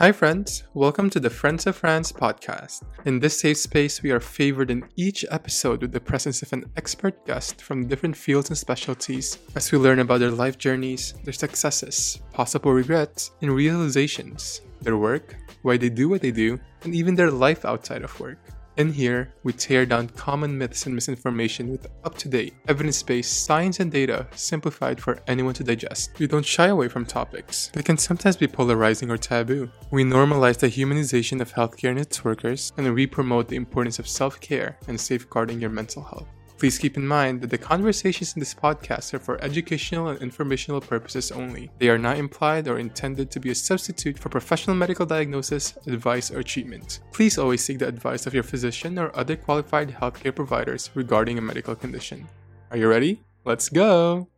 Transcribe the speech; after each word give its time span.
Hi, 0.00 0.12
friends. 0.12 0.62
Welcome 0.72 1.10
to 1.10 1.20
the 1.20 1.28
Friends 1.28 1.66
of 1.66 1.76
France 1.76 2.10
podcast. 2.10 2.84
In 3.04 3.20
this 3.20 3.38
safe 3.38 3.58
space, 3.58 4.02
we 4.02 4.12
are 4.12 4.18
favored 4.18 4.70
in 4.70 4.88
each 4.96 5.26
episode 5.30 5.82
with 5.82 5.92
the 5.92 6.00
presence 6.00 6.40
of 6.40 6.50
an 6.54 6.64
expert 6.78 7.26
guest 7.26 7.60
from 7.60 7.86
different 7.86 8.16
fields 8.16 8.48
and 8.48 8.56
specialties 8.56 9.36
as 9.56 9.70
we 9.70 9.76
learn 9.76 9.98
about 9.98 10.20
their 10.20 10.30
life 10.30 10.56
journeys, 10.56 11.12
their 11.24 11.34
successes, 11.34 12.22
possible 12.32 12.72
regrets, 12.72 13.32
and 13.42 13.52
realizations, 13.52 14.62
their 14.80 14.96
work, 14.96 15.36
why 15.64 15.76
they 15.76 15.90
do 15.90 16.08
what 16.08 16.22
they 16.22 16.30
do, 16.30 16.58
and 16.84 16.94
even 16.94 17.14
their 17.14 17.30
life 17.30 17.66
outside 17.66 18.00
of 18.00 18.18
work. 18.18 18.38
In 18.76 18.92
here, 18.92 19.34
we 19.42 19.52
tear 19.52 19.84
down 19.84 20.08
common 20.10 20.56
myths 20.56 20.86
and 20.86 20.94
misinformation 20.94 21.70
with 21.70 21.88
up 22.04 22.16
to 22.18 22.28
date, 22.28 22.54
evidence 22.68 23.02
based 23.02 23.44
science 23.44 23.80
and 23.80 23.90
data 23.90 24.26
simplified 24.34 25.00
for 25.00 25.18
anyone 25.26 25.54
to 25.54 25.64
digest. 25.64 26.18
We 26.18 26.26
don't 26.26 26.46
shy 26.46 26.68
away 26.68 26.88
from 26.88 27.04
topics 27.04 27.68
that 27.74 27.84
can 27.84 27.98
sometimes 27.98 28.36
be 28.36 28.46
polarizing 28.46 29.10
or 29.10 29.16
taboo. 29.16 29.70
We 29.90 30.04
normalize 30.04 30.58
the 30.58 30.68
humanization 30.68 31.40
of 31.40 31.52
healthcare 31.52 31.90
and 31.90 31.98
its 31.98 32.24
workers, 32.24 32.72
and 32.76 32.94
we 32.94 33.06
promote 33.06 33.48
the 33.48 33.56
importance 33.56 33.98
of 33.98 34.08
self 34.08 34.40
care 34.40 34.78
and 34.86 35.00
safeguarding 35.00 35.60
your 35.60 35.70
mental 35.70 36.02
health. 36.02 36.28
Please 36.60 36.78
keep 36.78 36.98
in 36.98 37.06
mind 37.06 37.40
that 37.40 37.48
the 37.48 37.56
conversations 37.56 38.34
in 38.34 38.40
this 38.40 38.52
podcast 38.52 39.14
are 39.14 39.18
for 39.18 39.42
educational 39.42 40.08
and 40.08 40.20
informational 40.20 40.78
purposes 40.78 41.32
only. 41.32 41.70
They 41.78 41.88
are 41.88 41.96
not 41.96 42.18
implied 42.18 42.68
or 42.68 42.78
intended 42.78 43.30
to 43.30 43.40
be 43.40 43.50
a 43.50 43.54
substitute 43.54 44.18
for 44.18 44.28
professional 44.28 44.76
medical 44.76 45.06
diagnosis, 45.06 45.78
advice, 45.86 46.30
or 46.30 46.42
treatment. 46.42 47.00
Please 47.12 47.38
always 47.38 47.64
seek 47.64 47.78
the 47.78 47.88
advice 47.88 48.26
of 48.26 48.34
your 48.34 48.42
physician 48.42 48.98
or 48.98 49.10
other 49.16 49.36
qualified 49.36 49.88
healthcare 49.88 50.36
providers 50.36 50.90
regarding 50.94 51.38
a 51.38 51.40
medical 51.40 51.74
condition. 51.74 52.28
Are 52.70 52.76
you 52.76 52.88
ready? 52.88 53.22
Let's 53.46 53.70
go! 53.70 54.28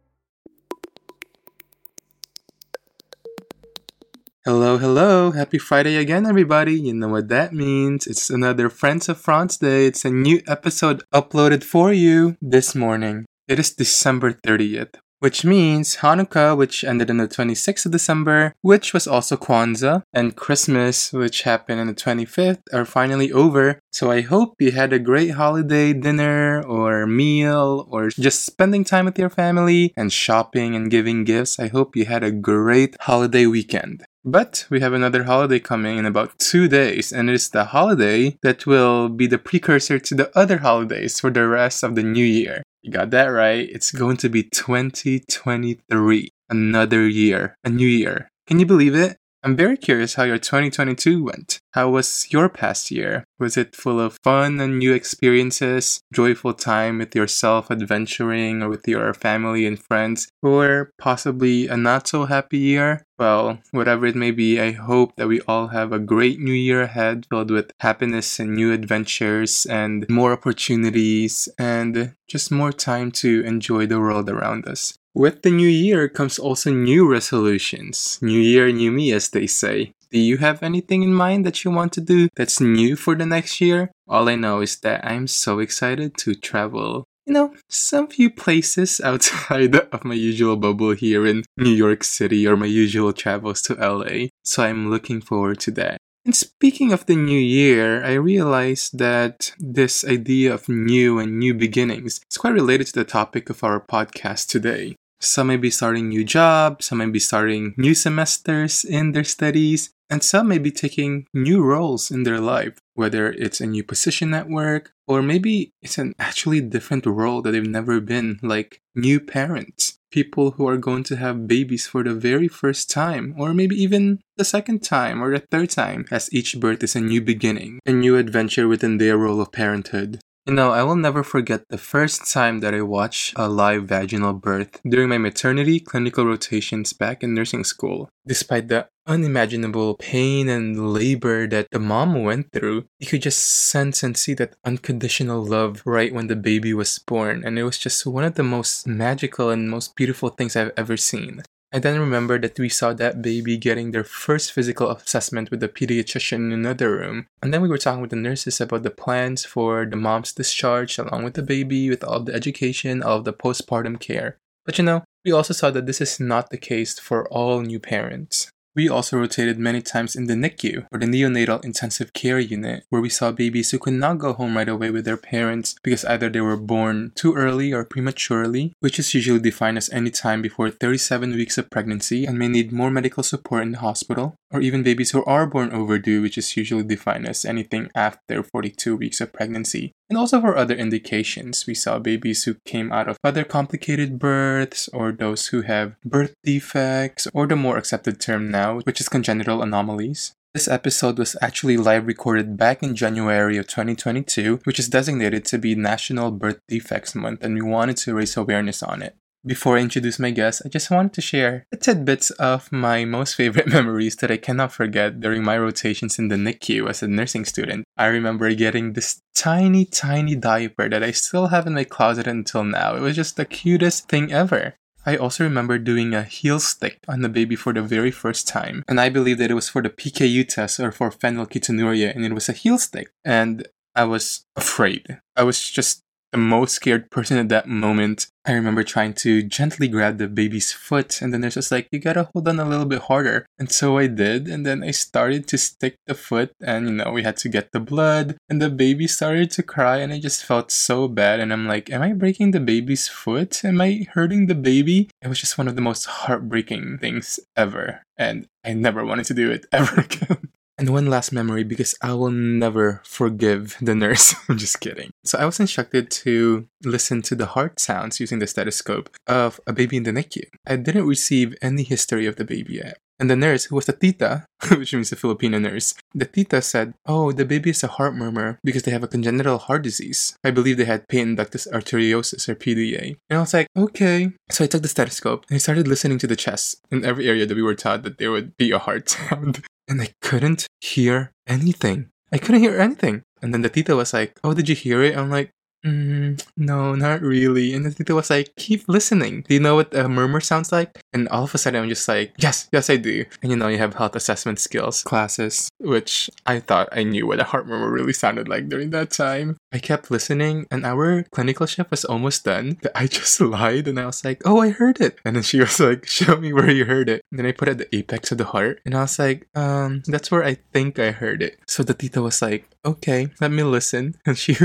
Hello, 4.44 4.76
hello. 4.76 5.30
Happy 5.30 5.56
Friday 5.56 5.94
again, 5.94 6.26
everybody. 6.26 6.74
You 6.74 6.94
know 6.94 7.06
what 7.06 7.28
that 7.28 7.52
means. 7.54 8.08
It's 8.08 8.28
another 8.28 8.68
Friends 8.68 9.08
of 9.08 9.20
France 9.20 9.56
Day. 9.56 9.86
It's 9.86 10.04
a 10.04 10.10
new 10.10 10.42
episode 10.48 11.04
uploaded 11.14 11.62
for 11.62 11.92
you 11.92 12.36
this 12.42 12.74
morning. 12.74 13.24
It 13.46 13.60
is 13.60 13.70
December 13.70 14.32
30th, 14.32 14.96
which 15.20 15.44
means 15.44 15.98
Hanukkah, 15.98 16.56
which 16.56 16.82
ended 16.82 17.08
on 17.08 17.18
the 17.18 17.28
26th 17.28 17.86
of 17.86 17.92
December, 17.92 18.52
which 18.62 18.92
was 18.92 19.06
also 19.06 19.36
Kwanzaa, 19.36 20.02
and 20.12 20.34
Christmas, 20.34 21.12
which 21.12 21.42
happened 21.42 21.78
on 21.78 21.86
the 21.86 21.94
25th, 21.94 22.62
are 22.72 22.84
finally 22.84 23.30
over. 23.30 23.78
So 23.92 24.10
I 24.10 24.22
hope 24.22 24.56
you 24.58 24.72
had 24.72 24.92
a 24.92 24.98
great 24.98 25.34
holiday 25.38 25.92
dinner 25.92 26.60
or 26.66 27.06
meal 27.06 27.86
or 27.88 28.08
just 28.08 28.44
spending 28.44 28.82
time 28.82 29.04
with 29.04 29.20
your 29.20 29.30
family 29.30 29.92
and 29.96 30.12
shopping 30.12 30.74
and 30.74 30.90
giving 30.90 31.22
gifts. 31.22 31.60
I 31.60 31.68
hope 31.68 31.94
you 31.94 32.06
had 32.06 32.24
a 32.24 32.32
great 32.32 32.96
holiday 33.02 33.46
weekend. 33.46 34.02
But 34.24 34.66
we 34.70 34.78
have 34.80 34.92
another 34.92 35.24
holiday 35.24 35.58
coming 35.58 35.98
in 35.98 36.06
about 36.06 36.38
two 36.38 36.68
days, 36.68 37.10
and 37.12 37.28
it's 37.28 37.48
the 37.48 37.64
holiday 37.64 38.38
that 38.42 38.66
will 38.66 39.08
be 39.08 39.26
the 39.26 39.38
precursor 39.38 39.98
to 39.98 40.14
the 40.14 40.30
other 40.38 40.58
holidays 40.58 41.18
for 41.18 41.30
the 41.30 41.48
rest 41.48 41.82
of 41.82 41.96
the 41.96 42.04
new 42.04 42.24
year. 42.24 42.62
You 42.82 42.92
got 42.92 43.10
that 43.10 43.26
right. 43.26 43.68
It's 43.68 43.90
going 43.90 44.18
to 44.18 44.28
be 44.28 44.44
2023. 44.44 46.28
Another 46.48 47.08
year, 47.08 47.56
a 47.64 47.70
new 47.70 47.86
year. 47.86 48.28
Can 48.46 48.60
you 48.60 48.66
believe 48.66 48.94
it? 48.94 49.16
I'm 49.44 49.56
very 49.56 49.76
curious 49.76 50.14
how 50.14 50.22
your 50.22 50.38
2022 50.38 51.24
went. 51.24 51.58
How 51.72 51.90
was 51.90 52.28
your 52.30 52.48
past 52.48 52.92
year? 52.92 53.24
Was 53.40 53.56
it 53.56 53.74
full 53.74 53.98
of 53.98 54.16
fun 54.22 54.60
and 54.60 54.78
new 54.78 54.92
experiences, 54.92 56.00
joyful 56.14 56.54
time 56.54 56.98
with 56.98 57.16
yourself 57.16 57.68
adventuring 57.68 58.62
or 58.62 58.68
with 58.68 58.86
your 58.86 59.12
family 59.14 59.66
and 59.66 59.82
friends, 59.82 60.28
or 60.42 60.92
possibly 60.96 61.66
a 61.66 61.76
not 61.76 62.06
so 62.06 62.26
happy 62.26 62.58
year? 62.58 63.04
Well, 63.18 63.58
whatever 63.72 64.06
it 64.06 64.14
may 64.14 64.30
be, 64.30 64.60
I 64.60 64.70
hope 64.70 65.16
that 65.16 65.26
we 65.26 65.40
all 65.40 65.68
have 65.68 65.92
a 65.92 65.98
great 65.98 66.38
new 66.38 66.52
year 66.52 66.82
ahead 66.82 67.26
filled 67.28 67.50
with 67.50 67.72
happiness 67.80 68.38
and 68.38 68.54
new 68.54 68.72
adventures 68.72 69.66
and 69.66 70.06
more 70.08 70.32
opportunities 70.32 71.48
and 71.58 72.14
just 72.28 72.52
more 72.52 72.72
time 72.72 73.10
to 73.22 73.42
enjoy 73.44 73.86
the 73.86 73.98
world 73.98 74.30
around 74.30 74.68
us. 74.68 74.94
With 75.14 75.42
the 75.42 75.50
new 75.50 75.68
year 75.68 76.08
comes 76.08 76.38
also 76.38 76.70
new 76.70 77.06
resolutions. 77.06 78.18
New 78.22 78.40
year, 78.40 78.72
new 78.72 78.90
me, 78.90 79.12
as 79.12 79.28
they 79.28 79.46
say. 79.46 79.92
Do 80.10 80.18
you 80.18 80.38
have 80.38 80.62
anything 80.62 81.02
in 81.02 81.12
mind 81.12 81.44
that 81.44 81.64
you 81.64 81.70
want 81.70 81.92
to 81.94 82.00
do 82.00 82.28
that's 82.34 82.60
new 82.60 82.96
for 82.96 83.14
the 83.14 83.26
next 83.26 83.60
year? 83.60 83.90
All 84.08 84.28
I 84.30 84.36
know 84.36 84.62
is 84.62 84.76
that 84.80 85.04
I'm 85.04 85.26
so 85.26 85.58
excited 85.58 86.16
to 86.18 86.34
travel. 86.34 87.04
You 87.26 87.34
know, 87.34 87.54
some 87.68 88.08
few 88.08 88.30
places 88.30 89.00
outside 89.04 89.76
of 89.76 90.04
my 90.04 90.14
usual 90.14 90.56
bubble 90.56 90.92
here 90.92 91.26
in 91.26 91.44
New 91.58 91.70
York 91.70 92.04
City 92.04 92.46
or 92.46 92.56
my 92.56 92.66
usual 92.66 93.12
travels 93.12 93.60
to 93.62 93.74
LA. 93.74 94.28
So 94.44 94.62
I'm 94.62 94.90
looking 94.90 95.20
forward 95.20 95.60
to 95.60 95.70
that. 95.72 95.98
And 96.24 96.36
speaking 96.36 96.92
of 96.92 97.04
the 97.06 97.16
new 97.16 97.38
year, 97.38 98.02
I 98.04 98.12
realized 98.12 98.98
that 98.98 99.52
this 99.58 100.04
idea 100.04 100.54
of 100.54 100.68
new 100.68 101.18
and 101.18 101.38
new 101.38 101.52
beginnings 101.52 102.20
is 102.30 102.38
quite 102.38 102.54
related 102.54 102.86
to 102.88 102.92
the 102.94 103.04
topic 103.04 103.50
of 103.50 103.64
our 103.64 103.80
podcast 103.80 104.48
today. 104.48 104.94
Some 105.22 105.46
may 105.46 105.56
be 105.56 105.70
starting 105.70 106.08
new 106.08 106.24
jobs, 106.24 106.86
some 106.86 106.98
may 106.98 107.06
be 107.06 107.20
starting 107.20 107.74
new 107.76 107.94
semesters 107.94 108.84
in 108.84 109.12
their 109.12 109.22
studies, 109.22 109.90
and 110.10 110.20
some 110.20 110.48
may 110.48 110.58
be 110.58 110.72
taking 110.72 111.26
new 111.32 111.62
roles 111.62 112.10
in 112.10 112.24
their 112.24 112.40
life, 112.40 112.76
whether 112.94 113.30
it's 113.30 113.60
a 113.60 113.66
new 113.66 113.84
position 113.84 114.34
at 114.34 114.50
work, 114.50 114.92
or 115.06 115.22
maybe 115.22 115.70
it's 115.80 115.96
an 115.96 116.14
actually 116.18 116.60
different 116.60 117.06
role 117.06 117.40
that 117.40 117.52
they've 117.52 117.64
never 117.64 118.00
been, 118.00 118.40
like 118.42 118.80
new 118.96 119.20
parents, 119.20 119.96
people 120.10 120.50
who 120.50 120.66
are 120.66 120.76
going 120.76 121.04
to 121.04 121.16
have 121.16 121.46
babies 121.46 121.86
for 121.86 122.02
the 122.02 122.14
very 122.14 122.48
first 122.48 122.90
time, 122.90 123.32
or 123.38 123.54
maybe 123.54 123.80
even 123.80 124.18
the 124.36 124.44
second 124.44 124.82
time 124.82 125.22
or 125.22 125.30
the 125.30 125.46
third 125.52 125.70
time, 125.70 126.04
as 126.10 126.32
each 126.32 126.58
birth 126.58 126.82
is 126.82 126.96
a 126.96 127.00
new 127.00 127.22
beginning, 127.22 127.78
a 127.86 127.92
new 127.92 128.16
adventure 128.16 128.66
within 128.66 128.98
their 128.98 129.16
role 129.16 129.40
of 129.40 129.52
parenthood. 129.52 130.18
You 130.44 130.54
know, 130.54 130.72
I 130.72 130.82
will 130.82 130.96
never 130.96 131.22
forget 131.22 131.68
the 131.68 131.78
first 131.78 132.32
time 132.32 132.60
that 132.60 132.74
I 132.74 132.82
watched 132.82 133.34
a 133.36 133.48
live 133.48 133.84
vaginal 133.84 134.32
birth 134.32 134.80
during 134.82 135.08
my 135.08 135.18
maternity 135.18 135.78
clinical 135.78 136.26
rotations 136.26 136.92
back 136.92 137.22
in 137.22 137.32
nursing 137.32 137.62
school. 137.62 138.08
Despite 138.26 138.66
the 138.66 138.88
unimaginable 139.06 139.94
pain 139.98 140.48
and 140.48 140.92
labor 140.92 141.46
that 141.46 141.68
the 141.70 141.78
mom 141.78 142.24
went 142.24 142.50
through, 142.50 142.86
you 142.98 143.06
could 143.06 143.22
just 143.22 143.38
sense 143.38 144.02
and 144.02 144.16
see 144.16 144.34
that 144.34 144.56
unconditional 144.64 145.44
love 145.44 145.80
right 145.84 146.12
when 146.12 146.26
the 146.26 146.36
baby 146.36 146.74
was 146.74 146.98
born, 146.98 147.44
and 147.44 147.56
it 147.56 147.62
was 147.62 147.78
just 147.78 148.04
one 148.04 148.24
of 148.24 148.34
the 148.34 148.42
most 148.42 148.84
magical 148.84 149.48
and 149.48 149.70
most 149.70 149.94
beautiful 149.94 150.28
things 150.28 150.56
I've 150.56 150.72
ever 150.76 150.96
seen. 150.96 151.42
I 151.74 151.78
then 151.78 151.98
remember 151.98 152.38
that 152.38 152.58
we 152.58 152.68
saw 152.68 152.92
that 152.92 153.22
baby 153.22 153.56
getting 153.56 153.92
their 153.92 154.04
first 154.04 154.52
physical 154.52 154.90
assessment 154.90 155.50
with 155.50 155.60
the 155.60 155.68
pediatrician 155.68 156.36
in 156.36 156.52
another 156.52 156.90
room. 156.90 157.26
And 157.42 157.52
then 157.52 157.62
we 157.62 157.68
were 157.68 157.78
talking 157.78 158.02
with 158.02 158.10
the 158.10 158.16
nurses 158.16 158.60
about 158.60 158.82
the 158.82 158.90
plans 158.90 159.46
for 159.46 159.86
the 159.86 159.96
mom's 159.96 160.34
discharge 160.34 160.98
along 160.98 161.24
with 161.24 161.32
the 161.32 161.42
baby, 161.42 161.88
with 161.88 162.04
all 162.04 162.20
the 162.20 162.34
education, 162.34 163.02
all 163.02 163.18
of 163.18 163.24
the 163.24 163.32
postpartum 163.32 163.98
care. 163.98 164.36
But 164.66 164.76
you 164.76 164.84
know, 164.84 165.02
we 165.24 165.32
also 165.32 165.54
saw 165.54 165.70
that 165.70 165.86
this 165.86 166.02
is 166.02 166.20
not 166.20 166.50
the 166.50 166.58
case 166.58 166.98
for 166.98 167.26
all 167.28 167.62
new 167.62 167.80
parents. 167.80 168.50
We 168.74 168.88
also 168.88 169.18
rotated 169.18 169.58
many 169.58 169.82
times 169.82 170.16
in 170.16 170.28
the 170.28 170.34
NICU, 170.34 170.86
or 170.90 170.98
the 170.98 171.06
Neonatal 171.06 171.62
Intensive 171.62 172.14
Care 172.14 172.38
Unit, 172.38 172.84
where 172.88 173.02
we 173.02 173.10
saw 173.10 173.30
babies 173.30 173.70
who 173.70 173.78
could 173.78 173.92
not 173.92 174.16
go 174.16 174.32
home 174.32 174.56
right 174.56 174.68
away 174.68 174.90
with 174.90 175.04
their 175.04 175.18
parents 175.18 175.76
because 175.82 176.06
either 176.06 176.30
they 176.30 176.40
were 176.40 176.56
born 176.56 177.12
too 177.14 177.34
early 177.34 177.72
or 177.72 177.84
prematurely, 177.84 178.72
which 178.80 178.98
is 178.98 179.12
usually 179.12 179.40
defined 179.40 179.76
as 179.76 179.90
any 179.90 180.10
time 180.10 180.40
before 180.40 180.70
37 180.70 181.32
weeks 181.32 181.58
of 181.58 181.68
pregnancy 181.68 182.24
and 182.24 182.38
may 182.38 182.48
need 182.48 182.72
more 182.72 182.90
medical 182.90 183.22
support 183.22 183.62
in 183.62 183.72
the 183.72 183.78
hospital, 183.78 184.36
or 184.50 184.62
even 184.62 184.82
babies 184.82 185.10
who 185.10 185.22
are 185.24 185.46
born 185.46 185.70
overdue, 185.70 186.22
which 186.22 186.38
is 186.38 186.56
usually 186.56 186.82
defined 186.82 187.28
as 187.28 187.44
anything 187.44 187.90
after 187.94 188.42
42 188.42 188.96
weeks 188.96 189.20
of 189.20 189.34
pregnancy. 189.34 189.92
And 190.12 190.18
also 190.18 190.42
for 190.42 190.58
other 190.58 190.74
indications, 190.74 191.66
we 191.66 191.72
saw 191.74 191.98
babies 191.98 192.44
who 192.44 192.56
came 192.66 192.92
out 192.92 193.08
of 193.08 193.16
other 193.24 193.44
complicated 193.44 194.18
births, 194.18 194.86
or 194.88 195.10
those 195.10 195.46
who 195.46 195.62
have 195.62 195.98
birth 196.04 196.34
defects, 196.44 197.26
or 197.32 197.46
the 197.46 197.56
more 197.56 197.78
accepted 197.78 198.20
term 198.20 198.50
now, 198.50 198.80
which 198.80 199.00
is 199.00 199.08
congenital 199.08 199.62
anomalies. 199.62 200.34
This 200.52 200.68
episode 200.68 201.18
was 201.18 201.34
actually 201.40 201.78
live 201.78 202.06
recorded 202.06 202.58
back 202.58 202.82
in 202.82 202.94
January 202.94 203.56
of 203.56 203.66
2022, 203.68 204.60
which 204.64 204.78
is 204.78 204.90
designated 204.90 205.46
to 205.46 205.56
be 205.56 205.74
National 205.74 206.30
Birth 206.30 206.60
Defects 206.68 207.14
Month, 207.14 207.42
and 207.42 207.54
we 207.54 207.62
wanted 207.62 207.96
to 207.96 208.12
raise 208.12 208.36
awareness 208.36 208.82
on 208.82 209.00
it. 209.00 209.16
Before 209.44 209.76
I 209.76 209.80
introduce 209.80 210.20
my 210.20 210.30
guest, 210.30 210.62
I 210.64 210.68
just 210.68 210.88
wanted 210.88 211.14
to 211.14 211.20
share 211.20 211.66
tidbits 211.80 212.30
of 212.32 212.70
my 212.70 213.04
most 213.04 213.34
favorite 213.34 213.66
memories 213.76 214.14
that 214.16 214.30
I 214.30 214.36
cannot 214.36 214.72
forget 214.72 215.18
during 215.18 215.42
my 215.42 215.58
rotations 215.58 216.16
in 216.16 216.28
the 216.28 216.36
NICU 216.36 216.88
as 216.88 217.02
a 217.02 217.08
nursing 217.08 217.44
student. 217.44 217.84
I 217.96 218.06
remember 218.06 218.54
getting 218.54 218.92
this 218.92 219.20
tiny, 219.34 219.84
tiny 219.84 220.36
diaper 220.36 220.88
that 220.88 221.02
I 221.02 221.10
still 221.10 221.48
have 221.48 221.66
in 221.66 221.74
my 221.74 221.82
closet 221.82 222.28
until 222.28 222.62
now. 222.62 222.94
It 222.94 223.00
was 223.00 223.16
just 223.16 223.36
the 223.36 223.44
cutest 223.44 224.08
thing 224.08 224.32
ever. 224.32 224.74
I 225.04 225.16
also 225.16 225.42
remember 225.42 225.78
doing 225.78 226.14
a 226.14 226.22
heel 226.22 226.60
stick 226.60 226.98
on 227.08 227.22
the 227.22 227.28
baby 227.28 227.56
for 227.56 227.72
the 227.72 227.82
very 227.82 228.12
first 228.12 228.46
time, 228.46 228.84
and 228.86 229.00
I 229.00 229.08
believe 229.08 229.38
that 229.38 229.50
it 229.50 229.54
was 229.54 229.68
for 229.68 229.82
the 229.82 229.90
PKU 229.90 230.46
test 230.46 230.78
or 230.78 230.92
for 230.92 231.10
phenylketonuria, 231.10 232.14
and 232.14 232.24
it 232.24 232.32
was 232.32 232.48
a 232.48 232.52
heel 232.52 232.78
stick. 232.78 233.10
And 233.24 233.66
I 233.96 234.04
was 234.04 234.46
afraid. 234.54 235.18
I 235.36 235.42
was 235.42 235.68
just 235.68 236.04
the 236.32 236.38
most 236.38 236.74
scared 236.74 237.10
person 237.10 237.36
at 237.36 237.48
that 237.50 237.68
moment. 237.68 238.26
I 238.44 238.52
remember 238.52 238.82
trying 238.82 239.12
to 239.22 239.42
gently 239.42 239.86
grab 239.86 240.18
the 240.18 240.26
baby's 240.26 240.72
foot, 240.72 241.22
and 241.22 241.32
then 241.32 241.42
there's 241.42 241.54
just 241.54 241.70
like, 241.70 241.88
you 241.92 242.00
gotta 242.00 242.28
hold 242.32 242.48
on 242.48 242.58
a 242.58 242.64
little 242.64 242.86
bit 242.86 243.02
harder. 243.02 243.46
And 243.58 243.70
so 243.70 243.98
I 243.98 244.08
did, 244.08 244.48
and 244.48 244.66
then 244.66 244.82
I 244.82 244.90
started 244.90 245.46
to 245.48 245.58
stick 245.58 245.96
the 246.06 246.14
foot, 246.14 246.52
and 246.60 246.88
you 246.88 246.94
know, 246.94 247.12
we 247.12 247.22
had 247.22 247.36
to 247.38 247.48
get 247.48 247.70
the 247.72 247.80
blood, 247.80 248.36
and 248.48 248.60
the 248.60 248.70
baby 248.70 249.06
started 249.06 249.50
to 249.52 249.62
cry, 249.62 249.98
and 249.98 250.12
I 250.12 250.18
just 250.18 250.44
felt 250.44 250.72
so 250.72 251.06
bad. 251.06 251.38
And 251.38 251.52
I'm 251.52 251.68
like, 251.68 251.90
am 251.90 252.02
I 252.02 252.14
breaking 252.14 252.50
the 252.50 252.60
baby's 252.60 253.06
foot? 253.06 253.64
Am 253.64 253.80
I 253.80 254.06
hurting 254.12 254.46
the 254.46 254.56
baby? 254.56 255.10
It 255.20 255.28
was 255.28 255.40
just 255.40 255.58
one 255.58 255.68
of 255.68 255.76
the 255.76 255.82
most 255.82 256.06
heartbreaking 256.06 256.98
things 256.98 257.38
ever, 257.56 258.02
and 258.16 258.48
I 258.64 258.72
never 258.72 259.04
wanted 259.04 259.26
to 259.26 259.34
do 259.34 259.50
it 259.50 259.66
ever 259.72 260.00
again. 260.00 260.48
And 260.82 260.90
one 260.90 261.06
last 261.06 261.30
memory 261.30 261.62
because 261.62 261.94
I 262.02 262.12
will 262.14 262.32
never 262.32 263.02
forgive 263.04 263.76
the 263.80 263.94
nurse. 263.94 264.34
I'm 264.48 264.58
just 264.58 264.80
kidding. 264.80 265.12
So 265.22 265.38
I 265.38 265.44
was 265.44 265.60
instructed 265.60 266.10
to 266.22 266.66
listen 266.82 267.22
to 267.22 267.36
the 267.36 267.46
heart 267.46 267.78
sounds 267.78 268.18
using 268.18 268.40
the 268.40 268.48
stethoscope 268.48 269.08
of 269.28 269.60
a 269.64 269.72
baby 269.72 269.96
in 269.96 270.02
the 270.02 270.10
NICU. 270.10 270.42
I 270.66 270.74
didn't 270.74 271.06
receive 271.06 271.54
any 271.62 271.84
history 271.84 272.26
of 272.26 272.34
the 272.34 272.44
baby 272.44 272.74
yet. 272.82 272.98
And 273.20 273.30
the 273.30 273.36
nurse, 273.36 273.66
who 273.66 273.76
was 273.76 273.88
a 273.88 273.92
tita, 273.92 274.46
which 274.76 274.92
means 274.92 275.12
a 275.12 275.16
Filipino 275.16 275.60
nurse, 275.60 275.94
the 276.12 276.24
tita 276.24 276.60
said, 276.60 276.94
Oh, 277.06 277.30
the 277.30 277.44
baby 277.44 277.70
is 277.70 277.84
a 277.84 277.86
heart 277.86 278.16
murmur 278.16 278.58
because 278.64 278.82
they 278.82 278.90
have 278.90 279.04
a 279.04 279.06
congenital 279.14 279.58
heart 279.58 279.82
disease. 279.82 280.36
I 280.42 280.50
believe 280.50 280.78
they 280.78 280.84
had 280.84 281.06
patent 281.06 281.38
ductus 281.38 281.70
arteriosus 281.70 282.48
or 282.48 282.56
PDA. 282.56 283.14
And 283.30 283.36
I 283.36 283.40
was 283.42 283.54
like, 283.54 283.68
okay. 283.76 284.32
So 284.50 284.64
I 284.64 284.66
took 284.66 284.82
the 284.82 284.88
stethoscope 284.88 285.46
and 285.48 285.54
I 285.54 285.58
started 285.58 285.86
listening 285.86 286.18
to 286.18 286.26
the 286.26 286.34
chest 286.34 286.80
in 286.90 287.04
every 287.04 287.28
area 287.28 287.46
that 287.46 287.54
we 287.54 287.62
were 287.62 287.76
taught 287.76 288.02
that 288.02 288.18
there 288.18 288.32
would 288.32 288.56
be 288.56 288.72
a 288.72 288.80
heart 288.80 289.08
sound 289.10 289.62
and 289.88 290.00
I 290.00 290.14
couldn't 290.20 290.66
hear 290.80 291.32
anything. 291.46 292.10
I 292.32 292.38
couldn't 292.38 292.60
hear 292.62 292.80
anything. 292.80 293.22
And 293.42 293.52
then 293.52 293.62
the 293.62 293.68
tita 293.68 293.96
was 293.96 294.12
like, 294.12 294.38
Oh, 294.42 294.54
did 294.54 294.68
you 294.68 294.74
hear 294.74 295.02
it? 295.02 295.16
I'm 295.16 295.30
like, 295.30 295.50
Mm, 295.84 296.40
no, 296.56 296.94
not 296.94 297.22
really. 297.22 297.74
And 297.74 297.84
the 297.84 297.90
tita 297.90 298.14
was 298.14 298.30
like, 298.30 298.54
keep 298.56 298.88
listening. 298.88 299.42
Do 299.48 299.54
you 299.54 299.60
know 299.60 299.74
what 299.74 299.92
a 299.94 300.08
murmur 300.08 300.40
sounds 300.40 300.70
like? 300.70 301.00
And 301.12 301.28
all 301.28 301.44
of 301.44 301.54
a 301.54 301.58
sudden, 301.58 301.82
I'm 301.82 301.88
just 301.88 302.06
like, 302.06 302.32
yes, 302.38 302.68
yes, 302.72 302.88
I 302.88 302.96
do. 302.96 303.24
And 303.42 303.50
you 303.50 303.56
know, 303.56 303.68
you 303.68 303.78
have 303.78 303.94
health 303.94 304.14
assessment 304.14 304.60
skills 304.60 305.02
classes, 305.02 305.68
which 305.78 306.30
I 306.46 306.60
thought 306.60 306.88
I 306.92 307.02
knew 307.02 307.26
what 307.26 307.40
a 307.40 307.44
heart 307.44 307.66
murmur 307.66 307.90
really 307.90 308.12
sounded 308.12 308.48
like 308.48 308.68
during 308.68 308.90
that 308.90 309.10
time. 309.10 309.56
I 309.72 309.78
kept 309.78 310.10
listening, 310.10 310.66
and 310.70 310.86
our 310.86 311.24
clinical 311.32 311.66
shift 311.66 311.90
was 311.90 312.04
almost 312.04 312.44
done. 312.44 312.78
I 312.94 313.06
just 313.18 313.40
lied, 313.40 313.88
and 313.88 313.98
I 313.98 314.06
was 314.06 314.24
like, 314.24 314.42
oh, 314.44 314.60
I 314.60 314.70
heard 314.70 315.00
it. 315.00 315.18
And 315.24 315.34
then 315.34 315.42
she 315.42 315.58
was 315.58 315.80
like, 315.80 316.06
show 316.06 316.36
me 316.36 316.52
where 316.52 316.70
you 316.70 316.84
heard 316.84 317.08
it. 317.08 317.24
And 317.30 317.38
then 317.38 317.46
I 317.46 317.52
put 317.52 317.68
it 317.68 317.72
at 317.72 317.78
the 317.90 317.96
apex 317.96 318.30
of 318.30 318.38
the 318.38 318.44
heart, 318.44 318.80
and 318.86 318.94
I 318.94 319.02
was 319.02 319.18
like, 319.18 319.48
um, 319.56 320.02
that's 320.06 320.30
where 320.30 320.44
I 320.44 320.58
think 320.72 320.98
I 321.00 321.10
heard 321.10 321.42
it. 321.42 321.58
So 321.66 321.82
the 321.82 321.94
tita 321.94 322.22
was 322.22 322.40
like, 322.40 322.68
okay, 322.84 323.28
let 323.40 323.50
me 323.50 323.62
listen. 323.62 324.14
And 324.24 324.38
she, 324.38 324.56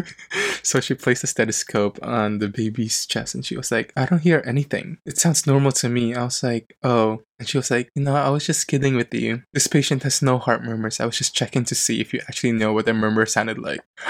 so 0.63 0.79
she 0.79 0.93
placed 1.07 1.24
a 1.24 1.27
stethoscope 1.27 1.98
on 2.01 2.39
the 2.39 2.50
baby's 2.50 3.06
chest 3.06 3.33
and 3.33 3.45
she 3.45 3.56
was 3.56 3.71
like, 3.71 3.94
I 3.95 4.06
don't 4.06 4.19
hear 4.19 4.44
anything. 4.45 4.98
It 5.06 5.18
sounds 5.18 5.48
normal 5.48 5.71
to 5.71 5.88
me. 5.88 6.13
I 6.13 6.25
was 6.25 6.44
like, 6.44 6.75
oh. 6.83 7.21
And 7.39 7.48
she 7.48 7.57
was 7.57 7.71
like, 7.71 7.89
you 7.95 8.04
know, 8.04 8.13
I 8.13 8.27
was 8.27 8.45
just 8.45 8.68
kidding 8.68 8.98
with 8.98 9.13
you. 9.13 9.44
This 9.54 9.68
patient 9.68 10.04
has 10.04 10.21
no 10.21 10.38
heart 10.38 10.65
murmurs. 10.65 11.00
I 11.00 11.06
was 11.06 11.18
just 11.18 11.33
checking 11.33 11.63
to 11.63 11.75
see 11.75 12.01
if 12.01 12.13
you 12.13 12.19
actually 12.27 12.51
know 12.51 12.74
what 12.74 12.89
a 12.89 12.94
murmur 12.94 13.25
sounded 13.25 13.57
like. 13.57 13.80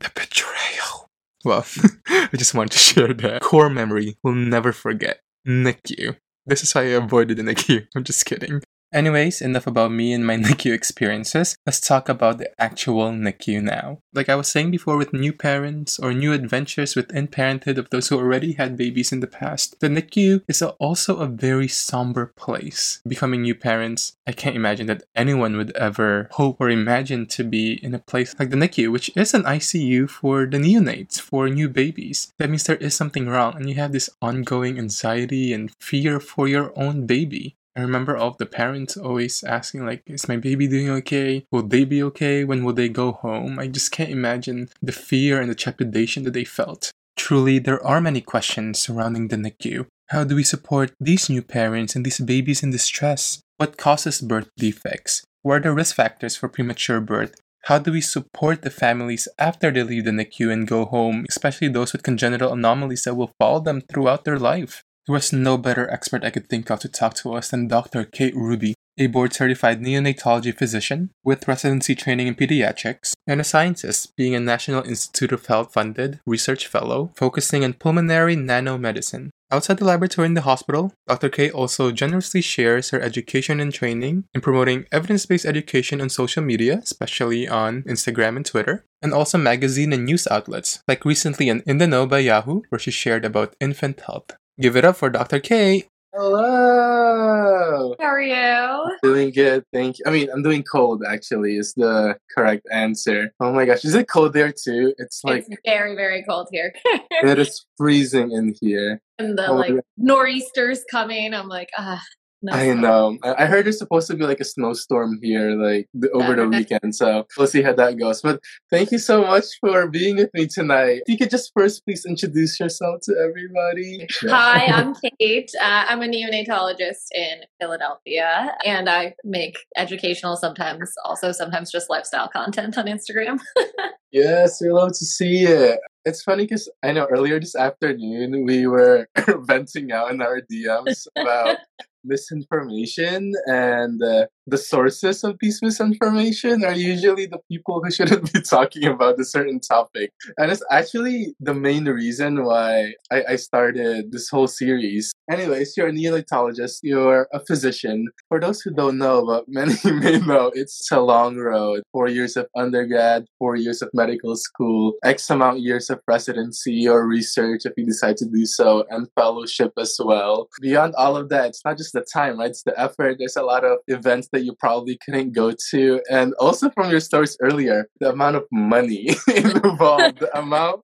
the 0.00 0.10
betrayal. 0.14 1.08
Well, 1.46 1.64
I 2.08 2.36
just 2.36 2.52
wanted 2.52 2.72
to 2.72 2.78
share 2.78 3.14
that. 3.14 3.40
Core 3.40 3.70
memory 3.70 4.18
will 4.22 4.34
never 4.34 4.72
forget. 4.72 5.20
NICU. 5.48 6.18
This 6.44 6.62
is 6.62 6.74
why 6.74 6.82
I 6.82 7.00
avoided 7.00 7.38
the 7.38 7.42
NICU. 7.42 7.86
I'm 7.96 8.04
just 8.04 8.26
kidding. 8.26 8.60
Anyways, 8.94 9.42
enough 9.42 9.66
about 9.66 9.90
me 9.90 10.12
and 10.12 10.24
my 10.24 10.36
NICU 10.46 10.72
experiences. 10.72 11.56
Let's 11.66 11.80
talk 11.80 12.08
about 12.08 12.38
the 12.38 12.48
actual 12.60 13.10
NICU 13.10 13.60
now. 13.60 13.98
Like 14.12 14.28
I 14.28 14.36
was 14.36 14.46
saying 14.46 14.70
before 14.70 14.96
with 14.96 15.12
new 15.12 15.32
parents 15.32 15.98
or 15.98 16.12
new 16.14 16.32
adventures 16.32 16.94
within 16.94 17.26
parenthood 17.26 17.76
of 17.76 17.90
those 17.90 18.06
who 18.06 18.16
already 18.16 18.52
had 18.52 18.76
babies 18.76 19.10
in 19.10 19.18
the 19.18 19.26
past, 19.26 19.80
the 19.80 19.88
NICU 19.88 20.44
is 20.46 20.62
also 20.62 21.16
a 21.16 21.26
very 21.26 21.66
somber 21.66 22.26
place. 22.36 23.02
Becoming 23.04 23.42
new 23.42 23.56
parents, 23.56 24.16
I 24.28 24.32
can't 24.32 24.54
imagine 24.54 24.86
that 24.86 25.02
anyone 25.16 25.56
would 25.56 25.76
ever 25.76 26.28
hope 26.30 26.58
or 26.60 26.70
imagine 26.70 27.26
to 27.34 27.42
be 27.42 27.80
in 27.82 27.96
a 27.96 27.98
place 27.98 28.32
like 28.38 28.50
the 28.50 28.56
NICU, 28.56 28.92
which 28.92 29.10
is 29.16 29.34
an 29.34 29.42
ICU 29.42 30.08
for 30.08 30.46
the 30.46 30.58
neonates, 30.58 31.20
for 31.20 31.48
new 31.48 31.68
babies. 31.68 32.32
That 32.38 32.48
means 32.48 32.62
there 32.62 32.76
is 32.76 32.94
something 32.94 33.26
wrong 33.26 33.56
and 33.56 33.68
you 33.68 33.74
have 33.74 33.90
this 33.90 34.08
ongoing 34.22 34.78
anxiety 34.78 35.52
and 35.52 35.72
fear 35.80 36.20
for 36.20 36.46
your 36.46 36.72
own 36.78 37.06
baby. 37.06 37.56
I 37.76 37.80
remember 37.80 38.16
all 38.16 38.28
of 38.28 38.38
the 38.38 38.46
parents 38.46 38.96
always 38.96 39.42
asking, 39.42 39.84
like, 39.84 40.04
is 40.06 40.28
my 40.28 40.36
baby 40.36 40.68
doing 40.68 40.88
okay? 40.90 41.44
Will 41.50 41.64
they 41.64 41.84
be 41.84 42.04
okay? 42.04 42.44
When 42.44 42.62
will 42.62 42.72
they 42.72 42.88
go 42.88 43.10
home? 43.10 43.58
I 43.58 43.66
just 43.66 43.90
can't 43.90 44.10
imagine 44.10 44.68
the 44.80 44.92
fear 44.92 45.40
and 45.40 45.50
the 45.50 45.56
trepidation 45.56 46.22
that 46.22 46.34
they 46.34 46.44
felt. 46.44 46.92
Truly, 47.16 47.58
there 47.58 47.84
are 47.84 48.00
many 48.00 48.20
questions 48.20 48.78
surrounding 48.78 49.26
the 49.26 49.36
NICU. 49.36 49.86
How 50.10 50.22
do 50.22 50.36
we 50.36 50.44
support 50.44 50.92
these 51.00 51.28
new 51.28 51.42
parents 51.42 51.96
and 51.96 52.06
these 52.06 52.20
babies 52.20 52.62
in 52.62 52.70
distress? 52.70 53.40
What 53.56 53.76
causes 53.76 54.20
birth 54.20 54.50
defects? 54.56 55.24
What 55.42 55.56
are 55.56 55.60
the 55.60 55.72
risk 55.72 55.96
factors 55.96 56.36
for 56.36 56.48
premature 56.48 57.00
birth? 57.00 57.34
How 57.64 57.78
do 57.78 57.90
we 57.90 58.02
support 58.02 58.62
the 58.62 58.70
families 58.70 59.26
after 59.38 59.72
they 59.72 59.82
leave 59.82 60.04
the 60.04 60.12
NICU 60.12 60.52
and 60.52 60.68
go 60.68 60.84
home, 60.84 61.24
especially 61.28 61.68
those 61.68 61.92
with 61.92 62.04
congenital 62.04 62.52
anomalies 62.52 63.02
that 63.02 63.14
will 63.14 63.32
follow 63.40 63.58
them 63.58 63.80
throughout 63.80 64.24
their 64.24 64.38
life? 64.38 64.83
There 65.06 65.12
was 65.12 65.34
no 65.34 65.58
better 65.58 65.90
expert 65.90 66.24
I 66.24 66.30
could 66.30 66.48
think 66.48 66.70
of 66.70 66.80
to 66.80 66.88
talk 66.88 67.12
to 67.16 67.34
us 67.34 67.50
than 67.50 67.68
Dr. 67.68 68.04
Kate 68.04 68.34
Rubey, 68.34 68.72
a 68.96 69.06
board 69.08 69.34
certified 69.34 69.82
neonatology 69.82 70.56
physician 70.56 71.10
with 71.22 71.46
residency 71.46 71.94
training 71.94 72.26
in 72.26 72.34
pediatrics, 72.34 73.12
and 73.26 73.38
a 73.38 73.44
scientist, 73.44 74.16
being 74.16 74.34
a 74.34 74.40
National 74.40 74.82
Institute 74.82 75.32
of 75.32 75.44
Health 75.44 75.74
funded 75.74 76.20
research 76.26 76.66
fellow 76.66 77.12
focusing 77.16 77.64
on 77.64 77.74
pulmonary 77.74 78.34
nanomedicine. 78.34 79.28
Outside 79.50 79.76
the 79.76 79.84
laboratory 79.84 80.26
in 80.26 80.32
the 80.32 80.40
hospital, 80.40 80.94
Dr. 81.06 81.28
Kate 81.28 81.52
also 81.52 81.92
generously 81.92 82.40
shares 82.40 82.88
her 82.90 83.00
education 83.00 83.60
and 83.60 83.74
training 83.74 84.24
in 84.32 84.40
promoting 84.40 84.86
evidence 84.90 85.26
based 85.26 85.44
education 85.44 86.00
on 86.00 86.08
social 86.08 86.42
media, 86.42 86.80
especially 86.82 87.46
on 87.46 87.82
Instagram 87.82 88.36
and 88.36 88.46
Twitter, 88.46 88.86
and 89.02 89.12
also 89.12 89.36
magazine 89.36 89.92
and 89.92 90.06
news 90.06 90.26
outlets, 90.30 90.82
like 90.88 91.04
recently 91.04 91.50
on 91.50 91.62
In 91.66 91.76
the 91.76 91.86
Know 91.86 92.06
by 92.06 92.20
Yahoo, 92.20 92.62
where 92.70 92.78
she 92.78 92.90
shared 92.90 93.26
about 93.26 93.54
infant 93.60 94.00
health. 94.00 94.30
Give 94.60 94.76
it 94.76 94.84
up 94.84 94.96
for 94.96 95.10
Dr. 95.10 95.40
K. 95.40 95.88
Hello. 96.14 97.96
How 98.00 98.06
are 98.06 98.20
you? 98.22 98.96
Doing 99.02 99.30
good, 99.32 99.64
thank 99.72 99.98
you. 99.98 100.04
I 100.06 100.10
mean, 100.12 100.28
I'm 100.30 100.42
doing 100.44 100.62
cold. 100.62 101.02
Actually, 101.06 101.56
is 101.56 101.74
the 101.74 102.16
correct 102.32 102.64
answer. 102.70 103.32
Oh 103.40 103.52
my 103.52 103.64
gosh, 103.64 103.84
is 103.84 103.94
it 103.96 104.08
cold 104.08 104.32
there 104.32 104.52
too? 104.52 104.94
It's 104.98 105.22
like 105.24 105.44
it's 105.48 105.60
very, 105.66 105.96
very 105.96 106.22
cold 106.28 106.48
here. 106.52 106.72
it 106.84 107.38
is 107.38 107.66
freezing 107.76 108.30
in 108.30 108.54
here. 108.60 109.00
and 109.18 109.36
the 109.36 109.48
Oh, 109.48 109.54
like 109.56 109.70
yeah. 109.72 109.80
nor'easters 109.96 110.84
coming. 110.88 111.34
I'm 111.34 111.48
like, 111.48 111.70
ah, 111.76 112.00
no. 112.44 112.52
I 112.52 112.74
know. 112.74 113.18
I 113.22 113.44
I 113.44 113.46
heard 113.46 113.64
there's 113.64 113.78
supposed 113.78 114.06
to 114.08 114.16
be 114.16 114.24
like 114.24 114.40
a 114.40 114.44
snowstorm 114.44 115.18
here, 115.22 115.52
like 115.52 115.88
the, 115.94 116.10
over 116.10 116.34
the 116.34 116.46
weekend. 116.56 116.94
So 116.94 117.26
we'll 117.38 117.46
see 117.46 117.62
how 117.62 117.72
that 117.72 117.98
goes. 117.98 118.20
But 118.20 118.40
thank 118.70 118.92
you 118.92 118.98
so 118.98 119.22
much 119.22 119.46
for 119.60 119.88
being 119.88 120.16
with 120.16 120.30
me 120.34 120.46
tonight. 120.46 121.02
If 121.06 121.08
you 121.08 121.16
could 121.16 121.30
just 121.30 121.52
first 121.56 121.84
please 121.84 122.04
introduce 122.04 122.60
yourself 122.60 123.00
to 123.04 123.14
everybody. 123.18 124.06
Hi, 124.28 124.66
I'm 124.66 124.94
Kate. 125.18 125.50
Uh, 125.58 125.84
I'm 125.88 126.02
a 126.02 126.06
neonatologist 126.06 127.06
in 127.14 127.40
Philadelphia, 127.58 128.54
and 128.64 128.90
I 128.90 129.14
make 129.24 129.56
educational, 129.76 130.36
sometimes 130.36 130.92
also 131.04 131.32
sometimes 131.32 131.72
just 131.72 131.88
lifestyle 131.88 132.28
content 132.28 132.76
on 132.76 132.86
Instagram. 132.86 133.40
Yes, 134.14 134.60
we 134.60 134.70
love 134.70 134.90
to 134.90 135.04
see 135.04 135.42
it. 135.42 135.80
It's 136.04 136.22
funny 136.22 136.44
because 136.44 136.70
I 136.84 136.92
know 136.92 137.08
earlier 137.10 137.40
this 137.40 137.56
afternoon 137.56 138.44
we 138.44 138.68
were 138.68 139.08
venting 139.40 139.90
out 139.90 140.12
in 140.12 140.22
our 140.22 140.40
DMs 140.40 141.08
about 141.16 141.56
misinformation 142.04 143.32
and 143.46 144.02
uh, 144.02 144.26
the 144.46 144.58
sources 144.58 145.24
of 145.24 145.38
this 145.40 145.62
misinformation 145.62 146.64
are 146.64 146.74
usually 146.74 147.26
the 147.26 147.38
people 147.50 147.80
who 147.82 147.90
shouldn't 147.90 148.32
be 148.32 148.40
talking 148.42 148.84
about 148.84 149.18
a 149.18 149.24
certain 149.24 149.60
topic. 149.60 150.12
And 150.36 150.52
it's 150.52 150.62
actually 150.70 151.34
the 151.40 151.54
main 151.54 151.86
reason 151.86 152.44
why 152.44 152.92
I, 153.10 153.24
I 153.30 153.36
started 153.36 154.12
this 154.12 154.28
whole 154.28 154.46
series. 154.46 155.12
Anyways, 155.30 155.74
you're 155.76 155.88
a 155.88 155.92
neonatologist, 155.92 156.80
you're 156.82 157.26
a 157.32 157.40
physician. 157.40 158.08
For 158.28 158.38
those 158.38 158.60
who 158.60 158.72
don't 158.72 158.98
know, 158.98 159.24
but 159.24 159.44
many 159.48 159.74
may 159.84 160.18
know, 160.18 160.52
it's 160.54 160.90
a 160.92 161.00
long 161.00 161.36
road. 161.36 161.82
Four 161.92 162.08
years 162.08 162.36
of 162.36 162.46
undergrad, 162.54 163.24
four 163.38 163.56
years 163.56 163.80
of 163.80 163.88
medical 163.94 164.36
school, 164.36 164.94
X 165.04 165.30
amount 165.30 165.60
years 165.60 165.88
of 165.88 166.00
residency 166.06 166.86
or 166.86 167.06
research 167.06 167.62
if 167.64 167.72
you 167.76 167.86
decide 167.86 168.16
to 168.18 168.26
do 168.26 168.44
so, 168.44 168.84
and 168.90 169.08
fellowship 169.14 169.72
as 169.78 169.96
well. 170.02 170.48
Beyond 170.60 170.94
all 170.96 171.16
of 171.16 171.30
that, 171.30 171.46
it's 171.48 171.64
not 171.64 171.78
just 171.78 171.93
the 171.94 172.04
time, 172.12 172.38
right? 172.38 172.50
It's 172.50 172.62
the 172.64 172.78
effort. 172.78 173.16
There's 173.18 173.36
a 173.36 173.42
lot 173.42 173.64
of 173.64 173.78
events 173.88 174.28
that 174.32 174.44
you 174.44 174.54
probably 174.60 174.98
couldn't 175.04 175.32
go 175.32 175.52
to. 175.70 176.02
And 176.10 176.34
also 176.38 176.70
from 176.70 176.90
your 176.90 177.00
stories 177.00 177.36
earlier, 177.40 177.88
the 178.00 178.10
amount 178.10 178.36
of 178.36 178.44
money 178.52 179.08
involved, 179.34 180.20
the 180.20 180.30
amount 180.38 180.82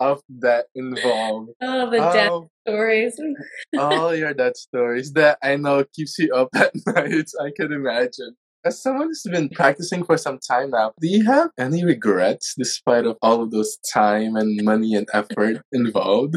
of 0.00 0.22
debt 0.42 0.66
involved. 0.74 1.50
oh, 1.62 1.90
the 1.90 1.98
death 1.98 2.30
Oh, 2.30 2.50
stories. 2.66 3.16
all 3.78 4.14
your 4.22 4.34
death 4.34 4.56
stories 4.56 5.12
that 5.14 5.38
I 5.42 5.56
know 5.56 5.84
keeps 5.94 6.18
you 6.18 6.34
up 6.34 6.48
at 6.54 6.72
night. 6.86 7.26
I 7.40 7.50
can 7.56 7.72
imagine. 7.72 8.36
as 8.64 8.82
someone 8.82 9.08
who's 9.08 9.22
been 9.22 9.48
practicing 9.50 10.04
for 10.04 10.16
some 10.18 10.38
time 10.38 10.70
now, 10.70 10.92
do 11.00 11.08
you 11.08 11.24
have 11.24 11.50
any 11.58 11.84
regrets 11.84 12.54
despite 12.58 13.06
of 13.06 13.16
all 13.22 13.42
of 13.42 13.50
those 13.50 13.78
time 13.92 14.36
and 14.36 14.62
money 14.64 14.94
and 14.94 15.08
effort 15.14 15.62
involved? 15.72 16.36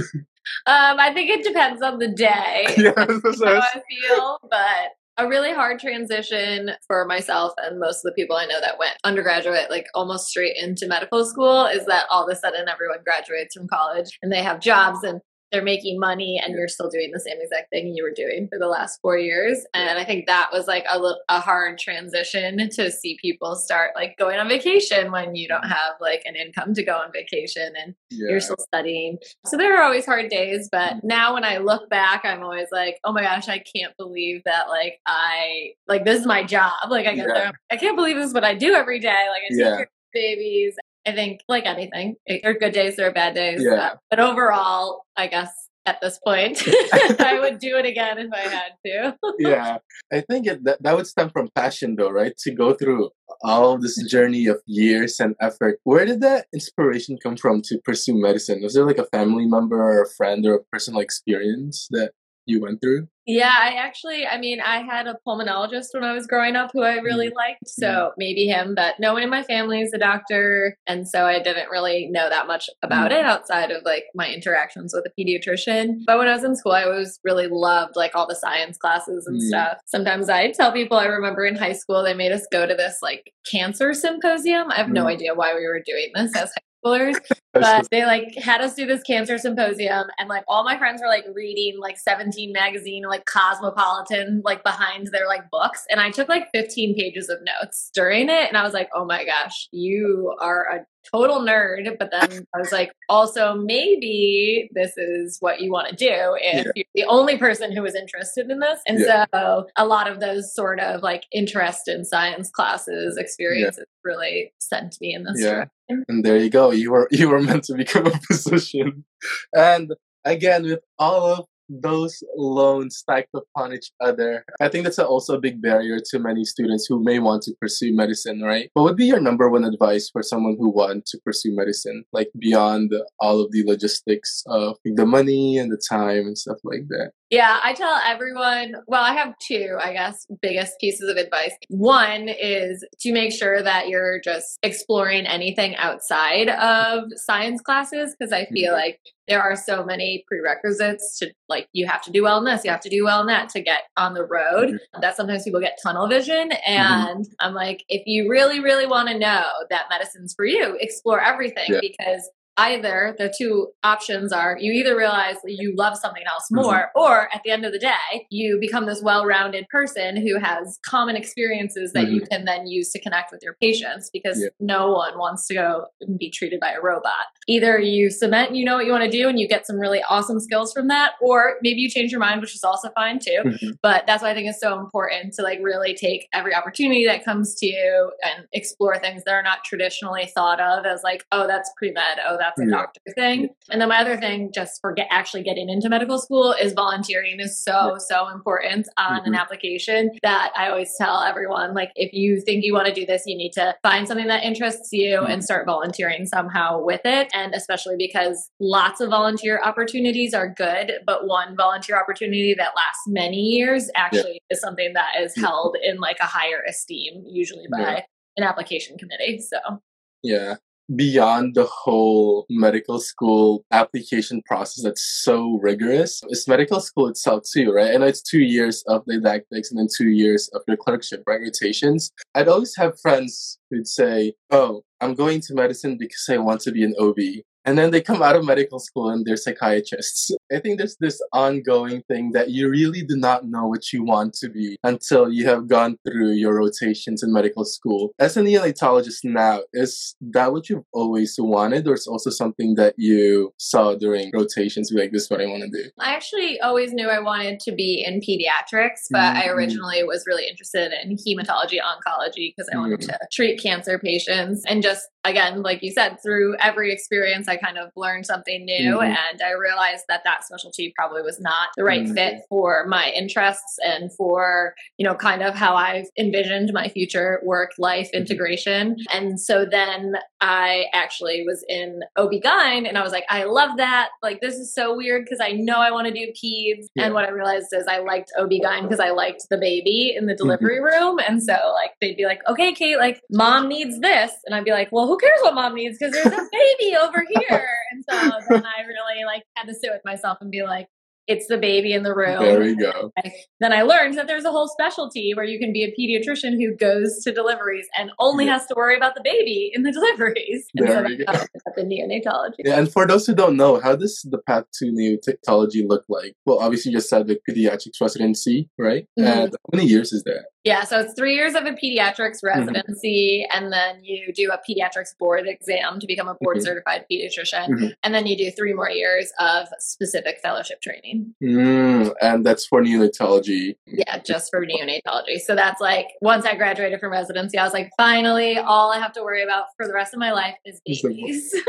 Um, 0.66 1.00
I 1.00 1.14
think 1.14 1.30
it 1.30 1.44
depends 1.44 1.82
on 1.82 2.00
the 2.00 2.08
day. 2.08 2.66
yeah, 2.78 2.94
how 2.96 3.06
I 3.06 3.82
feel, 3.90 4.40
but 4.50 4.92
a 5.18 5.28
really 5.28 5.54
hard 5.54 5.80
transition 5.80 6.72
for 6.88 7.06
myself 7.06 7.54
and 7.58 7.80
most 7.80 7.98
of 7.98 8.04
the 8.04 8.14
people 8.14 8.36
I 8.36 8.46
know 8.46 8.60
that 8.60 8.80
went 8.80 8.96
undergraduate, 9.04 9.70
like 9.70 9.86
almost 9.94 10.28
straight 10.28 10.56
into 10.58 10.88
medical 10.88 11.24
school, 11.26 11.66
is 11.66 11.86
that 11.86 12.06
all 12.10 12.28
of 12.28 12.32
a 12.32 12.36
sudden 12.36 12.68
everyone 12.68 13.04
graduates 13.04 13.56
from 13.56 13.68
college 13.68 14.18
and 14.22 14.32
they 14.32 14.42
have 14.42 14.60
jobs 14.60 15.04
and 15.04 15.22
they're 15.54 15.64
making 15.64 16.00
money 16.00 16.42
and 16.44 16.56
you're 16.56 16.68
still 16.68 16.90
doing 16.90 17.12
the 17.14 17.20
same 17.20 17.38
exact 17.40 17.70
thing 17.70 17.96
you 17.96 18.04
were 18.04 18.12
doing 18.14 18.48
for 18.52 18.58
the 18.58 18.68
last 18.68 19.00
four 19.02 19.20
years. 19.20 19.64
And 19.76 20.00
I 20.00 20.04
think 20.04 20.26
that 20.26 20.50
was 20.52 20.66
like 20.66 20.84
a, 20.92 21.00
a 21.30 21.40
hard 21.40 21.78
transition 21.78 22.70
to 22.72 22.92
see 22.92 23.18
people 23.22 23.56
start 23.56 23.92
like 23.96 24.18
going 24.18 24.40
on 24.40 24.50
vacation 24.50 25.12
when 25.12 25.36
you 25.36 25.48
don't 25.48 25.68
have 25.68 25.94
like 26.02 26.24
an 26.26 26.36
income 26.36 26.74
to 26.74 26.84
go 26.84 26.94
on 26.94 27.12
vacation 27.14 27.72
and 27.80 27.94
yeah. 28.10 28.32
you're 28.32 28.40
still 28.40 28.58
studying. 28.58 29.20
So 29.46 29.56
there 29.56 29.78
are 29.78 29.84
always 29.84 30.08
hard 30.08 30.30
days. 30.30 30.70
But 30.72 30.96
mm-hmm. 30.96 31.08
now 31.08 31.36
when 31.36 31.44
I 31.44 31.60
look 31.60 31.88
back, 31.88 32.26
I'm 32.26 32.42
always 32.42 32.70
like, 32.72 32.98
oh 33.04 33.14
my 33.14 33.22
gosh, 33.22 33.48
I 33.48 33.60
can't 33.60 33.96
believe 33.96 34.42
that 34.46 34.70
like 34.70 35.00
I, 35.06 35.74
like 35.88 36.04
this 36.04 36.20
is 36.20 36.26
my 36.26 36.44
job. 36.44 36.74
Like 36.90 37.06
I 37.06 37.14
get 37.14 37.28
yeah. 37.28 37.34
there. 37.34 37.52
I 37.72 37.78
can't 37.78 37.96
believe 37.96 38.16
this 38.16 38.28
is 38.28 38.34
what 38.34 38.44
I 38.44 38.56
do 38.56 38.74
every 38.74 39.00
day. 39.00 39.28
Like 39.30 39.44
I 39.44 39.50
take 39.50 39.60
yeah. 39.60 39.86
babies 40.14 40.76
I 41.06 41.12
think, 41.12 41.42
like 41.48 41.66
anything, 41.66 42.16
there 42.28 42.40
are 42.46 42.54
good 42.54 42.74
days, 42.74 42.96
there 42.96 43.10
are 43.10 43.14
bad 43.14 43.36
days. 43.36 43.62
Yeah. 43.64 43.74
Uh, 43.74 43.96
but 44.10 44.20
overall, 44.20 45.04
I 45.18 45.28
guess 45.28 45.52
at 45.86 46.00
this 46.02 46.20
point, 46.26 46.64
I 47.20 47.40
would 47.42 47.60
do 47.60 47.78
it 47.78 47.86
again 47.86 48.18
if 48.18 48.32
I 48.32 48.40
had 48.40 48.72
to. 48.86 49.18
yeah. 49.40 49.78
I 50.12 50.22
think 50.22 50.48
it, 50.48 50.64
that, 50.64 50.82
that 50.82 50.96
would 50.96 51.08
stem 51.08 51.30
from 51.30 51.50
passion, 51.56 51.96
though, 51.96 52.10
right? 52.10 52.36
To 52.38 52.52
go 52.54 52.74
through 52.74 53.10
all 53.44 53.78
this 53.78 54.02
journey 54.10 54.48
of 54.48 54.62
years 54.66 55.20
and 55.20 55.36
effort. 55.42 55.80
Where 55.84 56.06
did 56.06 56.22
that 56.22 56.48
inspiration 56.54 57.18
come 57.22 57.36
from 57.36 57.62
to 57.64 57.80
pursue 57.84 58.16
medicine? 58.16 58.62
Was 58.62 58.74
there 58.74 58.86
like 58.86 58.98
a 58.98 59.08
family 59.08 59.46
member 59.46 59.82
or 59.82 60.04
a 60.04 60.10
friend 60.10 60.46
or 60.46 60.56
a 60.56 60.64
personal 60.72 61.02
experience 61.02 61.88
that 61.92 62.12
you 62.46 62.62
went 62.62 62.82
through? 62.82 63.08
Yeah, 63.26 63.54
I 63.58 63.76
actually, 63.76 64.26
I 64.28 64.38
mean, 64.38 64.60
I 64.60 64.82
had 64.82 65.08
a 65.08 65.16
pulmonologist 65.26 65.94
when 65.94 66.04
I 66.04 66.12
was 66.12 66.28
growing 66.28 66.58
up 66.58 66.72
who 66.74 66.82
I 66.82 66.96
really 66.96 67.28
mm-hmm. 67.28 67.38
liked. 67.38 67.68
So 67.68 67.88
mm-hmm. 67.88 68.14
maybe 68.18 68.48
him, 68.48 68.76
but 68.76 68.96
no 69.00 69.14
one 69.14 69.24
in 69.24 69.30
my 69.30 69.44
family 69.44 69.80
is 69.80 69.94
a 69.94 69.98
doctor. 69.98 70.76
And 70.88 71.08
so 71.08 71.26
I 71.26 71.42
didn't 71.42 71.70
really 71.70 72.10
know 72.12 72.30
that 72.30 72.48
much 72.48 72.70
about 72.82 73.12
mm-hmm. 73.12 73.20
it 73.20 73.26
outside 73.26 73.72
of 73.72 73.84
like 73.86 74.06
my 74.14 74.30
interactions 74.30 74.94
with 74.94 75.06
a 75.06 75.22
pediatrician. 75.22 76.00
But 76.06 76.18
when 76.18 76.28
I 76.28 76.34
was 76.34 76.44
in 76.44 76.58
school, 76.58 76.74
I 76.74 76.84
always 76.84 77.20
really 77.24 77.48
loved 77.48 77.96
like 77.96 78.14
all 78.14 78.28
the 78.28 78.36
science 78.36 78.78
classes 78.78 79.26
and 79.26 79.38
mm-hmm. 79.38 79.48
stuff. 79.48 79.78
Sometimes 79.86 80.28
I 80.28 80.52
tell 80.52 80.74
people, 80.74 80.98
I 80.98 81.06
remember 81.06 81.46
in 81.46 81.56
high 81.56 81.74
school, 81.74 82.04
they 82.04 82.14
made 82.14 82.34
us 82.34 82.46
go 82.52 82.68
to 82.68 82.76
this 82.76 82.98
like 83.02 83.32
cancer 83.50 83.94
symposium. 83.94 84.70
I 84.70 84.76
have 84.76 84.90
no 84.90 85.02
mm-hmm. 85.02 85.10
idea 85.10 85.34
why 85.34 85.56
we 85.56 85.66
were 85.66 85.82
doing 85.86 86.12
this 86.14 86.36
as 86.36 86.52
schoolers, 86.84 87.16
but 87.54 87.88
they 87.92 88.06
like 88.06 88.36
had 88.36 88.62
us 88.62 88.76
do 88.76 88.86
this 88.86 89.02
cancer 89.04 89.38
symposium, 89.38 90.06
and 90.18 90.30
like 90.30 90.44
all 90.48 90.64
my 90.64 90.78
friends 90.78 91.02
were 91.02 91.08
like 91.08 91.26
reading 91.34 91.80
like 91.80 91.98
17 91.98 92.52
magazine, 92.52 93.04
like 93.04 93.26
Cosmopolitan, 93.26 94.42
like 94.44 94.64
behind 94.64 95.08
their 95.08 95.28
like 95.28 95.50
books, 95.52 95.86
and 95.90 96.00
I 96.00 96.12
took 96.12 96.30
like 96.30 96.50
15 96.54 96.96
pages 96.96 97.30
of 97.30 97.40
notes 97.42 97.90
during 97.94 98.30
it, 98.30 98.48
and 98.48 98.58
I 98.58 98.64
was 98.64 98.74
like, 98.74 98.90
oh 98.94 99.06
my 99.06 99.26
gosh, 99.26 99.68
you 99.72 100.36
are 100.40 100.66
a 100.66 100.86
total 101.12 101.42
nerd. 101.42 101.98
But 102.00 102.12
then 102.12 102.46
I 102.54 102.60
was 102.60 102.72
like, 102.72 102.92
also 103.10 103.56
maybe 103.56 104.70
this 104.74 104.98
is 104.98 105.38
what 105.40 105.62
you 105.62 105.72
want 105.72 105.90
to 105.90 105.96
do 105.96 106.38
if 106.40 106.66
yeah. 106.66 106.72
you're 106.76 106.86
the 106.96 107.06
only 107.06 107.38
person 107.38 107.72
who 107.72 107.86
is 107.86 107.96
interested 107.96 108.50
in 108.50 108.60
this. 108.60 108.80
And 108.88 109.00
yeah. 109.00 109.26
so 109.34 109.68
a 109.78 109.86
lot 109.86 110.10
of 110.10 110.20
those 110.20 110.54
sort 110.54 110.80
of 110.80 111.02
like 111.02 111.26
interest 111.32 111.88
in 111.88 112.06
science 112.06 112.50
classes 112.50 113.18
experiences 113.18 113.86
yeah. 113.88 114.12
really 114.12 114.54
sent 114.60 114.98
me 115.02 115.14
in 115.14 115.24
this 115.24 115.42
yeah. 115.42 115.50
direction. 115.50 116.06
And 116.08 116.26
there 116.26 116.38
you 116.38 116.50
go. 116.50 116.72
You 116.72 116.92
were 116.92 117.08
you 117.12 117.30
were 117.30 117.42
meant 117.42 117.66
to 117.66 117.76
become 117.76 118.08
a 118.08 118.20
physician. 118.28 119.06
And 119.54 119.94
again, 120.26 120.64
with 120.64 120.80
all 121.00 121.26
of 121.26 121.46
those 121.70 122.24
loans 122.36 122.98
stacked 122.98 123.34
upon 123.34 123.74
each 123.74 123.92
other. 124.02 124.46
I 124.62 124.70
think 124.70 124.84
that's 124.84 125.00
also 125.00 125.36
a 125.36 125.40
big 125.40 125.62
barrier 125.62 126.00
to 126.12 126.20
many 126.20 126.46
students 126.46 126.86
who 126.88 127.04
may 127.04 127.20
want 127.20 127.44
to 127.44 127.54
pursue 127.60 127.94
medicine, 127.94 128.42
right? 128.42 128.70
What 128.74 128.84
would 128.84 128.98
be 128.98 129.06
your 129.06 129.20
number 129.20 129.50
one 129.50 129.64
advice 129.64 130.10
for 130.12 130.24
someone 130.24 130.58
who 130.60 130.70
wants 130.70 131.12
to 131.12 131.20
pursue 131.20 131.56
medicine, 131.56 132.06
like 132.12 132.30
beyond 132.38 132.94
all 133.20 133.42
of 133.42 133.52
the 133.52 133.64
logistics 133.66 134.44
of 134.48 134.78
the 134.84 135.06
money 135.06 135.58
and 135.58 135.72
the 135.72 135.82
time 135.90 136.28
and 136.28 136.38
stuff 136.38 136.58
like 136.64 136.88
that? 136.90 137.12
Yeah, 137.34 137.60
I 137.64 137.74
tell 137.74 138.00
everyone, 138.06 138.76
well, 138.86 139.02
I 139.02 139.14
have 139.14 139.34
two, 139.40 139.76
I 139.84 139.94
guess, 139.94 140.28
biggest 140.44 140.74
pieces 140.80 141.10
of 141.10 141.18
advice. 141.18 141.54
One 141.68 142.30
is 142.30 142.86
to 143.00 143.12
make 143.12 143.32
sure 143.32 143.64
that 143.64 143.88
you're 143.88 144.22
just 144.22 144.60
exploring 144.62 145.26
anything 145.26 145.76
outside 145.78 146.50
of 146.50 147.06
science 147.16 147.60
classes 147.60 148.16
because 148.16 148.32
I 148.32 148.46
feel 148.46 148.74
mm-hmm. 148.74 148.82
like 148.82 149.00
there 149.28 149.42
are 149.42 149.56
so 149.56 149.84
many 149.84 150.24
prerequisites 150.28 151.18
to 151.20 151.34
like 151.54 151.70
you 151.74 151.86
have 151.86 152.02
to 152.04 152.12
do 152.12 152.24
well 152.24 152.40
in 152.40 152.46
this, 152.46 152.64
you 152.66 152.72
have 152.72 152.82
to 152.82 152.90
do 152.90 153.04
well 153.04 153.22
in 153.22 153.28
that 153.28 153.50
to 153.50 153.62
get 153.62 153.84
on 153.96 154.14
the 154.14 154.26
road. 154.26 154.70
Mm-hmm. 154.70 155.02
That 155.02 155.16
sometimes 155.16 155.44
people 155.44 155.60
get 155.60 155.78
tunnel 155.82 156.08
vision. 156.08 156.50
Mm-hmm. 156.50 156.72
And 156.72 157.26
mm-hmm. 157.26 157.34
I'm 157.40 157.54
like, 157.54 157.84
if 157.90 158.04
you 158.06 158.30
really, 158.30 158.60
really 158.60 158.88
want 158.88 159.10
to 159.10 159.18
know 159.18 159.46
that 159.70 159.86
medicine's 159.90 160.34
for 160.34 160.46
you, 160.46 160.78
explore 160.80 161.22
everything 161.22 161.66
yeah. 161.70 161.80
because 161.82 162.30
either 162.58 163.16
the 163.18 163.34
two 163.36 163.68
options 163.84 164.32
are 164.32 164.58
you 164.60 164.72
either 164.72 164.96
realize 164.96 165.36
you 165.46 165.74
love 165.76 165.98
something 165.98 166.24
else 166.28 166.46
mm-hmm. 166.52 166.64
more 166.64 166.74
mm-hmm. 166.74 167.02
or 167.02 167.34
at 167.34 167.42
the 167.44 167.52
end 167.52 167.66
of 167.66 167.72
the 167.72 167.80
day 167.80 168.28
you 168.30 168.58
become 168.60 168.86
this 168.86 169.02
well-rounded 169.02 169.68
person 169.70 170.16
who 170.16 170.40
has 170.40 170.80
common 170.86 171.16
experiences 171.16 171.94
that 171.94 172.06
mm-hmm. 172.06 172.16
you 172.16 172.22
can 172.22 172.46
then 172.46 172.68
use 172.68 172.92
to 172.92 173.00
connect 173.02 173.32
with 173.32 173.42
your 173.42 173.56
patients 173.60 174.10
because 174.14 174.40
yeah. 174.40 174.50
no 174.60 174.92
one 174.92 175.18
wants 175.18 175.48
to 175.48 175.56
go 175.56 175.86
and 176.02 176.20
be 176.20 176.30
treated 176.30 176.60
by 176.60 176.72
a 176.72 176.82
robot 176.82 177.26
either 177.48 177.80
you 177.80 178.12
cement 178.12 178.56
you 178.56 178.64
know 178.64 178.76
what 178.76 178.86
you 178.86 178.92
want 178.92 179.04
to 179.04 179.10
do 179.10 179.28
and 179.28 179.40
you 179.40 179.48
get 179.48 179.66
some 179.66 179.80
really 179.80 180.04
awesome 180.08 180.40
skills 180.40 180.72
from 180.72 180.88
that 180.88 181.14
or 181.22 181.56
maybe 181.64 181.80
you 181.80 181.90
change 181.90 182.12
your 182.12 182.20
mind 182.20 182.40
which 182.40 182.54
is 182.54 182.64
also 182.64 182.90
fine 182.92 183.18
too 183.18 183.42
mm-hmm. 183.44 183.72
but 183.82 184.06
that's 184.06 184.22
why 184.22 184.30
i 184.30 184.34
think 184.34 184.48
it's 184.48 184.62
so 184.62 184.80
important 184.80 185.34
to 185.34 185.42
like 185.42 185.60
really 185.64 185.96
take 185.96 186.28
every 186.34 186.54
opportunity 186.54 187.06
that 187.06 187.26
comes 187.26 187.56
to 187.56 187.66
you 187.66 188.12
and 188.22 188.46
explore 188.54 189.00
things 189.00 189.24
that 189.26 189.34
are 189.34 189.44
not 189.44 189.64
traditionally 189.64 190.30
thought 190.36 190.60
of 190.60 190.86
as 190.86 191.02
like 191.04 191.26
oh 191.32 191.48
that's 191.48 191.72
pre-med 191.78 192.20
oh 192.28 192.38
that's 192.44 192.60
a 192.60 192.66
yeah. 192.66 192.78
doctor 192.78 193.02
thing. 193.16 193.50
And 193.70 193.80
then 193.80 193.90
my 193.90 194.00
other 194.00 194.18
thing, 194.18 194.52
just 194.54 194.82
for 194.82 194.94
get, 194.94 195.08
actually 195.10 195.44
getting 195.44 195.70
into 195.70 195.90
medical 195.90 196.20
school, 196.20 196.54
is 196.60 196.74
volunteering 196.74 197.40
is 197.40 197.60
so, 197.60 197.98
so 197.98 198.28
important 198.28 198.88
on 198.98 199.20
mm-hmm. 199.20 199.28
an 199.28 199.36
application 199.36 200.12
that 200.22 200.52
I 200.56 200.70
always 200.70 200.94
tell 200.98 201.22
everyone 201.22 201.74
like, 201.74 201.92
if 201.96 202.14
you 202.14 202.42
think 202.42 202.64
you 202.64 202.74
want 202.74 202.88
to 202.88 202.94
do 202.94 203.06
this, 203.06 203.24
you 203.26 203.38
need 203.38 203.52
to 203.54 203.76
find 203.82 204.08
something 204.08 204.28
that 204.28 204.44
interests 204.44 204.90
you 204.92 205.18
mm-hmm. 205.18 205.32
and 205.32 205.44
start 205.44 205.66
volunteering 205.66 206.26
somehow 206.26 206.82
with 206.82 207.02
it. 207.06 207.30
And 207.34 207.54
especially 207.54 207.96
because 207.98 208.50
lots 208.60 209.00
of 209.00 209.10
volunteer 209.10 209.62
opportunities 209.64 210.34
are 210.34 210.50
good, 210.50 210.94
but 211.06 211.28
one 211.28 211.56
volunteer 211.56 211.98
opportunity 212.00 212.54
that 212.58 212.74
lasts 212.76 213.04
many 213.08 213.38
years 213.38 213.90
actually 213.96 214.34
yeah. 214.34 214.56
is 214.56 214.60
something 214.60 214.94
that 214.94 215.12
is 215.22 215.36
held 215.36 215.78
in 215.82 216.00
like 216.00 216.18
a 216.20 216.26
higher 216.26 216.62
esteem, 216.68 217.24
usually 217.26 217.68
by 217.72 217.80
yeah. 217.80 218.02
an 218.38 218.44
application 218.44 218.98
committee. 218.98 219.40
So, 219.40 219.82
yeah 220.22 220.56
beyond 220.96 221.56
the 221.56 221.66
whole 221.66 222.46
medical 222.50 223.00
school 223.00 223.66
application 223.72 224.42
process 224.46 224.84
that's 224.84 225.04
so 225.24 225.60
rigorous. 225.62 226.22
It's 226.28 226.48
medical 226.48 226.80
school 226.80 227.08
itself 227.08 227.44
too, 227.52 227.72
right? 227.72 227.94
And 227.94 228.04
it's 228.04 228.22
two 228.22 228.42
years 228.42 228.84
of 228.88 229.06
didactics 229.06 229.72
and 229.72 229.80
then 229.80 229.88
two 229.96 230.10
years 230.10 230.50
of 230.54 230.62
your 230.68 230.78
clerkship, 230.78 231.24
right? 231.26 231.42
Rotations. 231.42 232.12
I'd 232.36 232.48
always 232.48 232.76
have 232.78 233.00
friends 233.00 233.60
who'd 233.70 233.88
say, 233.88 234.34
Oh, 234.52 234.84
I'm 235.02 235.16
going 235.16 235.42
to 235.42 235.54
medicine 235.54 235.98
because 235.98 236.26
I 236.30 236.38
want 236.38 236.62
to 236.62 236.72
be 236.72 236.84
an 236.84 236.96
OB 237.00 237.18
and 237.66 237.78
then 237.78 237.92
they 237.92 238.02
come 238.02 238.22
out 238.22 238.36
of 238.36 238.46
medical 238.46 238.80
school 238.80 239.10
and 239.10 239.26
they're 239.26 239.38
psychiatrists. 239.38 240.32
I 240.54 240.60
think 240.60 240.78
there's 240.78 240.98
this 241.00 241.22
ongoing 241.32 242.04
thing 242.08 242.32
that 242.34 242.50
you 242.50 242.70
really 242.70 243.04
do 243.04 243.16
not 243.16 243.46
know 243.46 243.68
what 243.68 243.92
you 243.92 244.04
want 244.04 244.34
to 244.36 244.50
be 244.50 244.78
until 244.84 245.32
you 245.32 245.48
have 245.48 245.68
gone 245.68 245.98
through 246.06 246.32
your 246.32 246.56
rotations 246.56 247.24
in 247.24 247.34
medical 247.34 247.66
school. 247.66 248.12
As 248.20 248.38
a 248.38 248.42
neonatologist 248.42 249.24
now, 249.24 249.62
is 249.74 250.16
that 250.22 250.52
what 250.52 250.70
you've 250.70 250.84
always 250.94 251.36
wanted, 251.40 251.88
or 251.88 251.96
is 251.96 252.08
also 252.08 252.30
something 252.30 252.76
that 252.76 252.96
you 252.98 253.54
saw 253.58 253.96
during 253.96 254.32
rotations? 254.34 254.92
Like, 254.94 255.12
this 255.12 255.24
is 255.24 255.30
what 255.30 255.42
I 255.42 255.46
want 255.46 255.64
to 255.64 255.70
do? 255.70 255.90
I 256.00 256.14
actually 256.14 256.60
always 256.60 256.94
knew 256.94 257.10
I 257.10 257.20
wanted 257.20 257.60
to 257.62 257.72
be 257.72 258.04
in 258.06 258.20
pediatrics, 258.22 259.08
but 259.10 259.20
mm-hmm. 259.20 259.38
I 259.38 259.48
originally 259.48 260.04
was 260.04 260.26
really 260.28 260.48
interested 260.48 260.92
in 261.04 261.16
hematology 261.16 261.80
oncology 261.82 262.54
because 262.56 262.70
I 262.74 262.78
wanted 262.78 263.02
mm-hmm. 263.02 263.12
to 263.12 263.20
treat 263.32 263.62
cancer 263.62 263.98
patients 263.98 264.64
and 264.68 264.84
just 264.84 265.08
again, 265.26 265.62
like 265.62 265.82
you 265.82 265.92
said, 265.92 266.18
through 266.22 266.56
every 266.60 266.92
experience 266.92 267.48
I 267.48 267.58
kind 267.58 267.78
of 267.78 267.92
learned 267.96 268.26
something 268.26 268.66
new 268.66 268.98
Mhm. 268.98 269.08
and 269.08 269.42
I 269.42 269.52
realized 269.52 270.04
that 270.10 270.24
that 270.26 270.43
specialty 270.44 270.94
probably 270.98 271.22
was 271.22 271.40
not 271.40 271.70
the 271.78 271.84
right 271.84 272.04
Mhm. 272.06 272.14
fit 272.16 272.42
for 272.50 272.86
my 272.88 273.10
interests 273.12 273.78
and 273.84 274.12
for, 274.16 274.74
you 274.98 275.06
know, 275.08 275.16
kind 275.16 275.42
of 275.42 275.56
how 275.56 275.76
I've 275.76 276.06
envisioned 276.18 276.72
my 276.74 276.88
future 276.90 277.40
work 277.44 277.72
life 277.78 278.10
Mhm. 278.14 278.20
integration. 278.22 278.96
And 279.14 279.40
so 279.40 279.66
then 279.66 280.16
I 280.42 280.86
actually 280.94 281.44
was 281.48 281.64
in 281.70 282.02
OB-GYN 282.18 282.86
and 282.88 282.98
I 282.98 283.04
was 283.04 283.12
like, 283.12 283.26
I 283.30 283.44
love 283.46 283.78
that. 283.78 284.10
Like, 284.22 284.42
this 284.42 284.56
is 284.56 284.74
so 284.74 284.96
weird 284.96 285.24
because 285.26 285.40
I 285.42 285.52
know 285.52 285.78
I 285.78 285.92
want 285.92 286.08
to 286.08 286.14
do 286.14 286.28
peds. 286.32 286.88
Yeah. 286.96 287.06
And 287.06 287.14
what 287.14 287.26
I 287.26 287.30
realized 287.30 287.68
is 287.72 287.86
I 287.88 288.00
liked 288.00 288.32
OB-GYN 288.38 288.84
because 288.84 289.00
I 289.00 289.12
liked 289.12 289.44
the 289.50 289.58
baby 289.58 290.14
in 290.18 290.26
the 290.26 290.36
delivery 290.36 290.80
room. 290.82 291.20
And 291.20 291.42
so, 291.42 291.54
like, 291.74 291.92
they'd 292.02 292.18
be 292.18 292.26
like, 292.26 292.42
okay, 292.50 292.74
Kate, 292.74 292.98
like, 292.98 293.22
mom 293.32 293.68
needs 293.68 294.00
this. 294.00 294.32
And 294.46 294.54
I'd 294.56 294.66
be 294.66 294.72
like, 294.72 294.90
well, 294.92 295.08
who 295.08 295.18
cares 295.18 295.40
what 295.42 295.54
mom 295.56 295.76
needs? 295.76 295.98
Because 295.98 296.14
there's 296.14 296.26
a 296.26 296.30
baby 296.52 296.96
over 297.02 297.24
here. 297.30 297.68
And 297.94 298.04
so 298.10 298.40
then 298.50 298.66
I 298.66 298.82
really, 298.88 299.24
like, 299.26 299.44
had 299.56 299.68
to 299.68 299.74
sit 299.76 299.92
with 299.92 300.02
myself 300.04 300.40
and 300.42 300.50
be 300.52 300.64
like, 300.64 300.88
it's 301.26 301.48
the 301.48 301.58
baby 301.58 301.94
in 301.94 302.04
the 302.04 302.14
room. 302.14 302.40
There 302.44 302.60
we 302.60 302.76
go. 302.76 303.10
Then 303.62 303.72
I 303.72 303.84
learned 303.84 304.18
that 304.18 304.28
there's 304.28 304.44
a 304.44 304.52
whole 304.52 304.68
specialty 304.68 305.32
where 305.34 305.46
you 305.46 305.58
can 305.58 305.72
be 305.72 305.84
a 305.86 305.92
pediatrician 305.98 306.62
who 306.62 306.76
goes 306.76 307.20
to 307.24 307.32
deliveries 307.32 307.88
and 307.98 308.12
only 308.20 308.44
Yeah. 308.46 308.54
has 308.58 308.66
to 308.66 308.74
worry 308.76 308.98
about 308.98 309.16
the 309.16 309.22
baby 309.24 309.72
in 309.74 309.84
the 309.84 309.92
deliveries. 310.00 310.66
And 310.76 310.86
There 310.86 310.98
so 310.98 311.04
we 311.04 311.16
go. 311.18 311.24
how 311.28 311.34
I 311.34 311.38
ended 311.38 311.62
up 311.66 311.78
in 311.78 311.88
neonatology. 311.88 312.56
Yeah, 312.66 312.80
and 312.80 312.92
for 312.92 313.08
those 313.08 313.26
who 313.26 313.34
don't 313.34 313.56
know, 313.56 313.80
how 313.80 313.96
does 313.96 314.20
the 314.30 314.40
path 314.40 314.66
to 314.80 314.86
neonatology 314.92 315.88
look 315.88 316.04
like? 316.10 316.34
Well, 316.46 316.60
obviously, 316.60 316.92
you 316.92 316.98
just 316.98 317.08
said 317.10 317.28
the 317.28 317.40
pediatrics 317.50 318.02
residency, 318.02 318.70
right? 318.78 319.08
Mhm. 319.18 319.26
And 319.26 319.52
how 319.54 319.78
many 319.78 319.88
years 319.88 320.12
is 320.12 320.24
that? 320.24 320.44
Yeah, 320.66 320.86
so 320.86 321.00
it's 321.02 321.14
three 321.14 321.36
years 321.36 321.56
of 321.56 321.66
a 321.66 321.72
pediatrics 321.72 322.40
Mm-hmm. 322.42 322.48
residency, 322.60 323.46
and 323.54 323.72
then 323.72 324.02
you 324.02 324.32
do 324.32 324.50
a 324.52 324.58
pediatrics 324.58 325.18
board 325.18 325.46
exam 325.46 326.00
to 326.00 326.08
become 326.08 326.30
a 326.30 326.36
board 326.36 326.58
Mhm. 326.58 326.64
certified 326.64 327.06
pediatrician, 327.12 327.68
Mhm. 327.68 327.94
and 328.02 328.16
then 328.16 328.26
you 328.26 328.38
do 328.38 328.50
three 328.50 328.74
more 328.74 328.90
years 328.90 329.32
of 329.40 329.68
specific 329.80 330.40
fellowship 330.42 330.80
training. 330.82 331.36
Mm, 331.44 332.14
and 332.22 332.46
that's 332.46 332.66
for 332.66 332.82
neonatology. 332.82 333.76
Yeah, 333.86 334.20
just 334.20 334.52
for 334.52 334.66
neonatology. 334.66 335.40
So 335.42 335.54
that's 335.54 335.82
like 335.82 336.08
once 336.22 336.46
I 336.46 336.56
graduated 336.56 337.02
from 337.02 337.12
residency, 337.12 337.58
I 337.58 337.66
was 337.66 337.74
like, 337.74 337.92
finally, 337.98 338.58
all 338.58 338.90
I 338.92 339.00
have 339.00 339.12
to 339.14 339.22
worry 339.24 339.44
about 339.44 339.66
for 339.76 339.86
the 339.86 339.94
rest 339.94 340.14
of 340.14 340.20
my 340.22 340.32
life 340.32 340.56
is 340.64 340.80
Is 340.86 341.02
babies. 341.02 341.54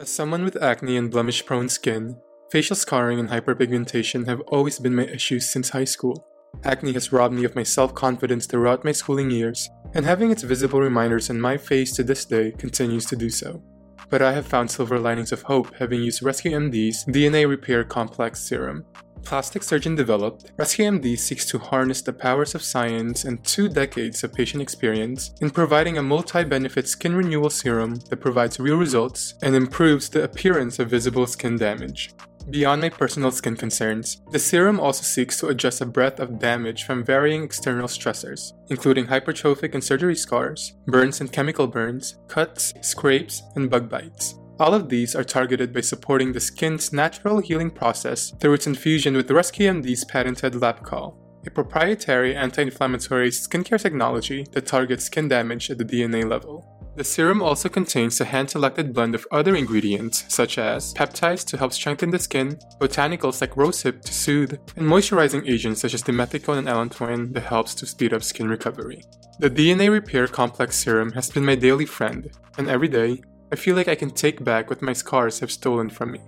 As 0.00 0.08
someone 0.08 0.44
with 0.44 0.56
acne 0.62 0.96
and 0.96 1.10
blemish 1.10 1.44
prone 1.44 1.68
skin, 1.68 2.16
facial 2.50 2.76
scarring 2.76 3.18
and 3.18 3.28
hyperpigmentation 3.28 4.26
have 4.26 4.40
always 4.48 4.78
been 4.78 4.94
my 4.94 5.04
issues 5.04 5.48
since 5.48 5.70
high 5.70 5.84
school. 5.84 6.26
Acne 6.64 6.92
has 6.92 7.12
robbed 7.12 7.34
me 7.34 7.44
of 7.44 7.54
my 7.54 7.62
self 7.62 7.94
confidence 7.94 8.46
throughout 8.46 8.84
my 8.84 8.92
schooling 8.92 9.30
years, 9.30 9.68
and 9.94 10.04
having 10.04 10.30
its 10.30 10.42
visible 10.42 10.80
reminders 10.80 11.30
on 11.30 11.40
my 11.40 11.56
face 11.56 11.92
to 11.92 12.02
this 12.02 12.24
day 12.24 12.52
continues 12.52 13.04
to 13.06 13.16
do 13.16 13.30
so. 13.30 13.62
But 14.10 14.22
I 14.22 14.32
have 14.32 14.46
found 14.46 14.70
silver 14.70 14.98
linings 14.98 15.32
of 15.32 15.42
hope 15.42 15.74
having 15.76 16.02
used 16.02 16.22
Rescue 16.22 16.52
MD's 16.52 17.04
DNA 17.04 17.48
Repair 17.48 17.84
Complex 17.84 18.40
Serum. 18.40 18.86
Plastic 19.22 19.62
surgeon 19.62 19.94
developed, 19.94 20.52
Rescue 20.56 20.86
MD 20.86 21.18
seeks 21.18 21.44
to 21.46 21.58
harness 21.58 22.00
the 22.00 22.12
powers 22.12 22.54
of 22.54 22.62
science 22.62 23.24
and 23.24 23.44
two 23.44 23.68
decades 23.68 24.24
of 24.24 24.32
patient 24.32 24.62
experience 24.62 25.34
in 25.40 25.50
providing 25.50 25.98
a 25.98 26.02
multi 26.02 26.44
benefit 26.44 26.88
skin 26.88 27.14
renewal 27.14 27.50
serum 27.50 27.96
that 28.08 28.20
provides 28.20 28.58
real 28.58 28.76
results 28.76 29.34
and 29.42 29.54
improves 29.54 30.08
the 30.08 30.22
appearance 30.22 30.78
of 30.78 30.88
visible 30.88 31.26
skin 31.26 31.56
damage. 31.56 32.10
Beyond 32.50 32.80
my 32.80 32.88
personal 32.88 33.30
skin 33.30 33.56
concerns, 33.56 34.22
the 34.30 34.38
serum 34.38 34.80
also 34.80 35.02
seeks 35.02 35.38
to 35.38 35.48
address 35.48 35.82
a 35.82 35.86
breadth 35.86 36.18
of 36.18 36.38
damage 36.38 36.84
from 36.84 37.04
varying 37.04 37.44
external 37.44 37.88
stressors, 37.88 38.52
including 38.70 39.06
hypertrophic 39.06 39.74
and 39.74 39.84
surgery 39.84 40.16
scars, 40.16 40.72
burns 40.86 41.20
and 41.20 41.30
chemical 41.30 41.66
burns, 41.66 42.16
cuts, 42.26 42.72
scrapes, 42.80 43.42
and 43.54 43.68
bug 43.68 43.90
bites. 43.90 44.36
All 44.58 44.72
of 44.72 44.88
these 44.88 45.14
are 45.14 45.24
targeted 45.24 45.74
by 45.74 45.82
supporting 45.82 46.32
the 46.32 46.40
skin's 46.40 46.90
natural 46.90 47.40
healing 47.40 47.70
process 47.70 48.32
through 48.40 48.54
its 48.54 48.66
infusion 48.66 49.14
with 49.14 49.30
Rescue 49.30 49.70
MD's 49.70 50.06
patented 50.06 50.54
LabCall, 50.54 51.16
a 51.46 51.50
proprietary 51.50 52.34
anti 52.34 52.62
inflammatory 52.62 53.28
skincare 53.28 53.80
technology 53.80 54.46
that 54.52 54.66
targets 54.66 55.04
skin 55.04 55.28
damage 55.28 55.70
at 55.70 55.76
the 55.76 55.84
DNA 55.84 56.26
level. 56.26 56.77
The 56.98 57.04
serum 57.04 57.42
also 57.42 57.68
contains 57.68 58.20
a 58.20 58.24
hand 58.24 58.50
selected 58.50 58.92
blend 58.92 59.14
of 59.14 59.24
other 59.30 59.54
ingredients, 59.54 60.24
such 60.26 60.58
as 60.58 60.92
peptides 60.94 61.46
to 61.46 61.56
help 61.56 61.72
strengthen 61.72 62.10
the 62.10 62.18
skin, 62.18 62.58
botanicals 62.80 63.40
like 63.40 63.54
rosehip 63.54 64.02
to 64.02 64.12
soothe, 64.12 64.58
and 64.74 64.84
moisturizing 64.84 65.48
agents 65.48 65.80
such 65.80 65.94
as 65.94 66.02
dimethicone 66.02 66.58
and 66.58 66.66
allantoin 66.66 67.32
that 67.34 67.44
helps 67.44 67.72
to 67.76 67.86
speed 67.86 68.12
up 68.12 68.24
skin 68.24 68.48
recovery. 68.48 69.04
The 69.38 69.48
DNA 69.48 69.92
Repair 69.92 70.26
Complex 70.26 70.76
Serum 70.76 71.12
has 71.12 71.30
been 71.30 71.44
my 71.44 71.54
daily 71.54 71.86
friend, 71.86 72.32
and 72.58 72.68
every 72.68 72.88
day, 72.88 73.22
I 73.52 73.54
feel 73.54 73.76
like 73.76 73.86
I 73.86 73.94
can 73.94 74.10
take 74.10 74.42
back 74.42 74.68
what 74.68 74.82
my 74.82 74.92
scars 74.92 75.38
have 75.38 75.52
stolen 75.52 75.90
from 75.90 76.10
me. 76.10 76.20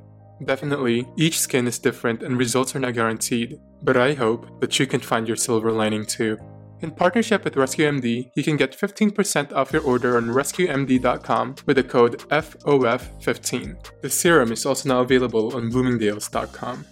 Definitely, 0.44 1.08
each 1.16 1.40
skin 1.40 1.66
is 1.66 1.80
different 1.80 2.22
and 2.22 2.38
results 2.38 2.76
are 2.76 2.80
not 2.80 2.94
guaranteed, 2.94 3.58
but 3.82 3.96
I 3.96 4.14
hope 4.14 4.60
that 4.60 4.78
you 4.78 4.86
can 4.86 5.00
find 5.00 5.26
your 5.26 5.36
silver 5.36 5.72
lining 5.72 6.06
too. 6.06 6.38
In 6.82 6.90
partnership 6.90 7.44
with 7.44 7.56
RescueMD, 7.56 8.30
you 8.34 8.42
can 8.42 8.56
get 8.56 8.78
15% 8.78 9.52
off 9.52 9.72
your 9.72 9.82
order 9.82 10.16
on 10.16 10.28
rescuemd.com 10.28 11.56
with 11.66 11.76
the 11.76 11.82
code 11.84 12.20
FOF15. 12.30 14.00
The 14.00 14.08
serum 14.08 14.50
is 14.50 14.64
also 14.64 14.88
now 14.88 15.00
available 15.00 15.54
on 15.54 15.70
bloomingdales.com. 15.70 16.86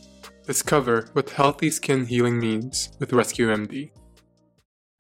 Discover 0.47 1.09
what 1.15 1.31
healthy 1.31 1.71
skin 1.71 2.05
healing 2.05 2.39
means 2.39 2.91
with 2.99 3.13
RescueMD. 3.13 3.91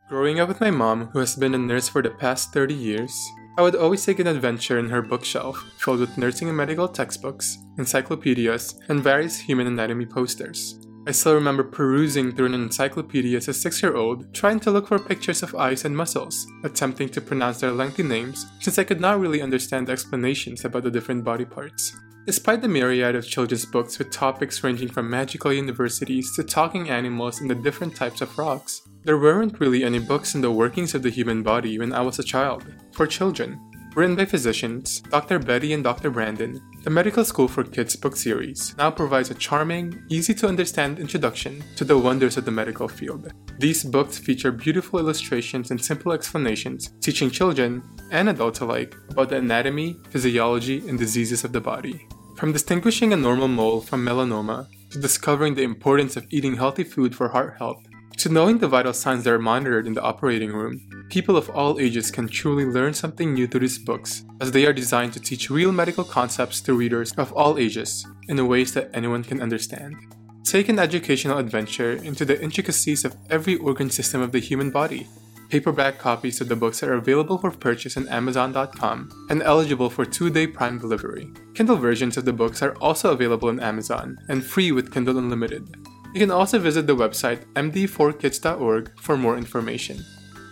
Growing 0.08 0.40
up 0.40 0.48
with 0.48 0.60
my 0.60 0.70
mom, 0.70 1.08
who 1.08 1.18
has 1.18 1.36
been 1.36 1.54
a 1.54 1.58
nurse 1.58 1.88
for 1.88 2.00
the 2.00 2.10
past 2.10 2.54
30 2.54 2.72
years, 2.72 3.12
I 3.58 3.62
would 3.62 3.76
always 3.76 4.06
take 4.06 4.20
an 4.20 4.26
adventure 4.26 4.78
in 4.78 4.88
her 4.88 5.02
bookshelf 5.02 5.62
filled 5.78 6.00
with 6.00 6.16
nursing 6.16 6.48
and 6.48 6.56
medical 6.56 6.88
textbooks, 6.88 7.58
encyclopedias, 7.76 8.80
and 8.88 9.02
various 9.02 9.38
human 9.38 9.66
anatomy 9.66 10.06
posters. 10.06 10.78
I 11.08 11.12
still 11.12 11.32
remember 11.32 11.64
perusing 11.64 12.32
through 12.32 12.52
an 12.52 12.54
encyclopedia 12.54 13.38
as 13.38 13.48
a 13.48 13.54
six 13.54 13.82
year 13.82 13.96
old, 13.96 14.34
trying 14.34 14.60
to 14.60 14.70
look 14.70 14.88
for 14.88 14.98
pictures 14.98 15.42
of 15.42 15.54
eyes 15.54 15.86
and 15.86 15.96
muscles, 15.96 16.46
attempting 16.64 17.08
to 17.08 17.22
pronounce 17.22 17.60
their 17.60 17.72
lengthy 17.72 18.02
names 18.02 18.44
since 18.60 18.78
I 18.78 18.84
could 18.84 19.00
not 19.00 19.18
really 19.18 19.40
understand 19.40 19.88
explanations 19.88 20.66
about 20.66 20.82
the 20.82 20.90
different 20.90 21.24
body 21.24 21.46
parts. 21.46 21.96
Despite 22.26 22.60
the 22.60 22.68
myriad 22.68 23.16
of 23.16 23.26
children's 23.26 23.64
books 23.64 23.98
with 23.98 24.10
topics 24.10 24.62
ranging 24.62 24.88
from 24.88 25.08
magical 25.08 25.50
universities 25.50 26.36
to 26.36 26.44
talking 26.44 26.90
animals 26.90 27.40
and 27.40 27.48
the 27.48 27.54
different 27.54 27.96
types 27.96 28.20
of 28.20 28.36
rocks, 28.36 28.82
there 29.04 29.16
weren't 29.16 29.60
really 29.60 29.84
any 29.84 30.00
books 30.00 30.34
on 30.34 30.42
the 30.42 30.52
workings 30.52 30.94
of 30.94 31.02
the 31.02 31.08
human 31.08 31.42
body 31.42 31.78
when 31.78 31.94
I 31.94 32.02
was 32.02 32.18
a 32.18 32.22
child, 32.22 32.66
for 32.92 33.06
children. 33.06 33.58
Written 33.98 34.14
by 34.14 34.26
physicians, 34.26 35.00
Dr. 35.10 35.40
Betty 35.40 35.72
and 35.72 35.82
Dr. 35.82 36.08
Brandon, 36.08 36.62
the 36.84 36.88
Medical 36.88 37.24
School 37.24 37.48
for 37.48 37.64
Kids 37.64 37.96
book 37.96 38.14
series 38.14 38.72
now 38.78 38.92
provides 38.92 39.32
a 39.32 39.34
charming, 39.34 40.04
easy 40.08 40.32
to 40.34 40.46
understand 40.46 41.00
introduction 41.00 41.64
to 41.74 41.84
the 41.84 41.98
wonders 41.98 42.36
of 42.36 42.44
the 42.44 42.52
medical 42.52 42.86
field. 42.86 43.32
These 43.58 43.82
books 43.82 44.16
feature 44.16 44.52
beautiful 44.52 45.00
illustrations 45.00 45.72
and 45.72 45.84
simple 45.84 46.12
explanations, 46.12 46.92
teaching 47.00 47.28
children 47.28 47.82
and 48.12 48.28
adults 48.28 48.60
alike 48.60 48.94
about 49.10 49.30
the 49.30 49.38
anatomy, 49.38 49.96
physiology, 50.10 50.88
and 50.88 50.96
diseases 50.96 51.42
of 51.42 51.50
the 51.50 51.60
body. 51.60 52.06
From 52.36 52.52
distinguishing 52.52 53.12
a 53.12 53.16
normal 53.16 53.48
mole 53.48 53.80
from 53.80 54.04
melanoma, 54.04 54.68
to 54.90 55.00
discovering 55.00 55.56
the 55.56 55.64
importance 55.64 56.16
of 56.16 56.24
eating 56.30 56.54
healthy 56.54 56.84
food 56.84 57.16
for 57.16 57.30
heart 57.30 57.56
health, 57.58 57.84
to 58.18 58.28
knowing 58.28 58.58
the 58.58 58.66
vital 58.66 58.92
signs 58.92 59.24
that 59.24 59.32
are 59.32 59.38
monitored 59.38 59.86
in 59.86 59.94
the 59.94 60.02
operating 60.02 60.52
room, 60.52 61.06
people 61.08 61.36
of 61.36 61.48
all 61.50 61.78
ages 61.78 62.10
can 62.10 62.26
truly 62.26 62.64
learn 62.64 62.92
something 62.92 63.32
new 63.32 63.46
through 63.46 63.60
these 63.60 63.78
books, 63.78 64.24
as 64.40 64.50
they 64.50 64.66
are 64.66 64.72
designed 64.72 65.12
to 65.12 65.20
teach 65.20 65.50
real 65.50 65.70
medical 65.70 66.02
concepts 66.02 66.60
to 66.60 66.74
readers 66.74 67.12
of 67.12 67.32
all 67.32 67.58
ages 67.58 68.04
in 68.26 68.44
ways 68.48 68.74
that 68.74 68.90
anyone 68.92 69.22
can 69.22 69.40
understand. 69.40 69.94
Take 70.42 70.68
an 70.68 70.80
educational 70.80 71.38
adventure 71.38 71.92
into 71.92 72.24
the 72.24 72.42
intricacies 72.42 73.04
of 73.04 73.14
every 73.30 73.56
organ 73.56 73.90
system 73.90 74.20
of 74.20 74.32
the 74.32 74.40
human 74.40 74.70
body. 74.70 75.06
Paperback 75.48 75.98
copies 75.98 76.40
of 76.40 76.48
the 76.48 76.56
books 76.56 76.82
are 76.82 76.94
available 76.94 77.38
for 77.38 77.50
purchase 77.50 77.96
on 77.96 78.08
Amazon.com 78.08 79.26
and 79.30 79.42
eligible 79.42 79.90
for 79.90 80.04
two 80.04 80.28
day 80.28 80.46
Prime 80.46 80.78
delivery. 80.78 81.30
Kindle 81.54 81.76
versions 81.76 82.16
of 82.16 82.24
the 82.24 82.32
books 82.32 82.62
are 82.62 82.74
also 82.76 83.12
available 83.12 83.48
on 83.48 83.60
Amazon 83.60 84.18
and 84.28 84.44
free 84.44 84.72
with 84.72 84.92
Kindle 84.92 85.18
Unlimited. 85.18 85.74
You 86.14 86.20
can 86.20 86.30
also 86.30 86.58
visit 86.58 86.86
the 86.86 86.96
website 86.96 87.44
md4kids.org 87.54 88.98
for 88.98 89.16
more 89.16 89.36
information. 89.36 90.04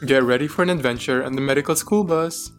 Get 0.05 0.23
ready 0.23 0.47
for 0.47 0.63
an 0.63 0.69
adventure 0.69 1.25
on 1.25 1.33
the 1.33 1.41
medical 1.41 1.75
school 1.75 2.05
bus. 2.05 2.51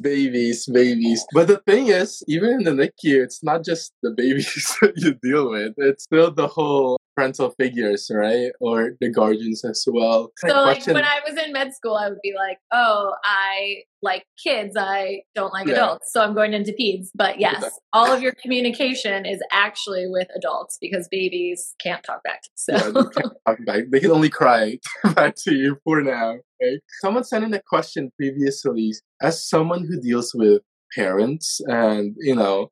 Babies, 0.00 0.66
babies. 0.66 1.24
But 1.34 1.48
the 1.48 1.58
thing 1.66 1.88
is, 1.88 2.24
even 2.26 2.50
in 2.50 2.64
the 2.64 2.70
NICU, 2.70 3.22
it's 3.22 3.44
not 3.44 3.62
just 3.62 3.92
the 4.02 4.10
babies 4.10 4.76
that 4.80 4.94
you 4.96 5.14
deal 5.22 5.50
with. 5.50 5.74
It's 5.76 6.04
still 6.04 6.30
the 6.30 6.48
whole 6.48 6.98
parental 7.14 7.50
figures, 7.50 8.10
right? 8.12 8.50
Or 8.60 8.92
the 9.00 9.10
guardians 9.10 9.64
as 9.64 9.84
well. 9.86 10.32
So, 10.38 10.62
like 10.62 10.86
when 10.86 11.04
I 11.04 11.20
was 11.26 11.38
in 11.42 11.52
med 11.52 11.74
school, 11.74 11.96
I 11.96 12.08
would 12.08 12.20
be 12.22 12.34
like, 12.34 12.58
"Oh, 12.72 13.14
I 13.24 13.82
like 14.02 14.24
kids. 14.42 14.76
I 14.76 15.22
don't 15.34 15.52
like 15.52 15.66
yeah. 15.66 15.74
adults, 15.74 16.12
so 16.12 16.22
I'm 16.22 16.34
going 16.34 16.54
into 16.54 16.72
peds." 16.72 17.08
But 17.14 17.40
yes, 17.40 17.64
all 17.92 18.10
of 18.10 18.22
your 18.22 18.32
communication 18.40 19.26
is 19.26 19.40
actually 19.52 20.06
with 20.08 20.28
adults 20.36 20.78
because 20.80 21.08
babies 21.10 21.74
can't 21.80 22.02
talk 22.02 22.22
back. 22.22 22.40
So 22.54 22.72
yeah, 22.72 22.90
they 22.90 22.92
can't 22.92 23.36
talk 23.46 23.64
back. 23.66 23.84
They 23.90 24.00
can 24.00 24.10
only 24.10 24.30
cry 24.30 24.78
back 25.14 25.34
to 25.44 25.54
you 25.54 25.78
for 25.84 26.02
now. 26.02 26.36
Okay? 26.62 26.80
Someone 27.02 27.24
sent 27.24 27.44
in 27.44 27.54
a 27.54 27.62
question 27.62 28.10
previously. 28.16 28.92
As 29.20 29.48
someone 29.48 29.86
who 29.86 30.00
deals 30.00 30.32
with 30.34 30.62
parents, 30.94 31.60
and 31.66 32.14
you 32.18 32.34
know, 32.34 32.68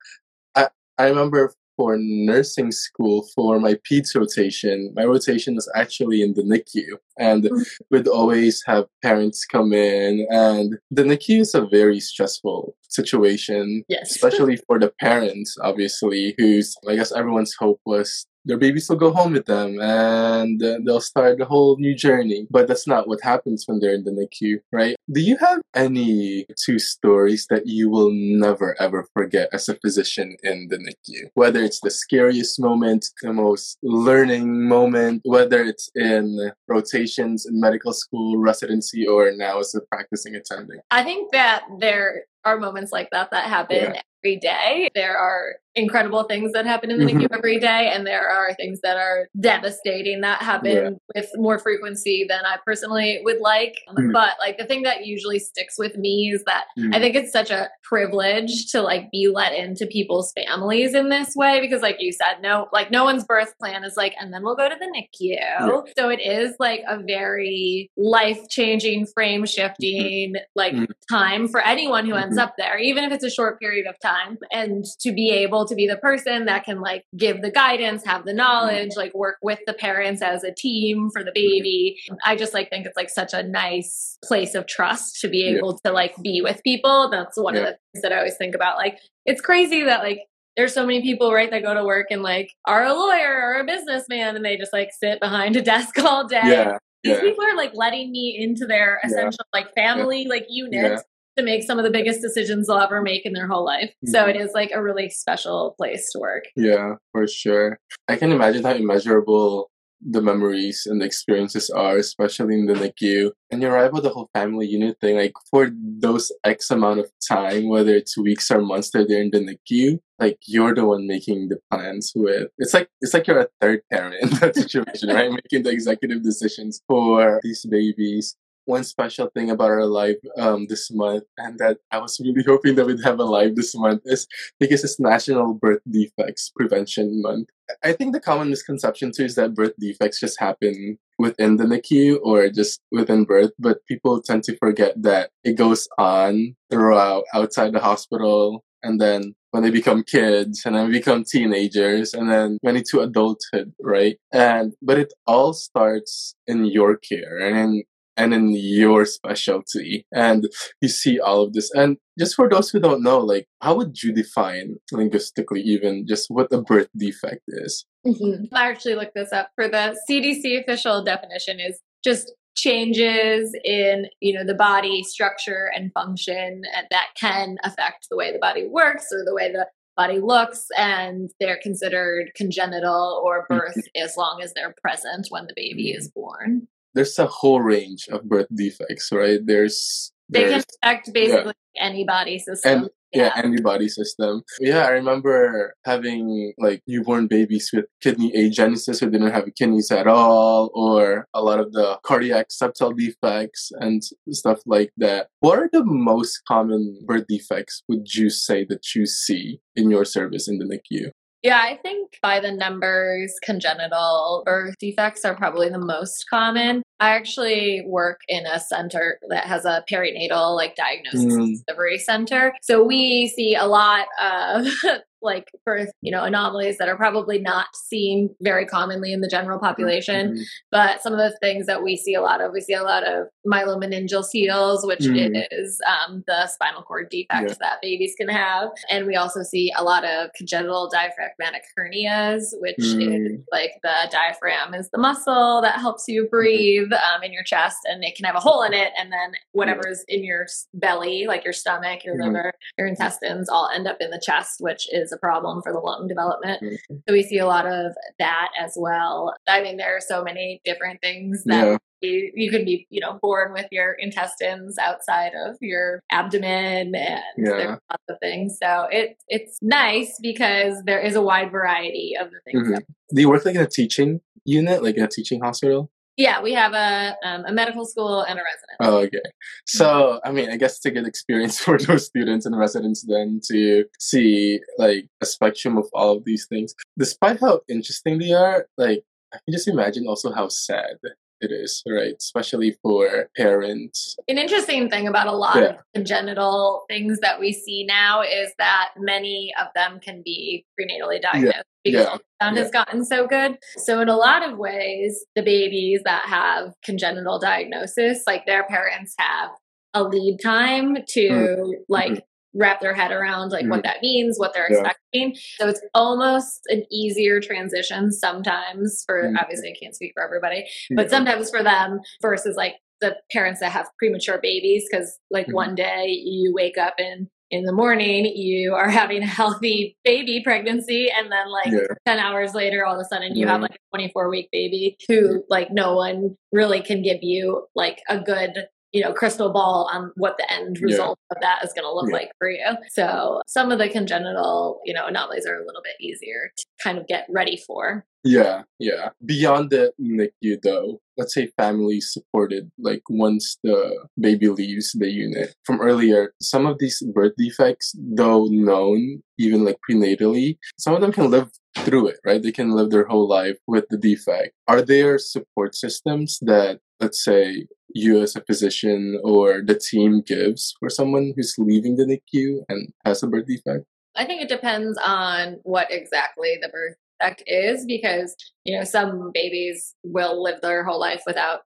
I 0.55 0.69
I 0.99 1.09
remember 1.09 1.53
for 1.81 1.97
nursing 1.99 2.71
school 2.71 3.27
for 3.35 3.59
my 3.59 3.73
peds 3.91 4.15
rotation. 4.15 4.93
My 4.95 5.05
rotation 5.05 5.55
was 5.55 5.67
actually 5.75 6.21
in 6.21 6.35
the 6.35 6.43
NICU, 6.43 6.99
and 7.19 7.45
mm. 7.45 7.67
we'd 7.91 8.07
always 8.07 8.63
have 8.67 8.85
parents 9.03 9.47
come 9.47 9.73
in. 9.73 10.27
And 10.31 10.77
the 10.91 11.05
NICU 11.05 11.41
is 11.41 11.55
a 11.55 11.65
very 11.65 11.99
stressful 11.99 12.77
situation, 12.91 13.83
yes. 13.89 14.11
especially 14.15 14.59
for 14.67 14.79
the 14.79 14.93
parents, 15.01 15.57
obviously, 15.63 16.35
who's 16.37 16.77
I 16.87 16.97
guess 16.97 17.13
everyone's 17.13 17.55
hope 17.59 17.81
was 17.87 18.27
their 18.45 18.57
babies 18.57 18.89
will 18.89 18.97
go 18.97 19.13
home 19.13 19.33
with 19.33 19.47
them 19.47 19.81
and 19.81 20.61
they'll 20.85 21.01
start 21.01 21.41
a 21.41 21.45
whole 21.45 21.77
new 21.79 21.95
journey. 21.95 22.47
But 22.51 22.69
that's 22.69 22.87
not 22.87 23.09
what 23.09 23.21
happens 23.23 23.65
when 23.67 23.81
they're 23.81 23.95
in 23.95 24.05
the 24.05 24.13
NICU, 24.13 24.61
right? 24.73 24.97
Do 25.11 25.21
you 25.21 25.37
have 25.39 25.61
any 25.75 26.47
two 26.57 26.79
stories 26.79 27.47
that 27.51 27.67
you 27.67 27.91
will 27.91 28.11
never 28.13 28.81
ever 28.81 29.07
forget 29.15 29.49
as 29.53 29.69
a 29.69 29.75
physician 29.77 30.37
in 30.43 30.69
the 30.69 30.79
NICU? 30.79 31.31
Whether 31.35 31.63
it's 31.63 31.81
the 31.81 31.91
scariest 31.91 32.61
moment, 32.61 33.07
the 33.23 33.33
most 33.33 33.79
learning 33.83 34.69
moment, 34.69 35.23
whether 35.25 35.63
it's 35.63 35.91
in 35.95 36.53
rotations 36.69 37.47
in 37.47 37.61
medical 37.61 37.93
school, 37.93 38.39
residency, 38.39 39.07
or 39.07 39.33
now 39.33 39.59
as 39.59 39.75
a 39.75 39.81
practicing 39.93 40.35
attending? 40.35 40.81
I 40.91 41.03
think 41.03 41.33
that 41.33 41.63
there 41.79 42.25
are 42.45 42.59
moments 42.59 42.93
like 42.93 43.09
that 43.13 43.31
that 43.31 43.45
happen 43.45 43.77
yeah. 43.95 44.03
every 44.25 44.37
day. 44.37 44.89
There 44.95 45.17
are 45.17 45.57
incredible 45.75 46.25
things 46.25 46.53
that 46.53 46.67
happen 46.67 46.91
in 46.91 46.99
the 46.99 47.07
mm-hmm. 47.07 47.21
NICU 47.21 47.29
every 47.33 47.59
day, 47.59 47.91
and 47.93 48.07
there 48.07 48.29
are 48.29 48.55
things 48.55 48.81
that 48.83 48.97
are 48.97 49.29
devastating 49.39 50.21
that 50.23 50.43
happen 50.43 50.71
yeah. 50.73 50.91
with 51.15 51.31
more 51.37 51.59
frequency 51.59 52.27
than 52.29 52.45
I 52.45 52.57
personally 52.65 53.21
would 53.25 53.41
like. 53.41 53.77
Mm-hmm. 53.89 54.13
But 54.13 54.35
like 54.39 54.59
the 54.59 54.65
thing 54.65 54.83
that 54.83 55.07
usually 55.07 55.39
sticks 55.39 55.77
with 55.79 55.97
me 55.97 56.33
is 56.35 56.45
that 56.45 56.65
mm-hmm. 56.79 56.95
I 56.95 56.99
think 56.99 57.15
it's 57.15 57.33
such 57.33 57.51
a 57.51 57.69
privilege 57.85 58.71
to 58.73 58.83
like 58.83 59.11
be 59.11 59.29
let 59.33 59.53
into 59.53 59.87
people's 59.87 60.33
families 60.33 60.95
in 60.95 61.09
this 61.09 61.35
way 61.37 61.61
because, 61.61 61.83
like 61.83 61.97
you 62.01 62.13
said, 62.13 62.41
no, 62.43 62.69
like 62.73 62.91
no 62.91 63.05
one's 63.05 63.25
birth 63.25 63.57
plan 63.59 63.85
is 63.85 63.97
like, 63.97 64.15
and 64.21 64.33
then 64.33 64.43
we'll 64.43 64.57
go 64.57 64.69
to 64.69 64.77
the 64.79 64.87
NICU. 64.87 65.07
Yeah. 65.21 65.81
So 65.97 66.09
it 66.09 66.21
is 66.21 66.55
like 66.59 66.83
a 66.89 66.99
very 67.03 67.91
life 67.97 68.49
changing, 68.49 69.07
frame 69.15 69.47
shifting, 69.47 70.35
mm-hmm. 70.35 70.43
like 70.55 70.75
mm-hmm. 70.75 70.85
time 71.11 71.49
for 71.49 71.61
anyone 71.61 72.07
who 72.07 72.15
ends 72.15 72.37
mm-hmm. 72.37 72.45
up 72.45 72.55
there, 72.59 72.79
even 72.79 73.05
if 73.05 73.13
it's 73.13 73.25
a 73.25 73.31
short 73.31 73.61
period 73.61 73.87
of 73.87 73.95
time, 74.01 74.39
and 74.51 74.85
to 75.01 75.13
be 75.13 75.31
able 75.31 75.60
to 75.67 75.75
be 75.75 75.87
the 75.87 75.97
person 75.97 76.47
that 76.47 76.65
can 76.65 76.81
like 76.81 77.05
give 77.17 77.43
the 77.43 77.51
guidance, 77.51 78.05
have 78.05 78.25
the 78.25 78.31
mm-hmm. 78.31 78.39
knowledge, 78.39 78.91
like 78.97 79.15
work 79.15 79.37
with 79.43 79.59
the 79.67 79.75
parents 79.75 80.23
as 80.23 80.45
a 80.45 80.53
team 80.53 81.11
for 81.11 81.23
the 81.23 81.33
baby. 81.35 81.99
I 82.25 82.37
just 82.37 82.55
like 82.55 82.71
think 82.71 82.87
it's 82.87 82.97
like 82.97 83.11
such 83.11 83.33
a 83.33 83.43
nice 83.43 84.19
place 84.25 84.55
of 84.55 84.67
trust 84.67 85.21
to 85.21 85.29
be 85.29 85.47
able 85.49 85.79
yeah. 85.85 85.91
to 85.91 85.95
like 85.95 86.15
be 86.23 86.41
with 86.43 86.63
people. 86.65 87.09
That's 87.11 87.37
one 87.37 87.55
yeah. 87.55 87.61
of 87.61 87.67
the 87.67 87.79
things 87.93 88.03
that 88.03 88.13
I 88.13 88.19
always 88.19 88.37
think 88.37 88.55
about. 88.55 88.77
Like 88.77 88.99
it's 89.27 89.41
crazy 89.41 89.85
that 89.85 90.03
like 90.03 90.21
there's 90.57 90.75
so 90.75 90.85
many 90.85 91.01
people 91.03 91.33
right 91.33 91.51
that 91.51 91.63
go 91.63 91.75
to 91.75 91.85
work 91.85 92.09
and 92.11 92.23
like 92.23 92.53
are 92.67 92.85
a 92.85 92.93
lawyer 92.93 93.41
or 93.43 93.61
a 93.61 93.65
businessman 93.65 94.37
and 94.37 94.45
they 94.45 94.57
just 94.57 94.73
like 94.73 94.91
sit 94.93 95.21
behind 95.21 95.57
a 95.57 95.63
desk 95.63 95.99
all 95.99 96.27
day 96.27 96.41
yeah, 96.45 96.79
these 97.03 97.21
people 97.21 97.45
are 97.45 97.57
like 97.57 97.71
letting 97.75 98.11
me 98.11 98.37
into 98.39 98.67
their 98.67 99.01
essential 99.05 99.45
like 99.55 99.73
family 99.75 100.27
like 100.27 100.47
unit 100.49 101.01
to 101.37 101.45
make 101.45 101.63
some 101.63 101.79
of 101.79 101.85
the 101.85 101.91
biggest 101.91 102.21
decisions 102.21 102.67
they'll 102.67 102.79
ever 102.79 103.03
make 103.03 103.25
in 103.25 103.33
their 103.33 103.47
whole 103.47 103.65
life. 103.65 103.91
Mm-hmm. 104.05 104.11
So 104.11 104.27
it 104.27 104.37
is 104.37 104.51
like 104.55 104.71
a 104.75 104.83
really 104.83 105.11
special 105.11 105.75
place 105.79 106.11
to 106.13 106.19
work. 106.19 106.45
Yeah, 106.57 106.95
for 107.13 107.27
sure. 107.27 107.79
I 108.09 108.17
can 108.17 108.33
imagine 108.33 108.65
how 108.65 108.75
immeasurable 108.75 109.71
the 110.03 110.23
memories 110.23 110.85
and 110.87 111.01
the 111.01 111.05
experiences 111.05 111.69
are, 111.71 111.97
especially 111.97 112.55
in 112.55 112.67
the 112.67 112.75
NICU. 112.75 113.33
And 113.51 113.61
you're 113.61 113.73
right 113.73 113.87
about 113.87 114.03
the 114.03 114.11
whole 114.11 114.31
family 114.35 114.67
unit 114.67 114.97
thing. 115.01 115.17
Like 115.17 115.33
for 115.51 115.71
those 115.75 116.33
X 116.45 116.71
amount 116.71 117.01
of 117.01 117.11
time, 117.29 117.69
whether 117.69 117.95
it's 117.95 118.17
weeks 118.17 118.51
or 118.51 118.63
months 118.63 118.91
they're 118.91 119.07
there 119.07 119.23
in 119.23 119.31
the 119.31 119.59
NICU, 119.71 119.99
like 120.19 120.39
you're 120.47 120.75
the 120.75 120.87
one 120.87 121.07
making 121.07 121.49
the 121.49 121.59
plans 121.71 122.13
with. 122.15 122.49
It's 122.59 122.73
like 122.73 122.89
it's 123.01 123.13
like 123.13 123.27
you're 123.27 123.41
a 123.41 123.49
third 123.61 123.83
parent 123.91 124.17
in 124.23 124.31
that 124.39 124.55
situation, 124.57 125.11
right? 125.11 125.31
Making 125.31 125.65
the 125.65 125.71
executive 125.71 126.23
decisions 126.23 126.81
for 126.89 127.41
these 127.43 127.67
babies 127.67 128.37
one 128.65 128.85
special 128.85 129.29
thing 129.35 129.51
about 129.51 129.71
our 129.71 129.87
live 129.87 130.17
um, 130.39 130.67
this 130.69 130.91
month, 130.91 131.25
and 131.39 131.59
that 131.59 131.79
I 131.91 131.99
was 131.99 132.21
really 132.21 132.45
hoping 132.47 132.75
that 132.77 132.87
we'd 132.87 133.05
have 133.05 133.19
a 133.19 133.25
live 133.25 133.57
this 133.57 133.75
month, 133.75 134.03
is 134.05 134.27
because 134.59 134.85
it's 134.85 135.01
National 135.01 135.55
Birth 135.55 135.83
Defects 135.91 136.53
Prevention 136.57 137.23
Month. 137.23 137.49
I 137.85 137.93
think 137.93 138.13
the 138.13 138.21
common 138.21 138.51
misconception 138.51 139.13
too 139.15 139.25
is 139.25 139.37
that 139.37 139.55
birth 139.55 139.75
defects 139.79 140.19
just 140.19 140.41
happen 140.41 140.99
within 141.19 141.57
the 141.57 141.65
NICU 141.65 142.19
or 142.23 142.49
just 142.49 142.81
within 142.91 143.25
birth, 143.25 143.53
but 143.59 143.87
people 143.87 144.21
tend 144.21 144.43
to 144.45 144.57
forget 144.57 145.01
that 145.03 145.31
it 145.45 145.57
goes 145.57 145.89
on 145.99 146.57
throughout 146.71 147.25
outside 147.33 147.73
the 147.73 147.81
hospital 147.81 148.65
and 148.83 149.01
then 149.01 149.35
when 149.51 149.63
they 149.63 149.71
become 149.71 150.03
kids 150.05 150.63
and 150.65 150.77
then 150.77 150.91
become 150.91 151.25
teenagers 151.25 152.15
and 152.15 152.31
then 152.31 152.59
when 152.63 152.77
into 152.77 153.01
adulthood, 153.01 153.73
right? 153.83 154.17
And 154.33 154.73
but 154.83 154.99
it 154.99 155.13
all 155.27 155.53
starts 155.53 156.35
in 156.47 156.65
your 156.67 156.97
care 156.97 157.39
and 157.39 157.57
in 157.59 157.83
and 158.17 158.35
in 158.35 158.51
your 158.51 159.05
specialty 159.05 160.07
and 160.13 160.49
you 160.81 160.89
see 160.89 161.19
all 161.19 161.43
of 161.43 161.53
this 161.53 161.71
and 161.75 161.97
just 162.19 162.35
for 162.35 162.49
those 162.49 162.71
who 162.71 162.81
don't 162.81 163.03
know 163.03 163.19
like 163.19 163.47
how 163.61 163.75
would 163.75 164.03
you 164.03 164.13
define 164.13 164.77
linguistically 164.93 165.61
even 165.61 166.07
just 166.07 166.27
what 166.29 166.53
a 166.53 166.61
birth 166.61 166.89
defect 166.97 167.43
is 167.49 167.87
mm-hmm. 168.07 168.45
i 168.55 168.69
actually 168.69 168.95
looked 168.95 169.15
this 169.15 169.33
up 169.33 169.51
for 169.55 169.69
the 169.69 169.97
cdc 170.09 170.61
official 170.61 171.03
definition 171.05 171.61
is 171.61 171.81
just 172.05 172.33
changes 172.57 173.57
in 173.65 174.07
you 174.21 174.33
know 174.33 174.45
the 174.45 174.55
body 174.55 175.03
structure 175.03 175.71
and 175.75 175.93
function 175.93 176.63
and 176.77 176.87
that 176.91 177.07
can 177.19 177.57
affect 177.65 178.09
the 178.11 178.17
way 178.17 178.33
the 178.33 178.39
body 178.39 178.67
works 178.67 179.07
or 179.13 179.25
the 179.25 179.35
way 179.35 179.51
the 179.53 179.67
body 179.97 180.19
looks 180.19 180.67
and 180.77 181.31
they're 181.39 181.61
considered 181.63 182.31
congenital 182.35 183.23
or 183.25 183.47
birth 183.49 183.77
mm-hmm. 183.77 184.03
as 184.05 184.17
long 184.17 184.41
as 184.43 184.53
they're 184.55 184.75
present 184.83 185.27
when 185.31 185.47
the 185.47 185.55
baby 185.55 185.91
is 185.91 186.09
born 186.09 186.67
there's 186.95 187.19
a 187.19 187.27
whole 187.27 187.61
range 187.61 188.09
of 188.11 188.25
birth 188.25 188.49
defects, 188.55 189.11
right? 189.13 189.41
There's, 189.45 190.13
they 190.29 190.45
can 190.45 190.63
affect 190.83 191.13
basically 191.13 191.55
yeah. 191.75 191.85
any 191.85 192.05
body 192.05 192.39
system. 192.39 192.73
And, 192.73 192.91
yeah. 193.13 193.33
yeah, 193.37 193.43
any 193.43 193.61
body 193.61 193.89
system. 193.89 194.43
Yeah, 194.61 194.85
I 194.87 194.91
remember 194.91 195.75
having 195.85 196.53
like 196.59 196.83
newborn 196.87 197.27
babies 197.27 197.71
with 197.73 197.87
kidney 198.01 198.33
agenesis 198.33 199.01
who 199.01 199.11
didn't 199.11 199.33
have 199.33 199.49
kidneys 199.59 199.91
at 199.91 200.07
all, 200.07 200.71
or 200.75 201.27
a 201.35 201.43
lot 201.43 201.59
of 201.59 201.73
the 201.73 201.99
cardiac 202.05 202.49
septal 202.51 202.97
defects 202.97 203.73
and 203.81 204.03
stuff 204.31 204.61
like 204.67 204.93
that. 204.99 205.29
What 205.41 205.59
are 205.59 205.69
the 205.73 205.85
most 205.85 206.43
common 206.47 207.01
birth 207.05 207.27
defects 207.29 207.83
would 207.89 208.15
you 208.15 208.31
say 208.31 208.65
that 208.67 208.95
you 208.95 209.07
see 209.07 209.61
in 209.75 209.91
your 209.91 210.05
service 210.05 210.49
in 210.49 210.59
the 210.59 210.65
NICU? 210.65 211.11
Yeah, 211.43 211.61
I 211.63 211.77
think 211.77 212.19
by 212.23 212.41
the 212.41 212.53
numbers, 212.53 213.35
congenital 213.43 214.43
birth 214.45 214.77
defects 214.79 215.25
are 215.25 215.35
probably 215.35 215.71
the 215.71 215.79
most 215.79 216.27
common. 216.29 216.83
I 217.01 217.11
actually 217.11 217.83
work 217.87 218.21
in 218.29 218.45
a 218.45 218.61
center 218.61 219.19
that 219.31 219.45
has 219.45 219.65
a 219.65 219.83
perinatal 219.91 220.55
like 220.55 220.77
diagnosis 220.77 221.33
mm. 221.33 221.65
delivery 221.67 221.99
center. 221.99 222.53
So 222.61 222.85
we 222.85 223.29
see 223.29 223.55
a 223.55 223.67
lot 223.67 224.07
of 224.21 224.67
like 225.23 225.51
birth, 225.65 225.91
you 226.01 226.11
know, 226.11 226.25
anomalies 226.25 226.79
that 226.79 226.89
are 226.89 226.97
probably 226.97 227.39
not 227.39 227.67
seen 227.75 228.35
very 228.41 228.67
commonly 228.67 229.13
in 229.13 229.21
the 229.21 229.29
general 229.29 229.59
population. 229.59 230.33
Mm-hmm. 230.33 230.43
But 230.71 231.03
some 231.03 231.13
of 231.13 231.19
the 231.19 231.37
things 231.41 231.67
that 231.67 231.83
we 231.83 231.97
see 231.97 232.15
a 232.15 232.23
lot 232.23 232.41
of, 232.41 232.53
we 232.53 232.61
see 232.61 232.75
a 232.75 232.83
lot 232.83 233.07
of 233.07 233.27
myelomeningoceles, 233.47 234.87
which 234.87 235.01
mm-hmm. 235.01 235.37
is 235.51 235.81
um, 235.87 236.25
the 236.27 236.47
spinal 236.47 236.83
cord 236.83 237.09
defects 237.11 237.53
yeah. 237.53 237.57
that 237.61 237.83
babies 237.83 238.15
can 238.17 238.29
have. 238.29 238.71
And 238.91 239.07
we 239.07 239.17
also 239.17 239.43
see 239.43 239.73
a 239.77 239.85
lot 239.85 240.05
of 240.05 240.31
congenital 240.35 240.89
diaphragmatic 240.91 241.63
hernias, 241.79 242.53
which 242.61 242.77
mm-hmm. 242.79 243.27
is 243.27 243.41
like 243.51 243.73
the 243.83 244.09
diaphragm 244.11 244.75
is 244.75 244.91
the 244.91 244.99
muscle 244.99 245.61
that 245.63 245.79
helps 245.79 246.05
you 246.09 246.29
breathe 246.31 246.93
um, 246.93 247.23
in 247.23 247.33
your 247.33 247.45
chest, 247.45 247.79
and 247.85 248.05
it 248.05 248.15
can 248.17 248.25
have 248.25 248.37
a 248.37 248.41
hole 248.41 248.63
in 248.63 248.73
it, 248.73 248.93
and 248.99 249.13
then 249.13 249.33
whatever's 249.53 250.05
in 250.09 250.25
your 250.25 250.47
belly, 250.75 251.27
like 251.27 251.45
your 251.45 251.53
stomach, 251.53 252.05
your 252.05 252.15
mm-hmm. 252.15 252.35
liver, 252.35 252.53
your 252.79 252.87
intestines, 252.87 253.49
all 253.49 253.69
end 253.75 253.87
up 253.87 253.97
in 254.01 254.11
the 254.11 254.23
chest, 254.25 254.57
which 254.61 254.87
is 254.93 255.10
is 255.11 255.17
a 255.17 255.19
problem 255.19 255.63
for 255.63 255.73
the 255.73 255.79
lung 255.79 256.07
development. 256.09 256.63
Mm-hmm. 256.63 256.97
So 257.09 257.13
we 257.13 257.23
see 257.23 257.39
a 257.39 257.47
lot 257.47 257.67
of 257.67 257.93
that 258.19 258.49
as 258.59 258.75
well. 258.77 259.35
I 259.49 259.63
mean, 259.63 259.77
there 259.77 259.97
are 259.97 260.01
so 260.01 260.23
many 260.23 260.61
different 260.65 261.01
things 261.01 261.43
that 261.47 261.67
yeah. 261.67 261.77
you, 262.01 262.33
you 262.35 262.51
can 262.51 262.65
be, 262.65 262.87
you 262.91 263.01
know, 263.01 263.19
born 263.21 263.53
with 263.53 263.67
your 263.71 263.93
intestines 263.93 264.79
outside 264.79 265.33
of 265.47 265.57
your 265.61 266.03
abdomen 266.11 266.95
and 266.95 267.23
yeah. 267.37 267.51
there's 267.51 267.79
lots 267.91 268.05
of 268.09 268.17
things. 268.21 268.57
So 268.63 268.87
it 268.91 269.17
it's 269.29 269.59
nice 269.63 270.19
because 270.21 270.83
there 270.85 271.01
is 271.01 271.17
a 271.17 271.23
wide 271.23 271.51
variety 271.51 272.15
of 272.21 272.31
the 272.31 272.41
things. 272.45 272.69
Mm-hmm. 272.69 273.15
Do 273.15 273.21
you 273.21 273.29
work 273.29 273.45
like 273.45 273.57
in 273.57 273.63
a 273.63 273.67
teaching 273.67 274.21
unit, 274.45 274.83
like 274.83 274.97
in 274.97 275.05
a 275.05 275.09
teaching 275.09 275.41
hospital? 275.41 275.91
Yeah, 276.21 276.43
we 276.43 276.53
have 276.53 276.75
a 276.75 277.17
um, 277.25 277.47
a 277.47 277.53
medical 277.53 277.87
school 277.87 278.21
and 278.21 278.39
a 278.39 278.43
resident. 278.43 278.77
Oh, 278.81 278.99
okay. 278.99 279.23
So, 279.67 280.21
I 280.23 280.31
mean, 280.31 280.51
I 280.51 280.59
guess 280.59 280.77
it's 280.77 280.85
a 280.85 280.91
good 280.91 281.07
experience 281.07 281.59
for 281.67 281.79
those 281.79 282.05
students 282.05 282.45
and 282.45 282.59
residents 282.59 283.03
then 283.09 283.41
to 283.51 283.87
see 283.99 284.61
like 284.77 285.07
a 285.23 285.27
spectrum 285.27 285.79
of 285.79 285.89
all 285.95 286.19
of 286.19 286.25
these 286.27 286.47
things. 286.47 286.75
Despite 286.99 287.41
how 287.41 287.61
interesting 287.69 288.19
they 288.19 288.33
are, 288.33 288.67
like 288.77 289.03
I 289.33 289.39
can 289.39 289.53
just 289.53 289.67
imagine 289.67 290.07
also 290.07 290.31
how 290.31 290.49
sad 290.49 290.97
it 291.41 291.51
is, 291.53 291.83
right? 291.89 292.15
Especially 292.19 292.77
for 292.83 293.31
parents. 293.37 294.17
An 294.29 294.39
interesting 294.39 294.89
thing 294.91 295.09
about 295.09 295.27
a 295.27 295.33
lot 295.33 295.57
Yeah. 295.57 295.63
of 295.71 295.77
congenital 295.95 296.85
things 296.89 297.19
that 297.21 297.41
we 297.41 297.53
see 297.53 297.85
now 297.85 298.23
is 298.23 298.53
that 298.59 298.91
many 298.99 299.53
of 299.61 299.69
them 299.75 300.01
can 300.01 300.23
be 300.25 300.65
prenatally 300.79 301.21
diagnosed 301.21 301.65
because 301.85 302.07
Yeah. 302.07 302.17
ultrasound 302.43 302.57
has 302.57 302.71
gotten 302.71 303.05
so 303.05 303.27
good. 303.27 303.59
So 303.77 304.01
in 304.01 304.09
a 304.09 304.17
lot 304.17 304.43
of 304.49 304.59
ways, 304.59 305.25
the 305.35 305.43
babies 305.43 306.03
that 306.05 306.23
have 306.27 306.75
congenital 306.85 307.39
diagnosis, 307.39 308.23
like 308.27 308.47
their 308.47 308.65
parents 308.65 309.15
have 309.19 309.51
a 309.95 310.05
lead 310.05 310.39
time 310.41 310.99
to 311.09 311.29
Mm. 311.31 311.73
like 311.89 312.25
wrap 312.55 312.81
their 312.81 312.95
head 312.95 313.13
around 313.13 313.51
like 313.51 313.67
what 313.67 313.83
that 313.85 314.03
means, 314.03 314.39
what 314.39 314.53
they're 314.53 314.71
Yeah. 314.71 314.79
expecting. 314.81 315.35
So 315.59 315.69
it's 315.69 315.81
almost 315.95 316.61
an 316.69 316.85
easier 316.91 317.41
transition 317.41 318.11
sometimes 318.13 319.03
for 319.07 319.29
Mm. 319.31 319.41
obviously 319.41 319.71
I 319.71 319.75
can't 319.81 319.95
speak 319.95 320.13
for 320.15 320.23
everybody, 320.23 320.65
but 320.97 321.11
sometimes 321.11 321.51
for 321.51 321.63
them 321.63 322.01
versus 322.23 322.57
like 322.57 322.77
the 323.01 323.17
parents 323.33 323.61
that 323.61 323.73
have 323.73 323.89
premature 323.99 324.39
babies 324.43 324.85
because 324.91 325.19
like 325.31 325.47
Mhm. 325.47 325.55
one 325.55 325.75
day 325.75 326.07
you 326.09 326.53
wake 326.55 326.77
up 326.77 326.95
and 326.99 327.29
in 327.51 327.65
the 327.65 327.73
morning 327.73 328.27
you 328.27 328.75
are 328.75 328.89
having 328.91 329.23
a 329.23 329.27
healthy 329.27 329.97
baby 330.05 330.41
pregnancy 330.45 331.09
and 331.11 331.33
then 331.33 331.49
like 331.51 331.73
Yeah. 331.73 331.95
10 332.07 332.19
hours 332.19 332.55
later 332.55 332.85
all 332.85 332.95
of 332.95 333.01
a 333.01 333.05
sudden 333.05 333.35
you 333.37 333.47
have 333.47 333.61
like 333.63 333.73
a 333.75 333.79
24 333.97 334.29
week 334.29 334.49
baby 334.53 334.97
who 335.09 335.45
like 335.49 335.71
no 335.73 335.95
one 335.97 336.37
really 336.53 336.81
can 336.81 337.03
give 337.03 337.23
you 337.23 337.67
like 337.75 338.01
a 338.09 338.19
good 338.21 338.67
you 338.93 339.03
know 339.03 339.13
crystal 339.13 339.53
ball 339.53 339.89
on 339.93 340.11
what 340.17 340.37
the 340.39 340.51
end 340.53 340.77
Yeah. 340.79 340.87
result 340.87 341.19
of 341.31 341.39
that 341.41 341.65
is 341.65 341.73
going 341.73 341.85
to 341.85 341.93
look 341.93 342.09
Yeah. 342.09 342.17
like 342.17 342.31
for 342.39 342.51
you 342.51 342.67
so 342.91 343.41
some 343.47 343.71
of 343.73 343.79
the 343.79 343.89
congenital 343.89 344.81
you 344.85 344.93
know 344.95 345.07
anomalies 345.07 345.47
are 345.47 345.57
a 345.57 345.67
little 345.67 345.83
bit 345.83 345.95
easier 346.01 346.51
to 346.57 346.65
kind 346.83 346.99
of 346.99 347.07
get 347.07 347.27
ready 347.31 347.57
for 347.67 348.05
Yeah, 348.23 348.65
yeah. 348.79 349.11
Beyond 349.25 349.71
the 349.71 349.93
NICU, 349.99 350.61
though, 350.63 351.01
let's 351.17 351.33
say 351.33 351.49
family 351.57 352.03
supported, 352.03 352.71
like 352.79 353.01
once 353.09 353.57
the 353.65 353.79
baby 354.21 354.49
leaves 354.49 354.93
the 354.93 355.09
unit. 355.09 355.55
From 355.65 355.81
earlier, 355.81 356.35
some 356.43 356.67
of 356.67 356.77
these 356.79 357.01
birth 357.17 357.33
defects, 357.39 357.97
though 357.97 358.45
known, 358.53 359.23
even 359.39 359.65
like 359.65 359.79
prenatally, 359.89 360.59
some 360.79 360.93
of 360.95 361.01
them 361.01 361.13
can 361.17 361.31
live 361.31 361.49
through 361.79 362.09
it, 362.13 362.19
right? 362.27 362.43
They 362.43 362.53
can 362.53 362.73
live 362.77 362.91
their 362.91 363.07
whole 363.09 363.27
life 363.27 363.57
with 363.67 363.87
the 363.89 363.97
defect. 363.97 364.53
Are 364.69 364.83
there 364.83 365.17
support 365.19 365.75
systems 365.75 366.39
that, 366.43 366.81
let's 367.01 367.25
say, 367.25 367.67
you 367.93 368.21
as 368.23 368.37
a 368.37 368.41
physician 368.43 369.19
or 369.25 369.63
the 369.65 369.75
team 369.75 370.23
gives 370.25 370.75
for 370.79 370.89
someone 370.89 371.33
who's 371.35 371.55
leaving 371.59 371.97
the 371.97 372.05
NICU 372.05 372.61
and 372.69 372.93
has 373.05 373.23
a 373.23 373.27
birth 373.27 373.47
defect? 373.47 373.85
I 374.17 374.25
think 374.25 374.43
it 374.43 374.49
depends 374.49 374.99
on 375.05 375.59
what 375.65 375.89
exactly 375.91 376.59
the 376.61 376.69
birth 376.69 376.95
defect 377.21 377.43
is 377.47 377.85
because, 377.87 378.37
you 378.65 378.77
know, 378.79 378.85
some 378.85 379.31
babies 379.35 379.95
will 380.05 380.43
live 380.43 380.61
their 380.61 380.85
whole 380.85 381.01
life 381.01 381.23
without 381.27 381.61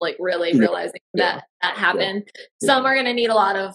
like 0.00 0.16
really 0.18 0.52
Yeah. 0.52 0.60
realizing 0.60 1.00
Yeah. 1.14 1.36
that 1.36 1.44
that 1.62 1.76
happened. 1.76 2.28
Some 2.62 2.86
are 2.86 2.94
going 2.94 3.06
to 3.06 3.12
need 3.14 3.30
a 3.30 3.34
lot 3.34 3.56
of 3.56 3.74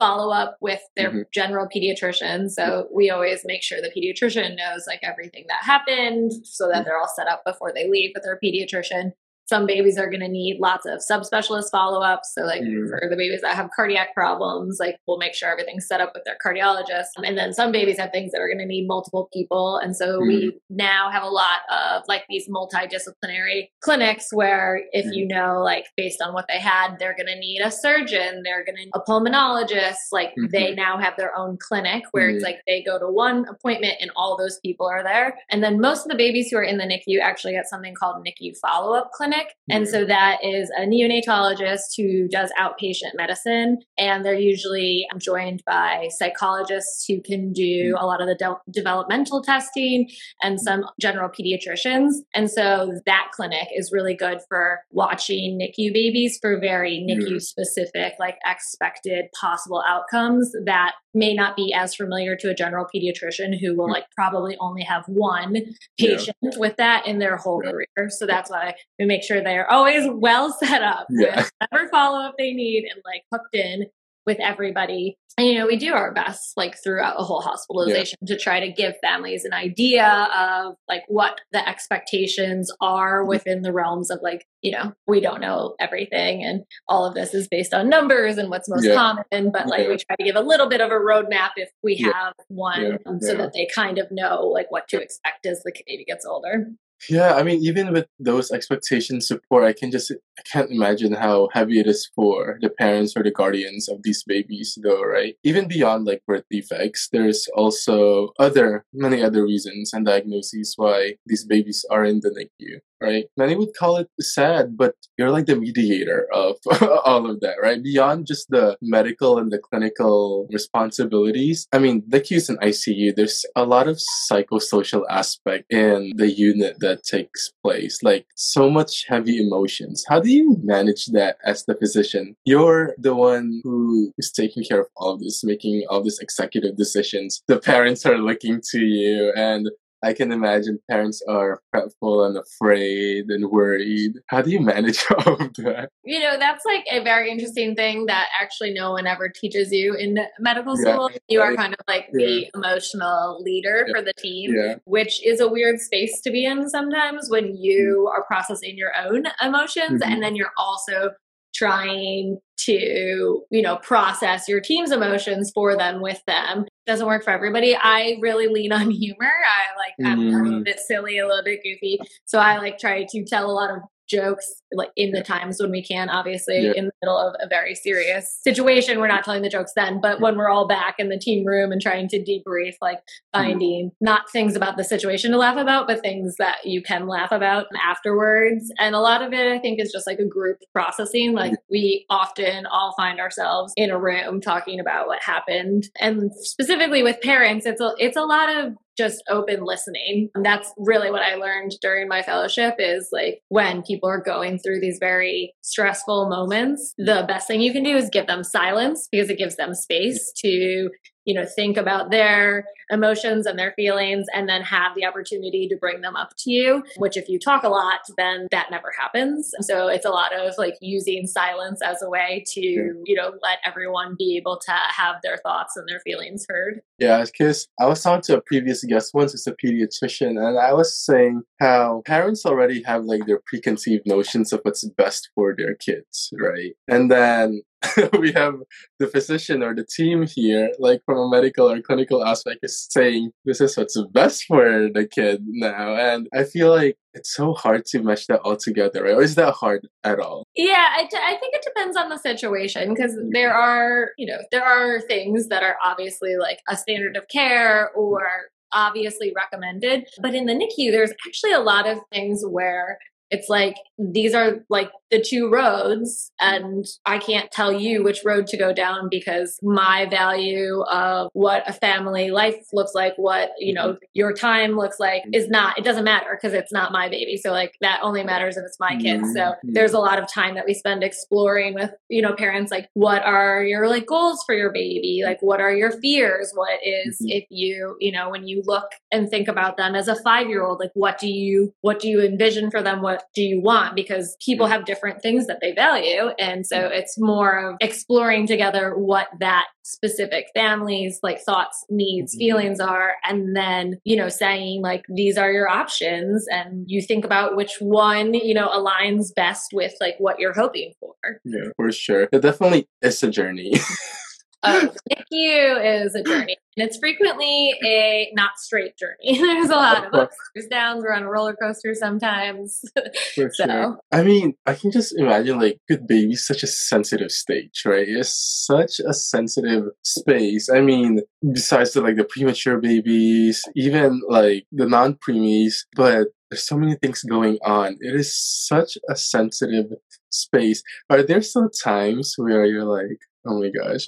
follow 0.00 0.32
up 0.32 0.56
with 0.60 0.80
their 0.96 1.10
Mhm. 1.10 1.24
general 1.32 1.66
pediatrician. 1.74 2.50
So 2.50 2.88
we 2.92 3.08
always 3.10 3.42
make 3.44 3.62
sure 3.62 3.80
the 3.80 3.90
pediatrician 3.90 4.56
knows 4.56 4.86
like 4.86 5.00
everything 5.02 5.44
that 5.48 5.62
happened 5.62 6.32
so 6.44 6.68
that 6.68 6.84
they're 6.84 6.98
all 6.98 7.08
set 7.14 7.28
up 7.28 7.42
before 7.46 7.72
they 7.72 7.88
leave 7.88 8.10
with 8.14 8.24
their 8.24 8.38
pediatrician. 8.42 9.12
Some 9.46 9.66
babies 9.66 9.98
are 9.98 10.08
going 10.08 10.20
to 10.20 10.28
need 10.28 10.58
lots 10.60 10.86
of 10.86 11.00
subspecialist 11.00 11.70
follow 11.70 12.00
ups. 12.02 12.32
So, 12.34 12.42
like 12.42 12.62
Mm. 12.62 12.88
for 12.88 13.08
the 13.10 13.16
babies 13.16 13.42
that 13.42 13.54
have 13.56 13.68
cardiac 13.76 14.14
problems, 14.14 14.78
like 14.80 14.96
we'll 15.06 15.18
make 15.18 15.34
sure 15.34 15.50
everything's 15.50 15.86
set 15.86 16.00
up 16.00 16.12
with 16.14 16.24
their 16.24 16.36
cardiologist. 16.44 17.08
And 17.22 17.36
then 17.36 17.52
some 17.52 17.70
babies 17.72 17.98
have 17.98 18.10
things 18.10 18.32
that 18.32 18.40
are 18.40 18.48
going 18.48 18.58
to 18.58 18.66
need 18.66 18.86
multiple 18.86 19.28
people. 19.32 19.76
And 19.78 19.94
so 19.96 20.20
we 20.20 20.58
now 20.70 21.10
have 21.10 21.22
a 21.22 21.28
lot 21.28 21.58
of 21.70 22.02
like 22.08 22.24
these 22.28 22.48
multidisciplinary 22.48 23.68
clinics 23.82 24.32
where 24.32 24.82
if 24.92 25.06
you 25.14 25.26
know, 25.26 25.60
like 25.62 25.86
based 25.96 26.22
on 26.22 26.32
what 26.32 26.46
they 26.48 26.58
had, 26.58 26.96
they're 26.98 27.14
going 27.16 27.26
to 27.26 27.38
need 27.38 27.60
a 27.60 27.70
surgeon, 27.70 28.42
they're 28.44 28.64
going 28.64 28.76
to 28.76 28.84
need 28.84 28.90
a 28.94 29.00
pulmonologist. 29.00 29.96
Like 30.12 30.32
they 30.50 30.72
Mhm. 30.72 30.76
now 30.76 30.98
have 30.98 31.16
their 31.16 31.36
own 31.36 31.58
clinic 31.58 32.04
where 32.12 32.30
it's 32.30 32.42
Mhm. 32.42 32.46
like 32.46 32.60
they 32.66 32.82
go 32.82 32.98
to 32.98 33.08
one 33.08 33.46
appointment 33.48 33.94
and 34.00 34.10
all 34.16 34.36
those 34.36 34.58
people 34.60 34.86
are 34.86 35.02
there. 35.02 35.38
And 35.50 35.62
then 35.62 35.80
most 35.80 36.04
of 36.04 36.10
the 36.10 36.16
babies 36.16 36.50
who 36.50 36.56
are 36.56 36.62
in 36.62 36.78
the 36.78 36.84
NICU 36.84 37.20
actually 37.20 37.52
get 37.52 37.68
something 37.68 37.94
called 37.94 38.24
NICU 38.24 38.56
follow 38.58 38.94
up 38.96 39.10
clinic. 39.12 39.33
And 39.70 39.84
Mhm. 39.86 39.90
so 39.90 40.04
that 40.04 40.38
is 40.44 40.70
a 40.76 40.82
neonatologist 40.82 41.96
who 41.96 42.28
does 42.28 42.50
outpatient 42.58 43.14
medicine. 43.14 43.78
And 43.98 44.24
they're 44.24 44.34
usually 44.34 45.06
joined 45.18 45.62
by 45.66 46.08
psychologists 46.10 47.04
who 47.08 47.20
can 47.22 47.52
do 47.52 47.96
a 47.98 48.06
lot 48.06 48.20
of 48.20 48.26
the 48.28 48.34
de- 48.34 48.60
developmental 48.70 49.42
testing 49.42 50.10
and 50.42 50.60
some 50.60 50.84
general 51.00 51.28
pediatricians. 51.28 52.10
And 52.34 52.50
so 52.50 52.92
that 53.06 53.28
clinic 53.32 53.68
is 53.74 53.90
really 53.92 54.14
good 54.14 54.40
for 54.48 54.80
watching 54.90 55.58
NICU 55.58 55.92
babies 55.92 56.38
for 56.40 56.58
very 56.60 57.04
NICU 57.08 57.40
specific, 57.40 58.14
like 58.18 58.36
expected 58.46 59.26
possible 59.40 59.82
outcomes 59.86 60.52
that 60.66 60.92
may 61.14 61.32
not 61.34 61.56
be 61.56 61.72
as 61.72 61.94
familiar 61.94 62.36
to 62.36 62.50
a 62.50 62.54
general 62.54 62.86
pediatrician 62.94 63.58
who 63.58 63.76
will 63.76 63.88
like 63.90 64.04
probably 64.16 64.56
only 64.58 64.82
have 64.82 65.04
one 65.06 65.54
Yeah. 65.96 66.16
patient 66.16 66.36
with 66.58 66.76
that 66.76 67.06
in 67.06 67.18
their 67.20 67.36
whole 67.36 67.62
Yeah. 67.64 67.70
career. 67.70 68.10
So 68.10 68.26
that's 68.26 68.50
why 68.50 68.74
we 68.98 69.04
make 69.06 69.22
sure 69.22 69.40
they're 69.42 69.70
always 69.70 70.08
well 70.10 70.52
set 70.52 70.82
up 70.82 71.06
Yeah. 71.10 71.44
whatever 71.70 71.88
follow 71.88 72.20
up 72.20 72.34
they 72.38 72.52
need 72.52 72.84
and 72.92 73.00
like 73.04 73.22
hooked 73.32 73.54
in 73.54 73.86
with 74.26 74.38
everybody. 74.40 75.16
And 75.36 75.48
you 75.48 75.58
know, 75.58 75.66
we 75.66 75.76
do 75.76 75.92
our 75.94 76.12
best 76.12 76.52
like 76.56 76.76
throughout 76.82 77.16
a 77.18 77.24
whole 77.24 77.40
hospitalization 77.40 78.18
to 78.26 78.38
try 78.38 78.60
to 78.60 78.70
give 78.70 78.94
families 79.02 79.44
an 79.44 79.52
idea 79.52 80.06
of 80.06 80.76
like 80.88 81.02
what 81.08 81.40
the 81.52 81.68
expectations 81.68 82.70
are 82.80 83.24
within 83.24 83.62
the 83.62 83.72
realms 83.72 84.10
of 84.12 84.20
like, 84.22 84.46
you 84.62 84.70
know, 84.70 84.92
we 85.08 85.20
don't 85.20 85.40
know 85.40 85.74
everything 85.80 86.44
and 86.44 86.62
all 86.86 87.04
of 87.04 87.14
this 87.14 87.34
is 87.34 87.48
based 87.48 87.74
on 87.74 87.88
numbers 87.88 88.38
and 88.38 88.48
what's 88.48 88.68
most 88.68 88.84
Yeah. 88.86 88.94
common, 88.94 89.50
but 89.50 89.66
like 89.66 89.82
Yeah. 89.82 89.88
we 89.88 89.96
try 89.96 90.14
to 90.16 90.24
give 90.24 90.36
a 90.36 90.40
little 90.40 90.68
bit 90.68 90.80
of 90.80 90.90
a 90.92 90.94
roadmap 90.94 91.50
if 91.56 91.70
we 91.82 91.96
Yeah. 91.96 92.12
have 92.12 92.34
one 92.48 92.82
Yeah. 92.84 92.96
um, 93.06 93.20
so 93.20 93.34
that 93.34 93.52
they 93.54 93.66
kind 93.74 93.98
of 93.98 94.10
know 94.12 94.46
like 94.46 94.70
what 94.70 94.86
to 94.90 95.02
expect 95.02 95.46
as 95.46 95.62
the 95.64 95.72
baby 95.84 96.04
gets 96.04 96.24
older. 96.24 96.66
Yeah, 97.08 97.34
I 97.34 97.42
mean, 97.42 97.62
even 97.62 97.92
with 97.92 98.06
those 98.18 98.50
expectations 98.50 99.28
support, 99.28 99.64
I 99.64 99.72
can 99.72 99.90
just 99.90 100.10
I 100.10 100.42
can't 100.50 100.70
imagine 100.70 101.12
how 101.12 101.48
heavy 101.52 101.78
it 101.80 101.86
is 101.86 102.10
for 102.14 102.58
the 102.60 102.70
parents 102.70 103.14
or 103.16 103.22
the 103.22 103.30
guardians 103.30 103.88
of 103.88 104.02
these 104.02 104.22
babies, 104.24 104.78
though, 104.82 105.02
right? 105.02 105.36
Even 105.44 105.68
beyond 105.68 106.06
like 106.06 106.22
birth 106.26 106.44
defects, 106.50 107.08
there's 107.12 107.48
also 107.54 108.30
other 108.38 108.84
many 108.92 109.22
other 109.22 109.44
reasons 109.44 109.92
and 109.92 110.06
diagnoses 110.06 110.74
why 110.76 111.16
these 111.26 111.44
babies 111.44 111.84
are 111.90 112.04
in 112.04 112.20
the 112.20 112.30
NICU, 112.30 112.80
right? 113.04 113.26
Many 113.36 113.54
would 113.56 113.74
call 113.78 113.96
it 113.98 114.08
sad, 114.20 114.76
but 114.76 114.94
you're 115.18 115.30
like 115.30 115.46
the 115.46 115.56
mediator 115.56 116.26
of 116.32 116.56
all 117.04 117.30
of 117.30 117.40
that, 117.40 117.56
right? 117.62 117.82
Beyond 117.82 118.26
just 118.26 118.48
the 118.50 118.76
medical 118.80 119.38
and 119.38 119.52
the 119.52 119.58
clinical 119.58 120.48
responsibilities. 120.50 121.68
I 121.72 121.78
mean, 121.78 122.02
NICUs 122.08 122.48
and 122.48 122.58
ICU, 122.60 123.14
there's 123.14 123.44
a 123.54 123.64
lot 123.64 123.88
of 123.88 124.00
psychosocial 124.30 125.04
aspect 125.10 125.72
in 125.72 126.12
the 126.16 126.30
unit 126.30 126.76
that 126.80 127.04
takes 127.04 127.52
place, 127.62 128.02
like 128.02 128.26
so 128.34 128.70
much 128.70 129.04
heavy 129.08 129.38
emotions. 129.38 130.04
How 130.08 130.20
do 130.20 130.30
you 130.30 130.56
manage 130.62 131.06
that 131.06 131.36
as 131.44 131.64
the 131.64 131.74
physician? 131.74 132.36
You're 132.44 132.94
the 132.98 133.14
one 133.14 133.60
who 133.62 134.12
is 134.18 134.32
taking 134.32 134.64
care 134.64 134.80
of 134.80 134.88
all 134.96 135.14
of 135.14 135.20
this, 135.20 135.44
making 135.44 135.84
all 135.90 136.02
these 136.02 136.18
executive 136.18 136.76
decisions. 136.76 137.42
The 137.46 137.58
parents 137.58 138.06
are 138.06 138.18
looking 138.18 138.60
to 138.70 138.78
you 138.78 139.32
and 139.36 139.68
I 140.04 140.12
can 140.12 140.30
imagine 140.32 140.78
parents 140.90 141.22
are 141.28 141.60
fretful 141.70 142.24
and 142.24 142.36
afraid 142.36 143.26
and 143.30 143.50
worried. 143.50 144.12
How 144.28 144.42
do 144.42 144.50
you 144.50 144.60
manage 144.60 145.04
all 145.26 145.34
of 145.34 145.54
that? 145.54 145.88
You 146.04 146.20
know, 146.20 146.38
that's 146.38 146.64
like 146.64 146.84
a 146.90 147.02
very 147.02 147.30
interesting 147.30 147.74
thing 147.74 148.06
that 148.06 148.28
actually 148.40 148.72
no 148.74 148.92
one 148.92 149.06
ever 149.06 149.28
teaches 149.28 149.72
you 149.72 149.94
in 149.94 150.18
medical 150.38 150.74
Yeah, 150.78 150.92
school. 150.92 151.10
You 151.28 151.40
are 151.40 151.54
kind 151.56 151.72
of 151.72 151.80
like 151.88 152.08
the 152.12 152.48
emotional 152.54 153.42
leader 153.42 153.86
Yeah. 153.88 153.92
for 153.94 154.02
the 154.04 154.12
team, 154.18 154.54
Yeah. 154.54 154.74
which 154.84 155.24
is 155.26 155.40
a 155.40 155.48
weird 155.48 155.80
space 155.80 156.20
to 156.22 156.30
be 156.30 156.44
in 156.44 156.68
sometimes 156.68 157.30
when 157.30 157.56
you 157.56 158.10
are 158.14 158.24
processing 158.24 158.76
your 158.76 158.92
own 159.06 159.24
emotions 159.42 160.02
Mhm. 160.02 160.06
and 160.06 160.22
then 160.22 160.36
you're 160.36 160.52
also 160.58 161.10
trying 161.54 162.38
to, 162.56 163.42
you 163.50 163.62
know, 163.62 163.76
process 163.76 164.48
your 164.48 164.60
team's 164.60 164.90
emotions 164.90 165.50
for 165.54 165.76
them 165.76 166.00
with 166.02 166.20
them. 166.26 166.66
Doesn't 166.86 167.06
work 167.06 167.24
for 167.24 167.30
everybody. 167.30 167.74
I 167.74 168.18
really 168.20 168.46
lean 168.46 168.72
on 168.72 168.90
humor. 168.90 169.24
I 169.30 169.76
like 169.78 169.94
I'm 170.06 170.18
a 170.20 170.22
little 170.22 170.60
Mm. 170.60 170.64
bit 170.64 170.80
silly, 170.80 171.18
a 171.18 171.26
little 171.26 171.42
bit 171.42 171.62
goofy. 171.62 171.98
So 172.26 172.38
I 172.38 172.58
like 172.58 172.78
try 172.78 173.04
to 173.08 173.24
tell 173.24 173.50
a 173.50 173.52
lot 173.52 173.70
of 173.70 173.78
jokes 174.08 174.62
like 174.72 174.90
in 174.96 175.12
the 175.12 175.22
times 175.22 175.60
when 175.60 175.70
we 175.70 175.82
can 175.82 176.08
obviously 176.08 176.66
Yeah. 176.66 176.72
in 176.76 176.84
the 176.86 176.92
middle 177.02 177.18
of 177.18 177.34
a 177.40 177.48
very 177.48 177.74
serious 177.74 178.38
situation 178.42 179.00
we're 179.00 179.08
not 179.08 179.24
telling 179.24 179.42
the 179.42 179.48
jokes 179.48 179.72
then 179.74 180.00
but 180.00 180.20
when 180.20 180.36
we're 180.36 180.48
all 180.48 180.66
back 180.66 180.96
in 180.98 181.08
the 181.08 181.18
team 181.18 181.46
room 181.46 181.72
and 181.72 181.80
trying 181.80 182.08
to 182.08 182.18
debrief 182.18 182.74
like 182.80 182.98
mm-hmm. 182.98 183.40
finding 183.40 183.90
not 184.00 184.30
things 184.30 184.56
about 184.56 184.76
the 184.76 184.84
situation 184.84 185.30
to 185.30 185.38
laugh 185.38 185.56
about 185.56 185.86
but 185.86 186.00
things 186.00 186.36
that 186.38 186.58
you 186.64 186.82
can 186.82 187.06
laugh 187.06 187.32
about 187.32 187.66
afterwards. 187.84 188.72
And 188.78 188.94
a 188.94 189.00
lot 189.00 189.22
of 189.22 189.32
it 189.32 189.52
i 189.52 189.58
think 189.58 189.80
is 189.80 189.92
just 189.92 190.06
like 190.06 190.18
a 190.18 190.24
group 190.24 190.58
processing. 190.72 191.28
Mm-hmm. 191.28 191.36
Like 191.36 191.52
we 191.70 192.06
often 192.10 192.66
all 192.66 192.94
find 192.96 193.20
ourselves 193.20 193.72
in 193.76 193.90
a 193.90 193.98
room 193.98 194.40
talking 194.40 194.80
about 194.80 195.06
what 195.06 195.22
happened. 195.22 195.88
And 196.00 196.30
specifically 196.34 197.02
with 197.02 197.20
parents 197.20 197.66
it's 197.66 197.80
a 197.80 197.92
it's 197.98 198.16
a 198.16 198.24
lot 198.24 198.48
of 198.48 198.74
just 198.96 199.22
open 199.28 199.64
listening. 199.64 200.30
And 200.34 200.44
that's 200.44 200.72
really 200.76 201.10
what 201.10 201.22
I 201.22 201.34
learned 201.34 201.72
during 201.80 202.08
my 202.08 202.22
fellowship 202.22 202.74
is 202.78 203.08
like 203.12 203.40
when 203.48 203.82
people 203.82 204.08
are 204.08 204.20
going 204.20 204.58
through 204.58 204.80
these 204.80 204.98
very 205.00 205.54
stressful 205.62 206.28
moments, 206.28 206.94
the 206.98 207.24
best 207.26 207.46
thing 207.46 207.60
you 207.60 207.72
can 207.72 207.82
do 207.82 207.96
is 207.96 208.10
give 208.10 208.26
them 208.26 208.44
silence 208.44 209.08
because 209.10 209.30
it 209.30 209.38
gives 209.38 209.56
them 209.56 209.74
space 209.74 210.32
to 210.38 210.90
you 211.24 211.34
know 211.34 211.44
think 211.44 211.76
about 211.76 212.10
their 212.10 212.64
emotions 212.90 213.46
and 213.46 213.58
their 213.58 213.72
feelings 213.72 214.26
and 214.34 214.48
then 214.48 214.62
have 214.62 214.94
the 214.94 215.04
opportunity 215.04 215.66
to 215.68 215.76
bring 215.76 216.00
them 216.00 216.16
up 216.16 216.34
to 216.36 216.50
you 216.50 216.82
which 216.96 217.16
if 217.16 217.28
you 217.28 217.38
talk 217.38 217.62
a 217.62 217.68
lot 217.68 218.00
then 218.16 218.46
that 218.50 218.70
never 218.70 218.92
happens. 218.98 219.52
So 219.60 219.88
it's 219.88 220.06
a 220.06 220.10
lot 220.10 220.32
of 220.34 220.54
like 220.58 220.74
using 220.80 221.26
silence 221.26 221.80
as 221.82 222.02
a 222.02 222.08
way 222.08 222.44
to 222.48 222.60
you 222.60 223.14
know 223.14 223.32
let 223.42 223.58
everyone 223.64 224.16
be 224.18 224.36
able 224.36 224.58
to 224.64 224.72
have 224.72 225.16
their 225.22 225.36
thoughts 225.38 225.76
and 225.76 225.88
their 225.88 226.00
feelings 226.00 226.46
heard. 226.48 226.80
Yeah, 226.98 227.24
because 227.24 227.68
I 227.80 227.86
was 227.86 228.02
talking 228.02 228.22
to 228.22 228.36
a 228.38 228.40
previous 228.40 228.84
guest 228.84 229.12
once, 229.14 229.32
who's 229.32 229.46
a 229.46 229.52
pediatrician, 229.52 230.38
and 230.38 230.58
I 230.58 230.72
was 230.72 230.96
saying 230.96 231.42
how 231.60 232.02
parents 232.06 232.46
already 232.46 232.82
have 232.84 233.04
like 233.04 233.26
their 233.26 233.40
preconceived 233.44 234.06
notions 234.06 234.52
of 234.52 234.60
what's 234.62 234.84
best 234.84 235.30
for 235.34 235.54
their 235.56 235.74
kids, 235.74 236.32
right? 236.38 236.74
And 236.88 237.10
then 237.10 237.62
we 238.18 238.32
have 238.32 238.54
the 238.98 239.06
physician 239.06 239.62
or 239.62 239.74
the 239.74 239.84
team 239.84 240.26
here, 240.26 240.70
like 240.78 241.00
from 241.04 241.18
a 241.18 241.28
medical 241.28 241.70
or 241.70 241.80
clinical 241.80 242.24
aspect, 242.24 242.60
is 242.62 242.86
saying 242.90 243.30
this 243.44 243.60
is 243.60 243.76
what's 243.76 244.00
best 244.12 244.44
for 244.44 244.88
the 244.92 245.06
kid 245.06 245.42
now. 245.46 245.94
And 245.96 246.28
I 246.34 246.44
feel 246.44 246.70
like 246.70 246.96
it's 247.14 247.34
so 247.34 247.54
hard 247.54 247.84
to 247.86 248.02
mesh 248.02 248.26
that 248.26 248.40
all 248.40 248.56
together, 248.56 249.04
right? 249.04 249.14
Or 249.14 249.22
is 249.22 249.36
that 249.36 249.54
hard 249.54 249.86
at 250.02 250.18
all? 250.18 250.44
Yeah, 250.56 250.88
I, 250.96 251.06
think 251.06 251.54
it 251.54 251.64
depends 251.64 251.96
on 251.96 252.08
the 252.08 252.18
situation 252.18 252.90
because 252.92 253.16
there 253.32 253.50
mm-hmm. 253.50 253.62
are, 253.62 254.10
you 254.18 254.26
know, 254.26 254.38
there 254.50 254.64
are 254.64 255.00
things 255.00 255.48
that 255.48 255.62
are 255.62 255.76
obviously 255.84 256.36
like 256.36 256.58
a 256.68 256.76
standard 256.76 257.16
of 257.16 257.28
care 257.28 257.90
or 257.92 258.26
obviously 258.72 259.32
recommended. 259.34 260.06
But 260.20 260.34
in 260.34 260.46
the 260.46 260.52
NICU, 260.52 260.90
there's 260.90 261.12
actually 261.26 261.52
a 261.52 261.60
lot 261.60 261.88
of 261.88 261.98
things 262.12 262.42
where 262.44 262.98
it's 263.34 263.48
like 263.48 263.76
these 263.98 264.34
are 264.34 264.64
like 264.68 264.90
the 265.10 265.20
two 265.20 265.48
roads, 265.50 266.32
and 266.40 266.84
I 267.06 267.18
can't 267.18 267.50
tell 267.52 267.72
you 267.72 268.02
which 268.02 268.20
road 268.24 268.46
to 268.48 268.56
go 268.56 268.72
down 268.72 269.08
because 269.10 269.58
my 269.62 270.06
value 270.06 270.80
of 270.90 271.30
what 271.34 271.62
a 271.68 271.72
family 271.72 272.30
life 272.30 272.56
looks 272.72 272.92
like, 272.94 273.14
what 273.16 273.50
you 273.58 273.72
know 273.74 273.96
your 274.14 274.32
time 274.32 274.76
looks 274.76 274.98
like, 274.98 275.22
is 275.32 275.48
not. 275.48 275.78
It 275.78 275.84
doesn't 275.84 276.04
matter 276.04 276.30
because 276.36 276.54
it's 276.54 276.72
not 276.72 276.92
my 276.92 277.08
baby. 277.08 277.36
So 277.36 277.50
like 277.52 277.74
that 277.80 278.00
only 278.02 278.24
matters 278.24 278.56
if 278.56 278.64
it's 278.66 278.80
my 278.80 278.96
kids. 278.96 279.32
So 279.34 279.40
Mhm. 279.40 279.54
there's 279.74 279.92
a 279.92 279.98
lot 279.98 280.18
of 280.18 280.26
time 280.32 280.54
that 280.56 280.66
we 280.66 280.74
spend 280.74 281.02
exploring 281.04 281.74
with 281.74 281.90
you 282.08 282.22
know 282.22 282.34
parents 282.34 282.70
like 282.70 282.88
what 282.94 283.22
are 283.24 283.62
your 283.64 283.88
like 283.88 284.06
goals 284.06 284.42
for 284.46 284.54
your 284.54 284.72
baby 284.72 285.22
like 285.24 285.38
what 285.40 285.60
are 285.60 285.72
your 285.74 285.90
fears 286.00 286.52
what 286.54 286.78
is 286.84 287.18
Mhm. 287.22 287.30
if 287.38 287.44
you 287.50 287.96
you 288.00 288.12
know 288.12 288.30
when 288.30 288.46
you 288.46 288.62
look 288.66 288.88
and 289.12 289.28
think 289.30 289.48
about 289.48 289.76
them 289.76 289.94
as 289.94 290.08
a 290.08 290.16
5 290.22 290.48
year 290.48 290.62
old 290.64 290.78
like 290.80 290.90
what 290.94 291.18
do 291.18 291.28
you 291.28 291.72
what 291.80 291.98
do 292.00 292.08
you 292.08 292.20
envision 292.20 292.70
for 292.70 292.82
them 292.82 293.02
what 293.02 293.23
do 293.34 293.42
you 293.42 293.60
want 293.60 293.94
because 293.94 294.36
people 294.44 294.66
have 294.66 294.84
different 294.84 295.20
things 295.22 295.46
that 295.46 295.58
they 295.60 295.72
value 295.72 296.28
and 296.38 296.66
so 296.66 296.78
it's 296.86 297.16
more 297.18 297.70
of 297.70 297.76
exploring 297.80 298.46
together 298.46 298.94
what 298.96 299.28
that 299.40 299.66
specific 299.82 300.46
family's 300.54 301.18
like 301.22 301.40
thoughts 301.40 301.84
needs 301.90 302.34
Mhm. 302.34 302.38
feelings 302.38 302.80
are 302.80 303.14
and 303.24 303.54
then 303.54 303.98
you 304.04 304.16
know 304.16 304.28
saying 304.28 304.80
like 304.82 305.04
these 305.08 305.36
are 305.36 305.52
your 305.52 305.68
options 305.68 306.46
and 306.50 306.84
you 306.88 307.02
think 307.02 307.24
about 307.24 307.56
which 307.56 307.76
one 307.80 308.34
you 308.34 308.54
know 308.54 308.68
aligns 308.68 309.34
best 309.34 309.72
with 309.72 309.92
like 310.00 310.14
what 310.18 310.38
you're 310.38 310.54
hoping 310.54 310.92
for 311.00 311.14
Yeah, 311.44 311.68
for 311.76 311.92
sure. 311.92 312.28
It 312.32 312.40
definitely 312.42 312.88
is 313.02 313.22
a 313.22 313.30
journey. 313.30 313.74
uh, 314.64 314.86
NICU 315.10 316.04
is 316.04 316.14
a 316.14 316.22
journey, 316.22 316.56
and 316.76 316.86
it's 316.88 316.98
frequently 316.98 317.74
a 317.84 318.30
not 318.34 318.58
straight 318.58 318.96
journey. 318.96 319.38
There's 319.40 319.70
a 319.70 319.74
lot 319.76 320.06
of 320.06 320.14
ups, 320.14 320.36
there's 320.54 320.66
downs. 320.68 321.02
We're 321.04 321.12
on 321.14 321.22
a 321.22 321.30
roller 321.30 321.54
coaster 321.60 321.94
sometimes. 321.94 322.82
For 323.34 323.50
So- 323.52 323.64
sure. 323.66 323.98
I 324.12 324.22
mean, 324.22 324.54
I 324.66 324.74
can 324.74 324.90
just 324.90 325.16
imagine 325.18 325.58
like 325.60 325.78
good 325.88 326.06
baby 326.06 326.34
such 326.34 326.62
a 326.62 326.66
sensitive 326.66 327.30
stage, 327.30 327.82
right? 327.84 328.06
It's 328.08 328.34
such 328.66 329.00
a 329.00 329.12
sensitive 329.14 329.84
space. 330.02 330.68
I 330.70 330.80
mean, 330.80 331.20
besides 331.52 331.92
the 331.92 332.00
like 332.02 332.16
the 332.16 332.24
premature 332.24 332.78
babies, 332.80 333.62
even 333.76 334.20
like 334.28 334.66
the 334.72 334.86
non 334.86 335.14
preemies, 335.14 335.84
but 335.96 336.28
there's 336.50 336.66
so 336.66 336.76
many 336.76 336.94
things 336.96 337.22
going 337.22 337.58
on. 337.64 337.96
It 338.00 338.14
is 338.14 338.34
such 338.36 338.96
a 339.10 339.16
sensitive 339.16 339.86
space. 340.30 340.82
Are 341.10 341.22
there 341.22 341.42
still 341.42 341.68
times 341.70 342.34
where 342.36 342.64
you're 342.64 342.84
like, 342.84 343.18
oh 343.46 343.60
my 343.60 343.70
gosh, 343.70 344.06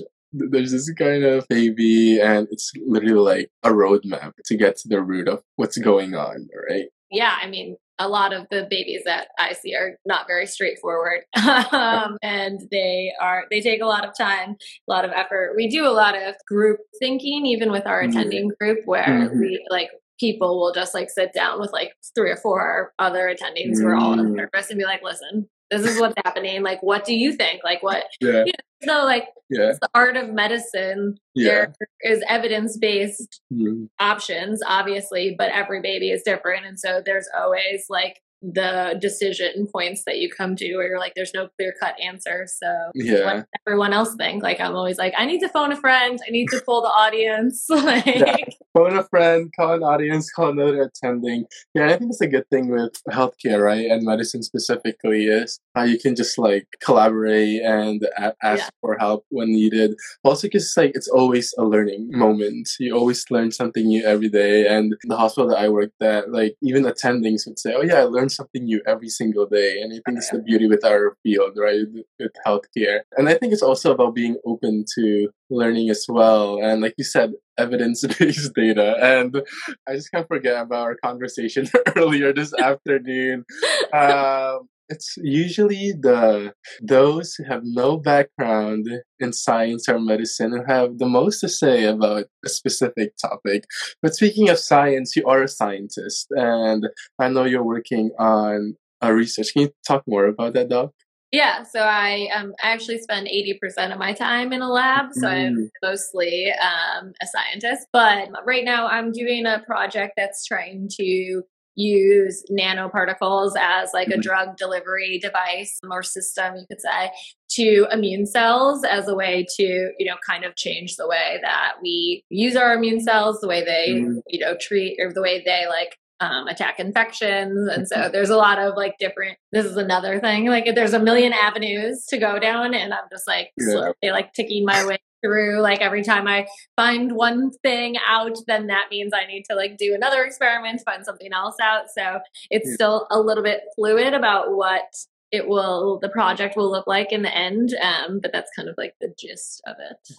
there's 0.51 0.73
this 0.73 0.93
kind 0.95 1.25
of 1.25 1.47
baby 1.49 2.21
and 2.21 2.47
it's 2.51 2.73
literally 2.87 3.21
like 3.39 3.51
a 3.63 3.71
roadmap 3.71 4.33
to 4.45 4.57
get 4.57 4.77
to 4.79 4.89
the 4.89 5.03
root 5.03 5.29
of 5.29 5.43
what's 5.57 5.79
going 5.79 6.15
on, 6.15 6.49
right? 6.71 6.87
yeah, 7.11 7.37
I 7.41 7.49
mean, 7.49 7.77
a 7.99 8.09
lot 8.09 8.33
of 8.33 8.47
the 8.51 8.67
babies 8.69 9.03
that 9.07 9.29
I 9.39 9.53
see 9.53 9.75
are 9.75 9.93
not 10.05 10.27
very 10.27 10.45
straightforward, 10.47 11.21
um, 11.73 12.19
and 12.23 12.61
they 12.71 13.13
are 13.21 13.45
they 13.51 13.61
take 13.61 13.81
a 13.81 13.87
lot 13.87 14.05
of 14.07 14.11
time, 14.17 14.57
a 14.89 14.93
lot 14.93 15.05
of 15.05 15.13
effort. 15.13 15.55
We 15.57 15.69
do 15.69 15.87
a 15.87 15.95
lot 15.95 16.15
of 16.21 16.35
group 16.47 16.79
thinking, 16.99 17.47
even 17.47 17.71
with 17.71 17.87
our 17.87 18.03
Mhm. 18.03 18.09
attending 18.11 18.51
group, 18.61 18.81
where 18.87 19.31
Mhm. 19.31 19.39
we 19.41 19.65
like 19.71 19.91
people 20.21 20.59
will 20.61 20.73
just 20.73 20.95
like 20.95 21.09
sit 21.11 21.33
down 21.33 21.61
with 21.61 21.73
like 21.73 21.93
three 22.15 22.31
or 22.31 22.37
four 22.37 22.93
other 22.99 23.33
attendings 23.35 23.79
who 23.81 23.87
are 23.87 23.95
all 23.97 24.13
on 24.13 24.19
Mm. 24.19 24.33
the 24.37 24.39
surface 24.53 24.71
and 24.71 24.79
be 24.79 24.85
like, 24.85 25.03
listen. 25.03 25.49
This 25.71 25.83
is 25.85 26.01
what's 26.01 26.15
happening. 26.25 26.63
Like, 26.63 26.83
what 26.83 27.05
do 27.05 27.15
you 27.15 27.33
think? 27.33 27.63
Like, 27.65 27.83
what? 27.83 28.05
Yeah. 28.21 28.45
So, 28.85 29.05
like, 29.05 29.29
Yeah. 29.49 29.73
the 29.81 29.89
art 29.95 30.17
of 30.17 30.29
medicine. 30.31 31.17
Yeah. 31.35 31.67
There 31.79 32.13
is 32.13 32.23
evidence 32.29 32.77
based 32.77 33.41
Mm. 33.53 33.89
options, 33.99 34.61
obviously, 34.67 35.35
but 35.37 35.51
every 35.51 35.81
baby 35.81 36.11
is 36.11 36.23
different. 36.23 36.67
And 36.67 36.79
so 36.79 37.03
there's 37.05 37.29
always 37.37 37.87
like 37.89 38.21
the 38.53 38.97
decision 39.01 39.67
points 39.73 40.03
that 40.07 40.19
you 40.19 40.31
come 40.31 40.55
to 40.57 40.77
where 40.77 40.89
you're 40.89 40.99
like, 40.99 41.13
there's 41.17 41.33
no 41.35 41.49
clear 41.59 41.75
cut 41.81 41.95
answer. 42.01 42.47
So 42.47 42.67
Yeah. 42.95 43.43
everyone 43.67 43.93
else 43.93 44.15
think? 44.15 44.43
Like, 44.43 44.61
I'm 44.61 44.75
always 44.77 44.99
like, 44.99 45.15
I 45.19 45.27
need 45.27 45.41
to 45.41 45.49
phone 45.49 45.73
a 45.73 45.77
friend. 45.77 46.19
I 46.27 46.31
need 46.31 46.49
to 46.51 46.61
pull 46.65 46.83
the 46.83 46.89
audience. 46.89 47.67
like, 47.71 48.07
Yeah. 48.07 48.37
Phone 48.75 48.97
a 48.97 49.05
friend, 49.05 49.51
call 49.59 49.73
an 49.75 49.83
audience, 49.83 50.31
call 50.31 50.51
another 50.51 50.83
attending. 50.83 51.47
Yeah, 51.75 51.87
I 51.87 51.97
think 51.97 52.11
it's 52.11 52.21
a 52.21 52.27
good 52.29 52.49
thing 52.51 52.69
with 52.69 52.93
healthcare, 53.11 53.63
right? 53.65 53.87
And 53.91 54.05
medicine 54.05 54.43
specifically 54.43 55.25
is 55.25 55.59
how 55.75 55.85
you 55.85 55.99
can 55.99 56.15
just 56.15 56.37
like 56.39 56.67
collaborate 56.85 57.63
and 57.63 58.03
a- 58.19 58.35
ask 58.43 58.65
Yeah. 58.65 58.69
for 58.83 58.99
help 58.99 59.25
when 59.31 59.49
needed. 59.49 59.95
Also, 60.25 60.47
because 60.47 60.73
like 60.77 60.93
it's 60.95 61.09
always 61.09 61.55
a 61.59 61.65
learning 61.65 62.11
moment. 62.13 62.69
You 62.79 62.95
always 62.95 63.25
learn 63.31 63.51
something 63.51 63.87
new 63.87 64.05
every 64.05 64.29
day. 64.29 64.67
And 64.67 64.95
the 65.05 65.17
hospital 65.17 65.49
that 65.51 65.59
I 65.59 65.69
worked 65.71 66.03
at, 66.03 66.31
like 66.31 66.55
even 66.63 66.85
attendings 66.85 67.47
would 67.47 67.59
say, 67.59 67.73
"Oh 67.75 67.83
yeah, 67.83 68.01
I 68.01 68.03
learned 68.05 68.33
something 68.37 68.65
new 68.65 68.81
every 68.87 69.09
single 69.09 69.47
day." 69.47 69.81
And 69.81 69.93
I 69.93 70.01
think 70.05 70.19
it's 70.19 70.31
the 70.31 70.39
beauty 70.39 70.69
with 70.69 70.85
our 70.85 71.17
field, 71.23 71.53
right? 71.57 71.87
With 72.19 72.33
healthcare, 72.47 73.01
and 73.17 73.29
I 73.29 73.35
think 73.35 73.53
it's 73.53 73.63
also 73.63 73.93
about 73.93 74.15
being 74.15 74.37
open 74.45 74.85
to 74.97 75.29
learning 75.51 75.91
as 75.91 76.07
well. 76.09 76.59
And 76.63 76.81
like 76.81 76.95
you 76.99 77.05
said, 77.05 77.33
evidence-based 77.59 78.53
data. 78.55 78.97
And 79.03 79.43
I 79.89 79.95
just 79.95 80.11
can't 80.11 80.29
forget 80.29 80.61
about 80.61 80.83
our 80.83 80.97
conversation 80.97 81.69
earlier 81.97 82.33
this 82.33 82.53
afternoon. 82.55 83.45
Um, 83.93 84.69
it's 84.89 85.17
usually 85.19 85.93
the 85.93 86.53
those 86.83 87.35
who 87.35 87.45
have 87.45 87.63
no 87.65 87.97
background 87.97 88.89
in 89.19 89.33
science 89.33 89.89
or 89.89 89.99
medicine 89.99 90.53
who 90.53 90.65
have 90.67 90.99
the 90.99 91.09
most 91.09 91.41
to 91.41 91.49
say 91.49 91.85
about 91.85 92.25
a 92.45 92.49
specific 92.49 93.17
topic. 93.17 93.65
But 94.03 94.15
speaking 94.15 94.49
of 94.49 94.59
science, 94.59 95.17
you 95.17 95.27
are 95.27 95.43
a 95.43 95.49
scientist, 95.49 96.29
and 96.31 96.87
I 97.19 97.29
know 97.29 97.45
you're 97.45 97.65
working 97.65 98.11
on 98.19 98.77
a 99.01 99.13
research. 99.13 99.53
Can 99.53 99.63
you 99.63 99.71
talk 99.87 100.05
more 100.07 100.27
about 100.27 100.55
that, 100.55 100.69
Doc? 100.69 100.93
Yeah, 101.33 101.65
so 101.65 101.81
I 101.81 102.29
um 102.35 102.55
I 102.63 102.71
actually 102.71 102.99
spend 102.99 103.27
eighty 103.29 103.59
percent 103.61 103.93
of 103.93 103.99
my 103.99 104.13
time 104.13 104.53
in 104.53 104.63
a 104.63 104.69
lab, 104.71 105.13
so 105.13 105.27
I'm 105.29 105.57
Mm. 105.57 105.71
mostly 105.83 106.53
um, 106.53 107.13
a 107.21 107.27
scientist. 107.27 107.89
But 107.93 108.29
right 108.47 108.65
now, 108.65 108.87
I'm 108.87 109.11
doing 109.13 109.45
a 109.45 109.63
project 109.67 110.15
that's 110.17 110.45
trying 110.45 110.89
to 111.01 111.43
use 111.77 112.43
nanoparticles 112.51 113.53
as 113.59 113.91
like 113.95 114.09
a 114.09 114.13
Mhm. 114.13 114.23
drug 114.23 114.57
delivery 114.57 115.19
device 115.19 115.79
or 115.91 116.03
system, 116.03 116.57
you 116.57 116.67
could 116.67 116.81
say, 116.81 117.11
to 117.51 117.87
immune 117.93 118.27
cells 118.27 118.85
as 118.85 119.07
a 119.09 119.15
way 119.15 119.47
to 119.57 119.93
you 119.99 120.07
know 120.07 120.17
kind 120.27 120.45
of 120.45 120.57
change 120.57 120.97
the 120.97 121.07
way 121.07 121.39
that 121.43 121.75
we 121.83 122.23
use 122.31 122.57
our 122.57 122.75
immune 122.75 123.01
cells, 123.01 123.41
the 123.41 123.49
way 123.49 123.63
they 123.65 123.93
Mm. 123.93 124.21
you 124.29 124.41
know 124.41 124.57
treat 124.61 124.99
or 125.01 125.13
the 125.13 125.23
way 125.23 125.43
they 125.45 125.67
like 125.69 125.97
um, 126.19 126.49
attack 126.49 126.81
infections. 126.81 127.69
And 127.69 127.87
so 127.87 128.09
there's 128.11 128.31
a 128.31 128.39
lot 128.39 128.59
of 128.59 128.75
like 128.75 128.97
different, 128.99 129.37
this 129.53 129.67
is 129.67 129.77
another 129.77 130.19
thing. 130.19 130.47
Like 130.47 130.75
there's 130.75 130.95
a 130.95 130.99
million 130.99 131.35
avenues 131.35 132.07
to 132.07 132.17
go 132.17 132.39
down. 132.39 132.73
And 132.73 132.95
I'm 132.95 133.05
just 133.13 133.29
like 133.29 133.51
Yeah. 133.59 133.67
slowly 133.73 133.95
like 134.13 134.33
ticking 134.33 134.65
my 134.65 134.83
way 134.87 134.97
through. 135.27 135.61
Like 135.61 135.81
every 135.81 136.03
time 136.03 136.29
I 136.29 136.47
find 136.77 137.13
one 137.13 137.51
thing 137.63 137.97
out, 138.09 138.37
then 138.47 138.69
that 138.69 138.87
means 138.91 139.13
I 139.13 139.27
need 139.27 139.45
to 139.51 139.57
like 139.57 139.77
do 139.77 139.95
another 139.95 140.23
experiment, 140.25 140.83
find 140.85 141.05
something 141.05 141.33
else 141.33 141.57
out. 141.63 141.85
So 141.97 142.21
it's 142.51 142.69
Yeah. 142.69 142.75
still 142.75 143.07
a 143.11 143.21
little 143.21 143.43
bit 143.43 143.63
fluid 143.75 144.15
about 144.15 144.55
what 144.55 144.85
it 145.33 145.49
will 145.49 145.99
the 146.01 146.09
project 146.09 146.57
will 146.57 146.71
look 146.71 146.87
like 146.87 147.11
in 147.11 147.23
the 147.23 147.37
end 147.37 147.75
um 147.83 148.21
but 148.23 148.31
that's 148.33 148.49
kind 148.55 148.69
of 148.69 148.77
like 148.79 148.95
the 149.01 149.13
gist 149.19 149.61
of 149.67 149.75
it 149.91 150.17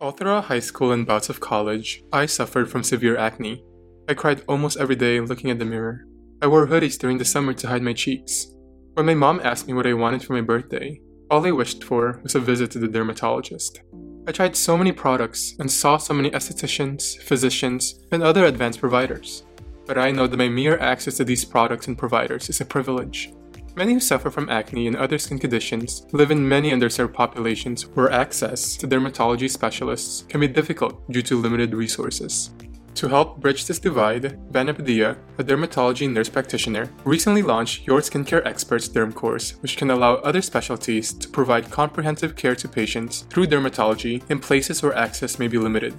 All 0.00 0.10
throughout 0.12 0.44
high 0.44 0.60
school 0.60 0.92
and 0.92 1.06
bouts 1.06 1.30
of 1.30 1.40
college, 1.40 2.02
I 2.12 2.26
suffered 2.26 2.70
from 2.70 2.82
severe 2.82 3.16
acne. 3.16 3.64
I 4.08 4.14
cried 4.14 4.42
almost 4.48 4.76
every 4.78 4.96
day 4.96 5.20
looking 5.20 5.50
at 5.50 5.58
the 5.58 5.64
mirror. 5.64 6.04
I 6.42 6.46
wore 6.46 6.66
hoodies 6.66 6.98
during 6.98 7.16
the 7.16 7.24
summer 7.24 7.54
to 7.54 7.68
hide 7.68 7.80
my 7.82 7.94
cheeks. 7.94 8.53
When 8.94 9.06
my 9.06 9.14
mom 9.14 9.40
asked 9.42 9.66
me 9.66 9.74
what 9.74 9.88
I 9.88 9.92
wanted 9.92 10.22
for 10.22 10.34
my 10.34 10.40
birthday, 10.40 11.00
all 11.28 11.44
I 11.44 11.50
wished 11.50 11.82
for 11.82 12.20
was 12.22 12.36
a 12.36 12.38
visit 12.38 12.70
to 12.70 12.78
the 12.78 12.86
dermatologist. 12.86 13.80
I 14.28 14.30
tried 14.30 14.54
so 14.54 14.78
many 14.78 14.92
products 14.92 15.56
and 15.58 15.68
saw 15.68 15.96
so 15.96 16.14
many 16.14 16.30
estheticians, 16.30 17.20
physicians, 17.20 17.98
and 18.12 18.22
other 18.22 18.44
advanced 18.44 18.78
providers. 18.78 19.42
But 19.84 19.98
I 19.98 20.12
know 20.12 20.28
that 20.28 20.36
my 20.36 20.48
mere 20.48 20.78
access 20.78 21.16
to 21.16 21.24
these 21.24 21.44
products 21.44 21.88
and 21.88 21.98
providers 21.98 22.48
is 22.48 22.60
a 22.60 22.64
privilege. 22.64 23.32
Many 23.74 23.94
who 23.94 24.00
suffer 24.00 24.30
from 24.30 24.48
acne 24.48 24.86
and 24.86 24.94
other 24.94 25.18
skin 25.18 25.40
conditions 25.40 26.06
live 26.12 26.30
in 26.30 26.48
many 26.48 26.70
underserved 26.70 27.14
populations 27.14 27.88
where 27.96 28.12
access 28.12 28.76
to 28.76 28.86
dermatology 28.86 29.50
specialists 29.50 30.22
can 30.28 30.38
be 30.38 30.46
difficult 30.46 31.10
due 31.10 31.22
to 31.22 31.40
limited 31.40 31.74
resources. 31.74 32.50
To 32.94 33.08
help 33.08 33.40
bridge 33.40 33.66
this 33.66 33.80
divide, 33.80 34.38
Vanapadia, 34.52 35.18
a 35.38 35.42
dermatology 35.42 36.08
nurse 36.08 36.28
practitioner, 36.28 36.88
recently 37.04 37.42
launched 37.42 37.88
Your 37.88 38.00
Skincare 38.00 38.46
Experts 38.46 38.88
Derm 38.88 39.12
course, 39.12 39.60
which 39.62 39.76
can 39.76 39.90
allow 39.90 40.14
other 40.16 40.40
specialties 40.40 41.12
to 41.12 41.28
provide 41.28 41.72
comprehensive 41.72 42.36
care 42.36 42.54
to 42.54 42.68
patients 42.68 43.22
through 43.30 43.48
dermatology 43.48 44.22
in 44.30 44.38
places 44.38 44.80
where 44.80 44.94
access 44.94 45.40
may 45.40 45.48
be 45.48 45.58
limited. 45.58 45.92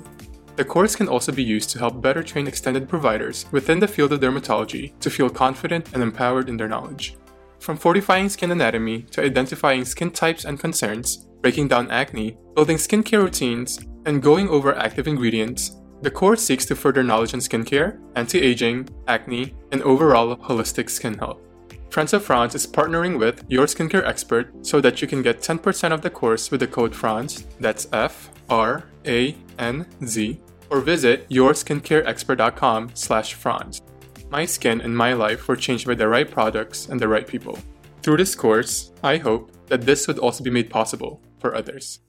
The 0.55 0.63
course 0.63 0.95
can 0.95 1.09
also 1.09 1.33
be 1.33 1.43
used 1.43 1.69
to 1.71 1.79
help 1.79 2.01
better 2.01 2.23
train 2.23 2.47
extended 2.47 2.87
providers 2.87 3.45
within 3.51 3.81
the 3.81 3.89
field 3.89 4.13
of 4.13 4.21
dermatology 4.21 4.97
to 5.01 5.09
feel 5.09 5.29
confident 5.29 5.93
and 5.93 6.01
empowered 6.01 6.47
in 6.47 6.55
their 6.55 6.69
knowledge. 6.69 7.17
From 7.59 7.75
fortifying 7.75 8.29
skin 8.29 8.51
anatomy 8.51 9.01
to 9.11 9.21
identifying 9.21 9.83
skin 9.83 10.11
types 10.11 10.45
and 10.45 10.57
concerns, 10.57 11.27
breaking 11.41 11.67
down 11.67 11.91
acne, 11.91 12.37
building 12.55 12.77
skincare 12.77 13.23
routines, 13.23 13.79
and 14.05 14.21
going 14.21 14.47
over 14.47 14.77
active 14.77 15.07
ingredients, 15.07 15.75
the 16.05 16.11
course 16.11 16.43
seeks 16.43 16.65
to 16.65 16.75
further 16.75 17.01
knowledge 17.01 17.33
on 17.33 17.39
skincare, 17.39 17.99
anti 18.15 18.39
aging, 18.39 18.87
acne, 19.07 19.55
and 19.71 19.81
overall 19.81 20.37
holistic 20.37 20.87
skin 20.87 21.17
health. 21.17 21.41
Friends 21.89 22.13
of 22.13 22.23
Franz 22.23 22.53
is 22.53 22.67
partnering 22.67 23.17
with 23.17 23.43
Your 23.47 23.65
Skincare 23.65 24.05
Expert 24.05 24.53
so 24.63 24.79
that 24.81 25.01
you 25.01 25.07
can 25.07 25.23
get 25.23 25.41
10% 25.41 25.91
of 25.91 26.01
the 26.01 26.09
course 26.11 26.51
with 26.51 26.59
the 26.59 26.67
code 26.67 26.93
FRANZ, 26.93 27.45
that's 27.59 27.87
F 27.91 28.29
R 28.49 28.83
A 29.07 29.35
N 29.57 29.87
Z, 30.05 30.39
or 30.69 30.79
visit 30.81 31.27
yourskincareexpert.com 31.29 32.91
slash 32.93 33.33
franz. 33.33 33.81
My 34.29 34.45
skin 34.45 34.81
and 34.81 34.95
my 34.95 35.13
life 35.13 35.47
were 35.47 35.55
changed 35.55 35.87
by 35.87 35.95
the 35.95 36.07
right 36.07 36.29
products 36.29 36.87
and 36.87 36.99
the 36.99 37.07
right 37.07 37.25
people. 37.25 37.57
Through 38.03 38.17
this 38.17 38.35
course, 38.35 38.91
I 39.01 39.17
hope 39.17 39.49
that 39.67 39.81
this 39.81 40.07
would 40.07 40.19
also 40.19 40.43
be 40.43 40.51
made 40.51 40.69
possible 40.69 41.19
for 41.39 41.55
others. 41.55 42.01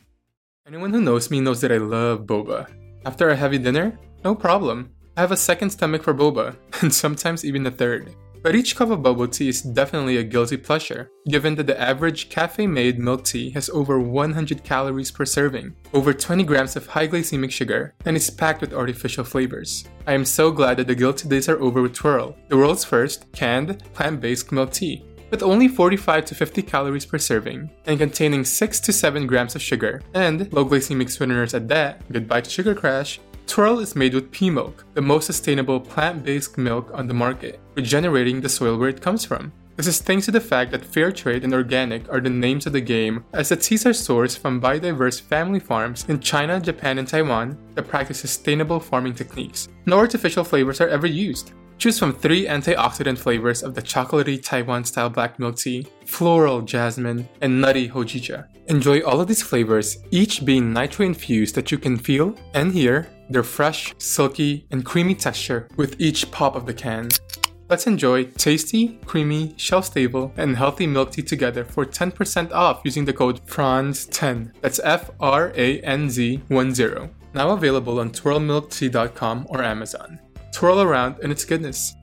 Anyone 0.67 0.93
who 0.93 1.01
knows 1.01 1.31
me 1.31 1.41
knows 1.41 1.63
that 1.63 1.73
I 1.73 1.79
love 1.79 2.27
boba. 2.27 2.69
After 3.07 3.29
a 3.29 3.37
heavy 3.37 3.59
dinner, 3.59 3.97
no 4.25 4.35
problem. 4.35 4.91
I 5.17 5.21
have 5.21 5.31
a 5.31 5.37
second 5.37 5.71
stomach 5.71 6.03
for 6.03 6.13
boba, 6.13 6.57
and 6.83 6.93
sometimes 6.93 7.45
even 7.45 7.65
a 7.65 7.71
third. 7.71 8.13
But 8.43 8.57
each 8.57 8.75
cup 8.75 8.91
of 8.91 9.01
bubble 9.01 9.29
tea 9.29 9.49
is 9.49 9.63
definitely 9.63 10.17
a 10.17 10.25
guilty 10.25 10.57
pleasure, 10.57 11.09
given 11.29 11.55
that 11.55 11.69
the 11.69 11.81
average 11.81 12.31
cafe 12.31 12.67
made 12.67 12.99
milk 12.99 13.23
tea 13.23 13.51
has 13.51 13.71
over 13.71 14.01
100 14.01 14.65
calories 14.65 15.13
per 15.13 15.25
serving, 15.25 15.77
over 15.95 16.13
20 16.13 16.43
grams 16.43 16.75
of 16.75 16.89
high 16.89 17.07
glycemic 17.07 17.53
sugar, 17.53 17.95
and 18.05 18.17
is 18.17 18.29
packed 18.29 18.61
with 18.61 18.75
artificial 18.75 19.23
flavors. 19.23 19.85
I 20.09 20.13
am 20.13 20.25
so 20.25 20.51
glad 20.51 20.79
that 20.79 20.89
the 20.89 20.97
guilty 20.97 21.29
days 21.29 21.49
are 21.49 21.61
over 21.61 21.83
with 21.83 21.95
Twirl, 21.95 22.37
the 22.49 22.57
world's 22.57 22.85
first 22.85 23.31
canned, 23.31 23.85
plant 23.95 24.21
based 24.21 24.51
milk 24.51 24.73
tea. 24.73 25.05
With 25.31 25.43
only 25.43 25.67
45 25.67 26.25
to 26.27 26.35
50 26.35 26.63
calories 26.63 27.05
per 27.05 27.19
serving, 27.19 27.69
and 27.87 27.99
containing 27.99 28.45
6 28.45 28.81
to 28.81 28.93
7 28.93 29.27
grams 29.27 29.57
of 29.57 29.63
sugar, 29.63 30.01
and 30.15 30.53
low 30.53 30.65
glycemic 30.65 31.11
sweeteners 31.11 31.53
at 31.53 31.67
that, 31.69 32.01
goodbye 32.13 32.43
to 32.43 32.51
sugar 32.51 32.75
crash, 32.75 33.19
Twirl 33.47 33.81
is 33.81 33.97
made 33.97 34.15
with 34.15 34.31
pea 34.31 34.51
milk, 34.51 34.85
the 34.95 35.01
most 35.01 35.27
sustainable 35.27 35.81
plant 35.81 36.25
based 36.25 36.59
milk 36.59 36.91
on 36.95 37.07
the 37.07 37.15
market, 37.15 37.61
regenerating 37.75 38.41
the 38.41 38.49
soil 38.49 38.77
where 38.77 38.89
it 38.89 39.01
comes 39.01 39.25
from. 39.25 39.53
This 39.77 39.89
is 39.89 40.01
thanks 40.01 40.25
to 40.25 40.33
the 40.33 40.41
fact 40.41 40.71
that 40.71 40.85
fair 40.85 41.13
trade 41.13 41.45
and 41.45 41.53
organic 41.53 42.11
are 42.11 42.21
the 42.21 42.31
names 42.31 42.67
of 42.67 42.73
the 42.73 42.81
game, 42.81 43.25
as 43.33 43.51
the 43.51 43.57
teas 43.57 43.85
are 43.85 43.91
sourced 43.91 44.39
from 44.39 44.61
biodiverse 44.61 45.21
family 45.21 45.61
farms 45.61 46.07
in 46.09 46.19
China, 46.19 46.59
Japan, 46.61 46.99
and 46.99 47.07
Taiwan 47.07 47.59
that 47.75 47.87
practice 47.87 48.19
sustainable 48.19 48.81
farming 48.81 49.15
techniques. 49.15 49.69
No 49.85 49.99
artificial 49.99 50.45
flavors 50.45 50.81
are 50.81 50.89
ever 50.89 51.07
used. 51.07 51.53
Choose 51.79 51.99
from 51.99 52.15
three 52.15 52.47
antioxidant 52.47 53.19
flavors 53.19 53.63
of 53.63 53.75
the 53.75 53.83
chocolatey 53.83 54.43
Taiwan 54.43 54.85
style 54.85 55.11
black 55.11 55.39
milk 55.39 55.57
tea, 55.57 55.87
floral 56.07 56.63
jasmine, 56.63 57.29
and 57.43 57.61
nutty 57.61 57.89
hojicha. 57.89 58.47
Enjoy 58.69 59.01
all 59.01 59.21
of 59.21 59.29
these 59.29 59.43
flavors, 59.43 59.99
each 60.11 60.45
being 60.45 60.73
nitro 60.73 61.05
infused 61.05 61.55
that 61.55 61.71
you 61.71 61.79
can 61.79 61.99
feel 61.99 62.35
and 62.55 62.73
hear 62.73 63.09
their 63.29 63.43
fresh, 63.43 63.95
silky, 63.99 64.67
and 64.71 64.85
creamy 64.85 65.15
texture 65.15 65.69
with 65.77 66.01
each 66.01 66.31
pop 66.31 66.57
of 66.57 66.65
the 66.65 66.75
can. 66.75 67.09
Let's 67.69 67.87
enjoy 67.87 68.25
tasty, 68.25 68.99
creamy, 69.05 69.53
shelf 69.57 69.87
stable, 69.87 70.33
and 70.37 70.57
healthy 70.57 70.87
milk 70.87 71.11
tea 71.11 71.23
together 71.23 71.65
for 71.65 71.85
10% 71.85 72.53
off 72.53 72.81
using 72.85 73.05
the 73.05 73.13
code 73.13 73.45
FRANZ10. 73.47 74.53
That's 74.61 74.81
F 74.85 75.11
R 75.19 75.53
A 75.57 75.81
N 75.81 76.09
Z 76.09 76.43
10. 76.49 77.11
Now 77.35 77.51
available 77.51 78.01
on 78.01 78.11
twirlmilktea.com 78.11 79.47
or 79.51 79.63
Amazon. 79.63 80.21
Twirl 80.57 80.81
around 80.81 81.23
in 81.23 81.31
its 81.31 81.45
goodness. 81.45 81.95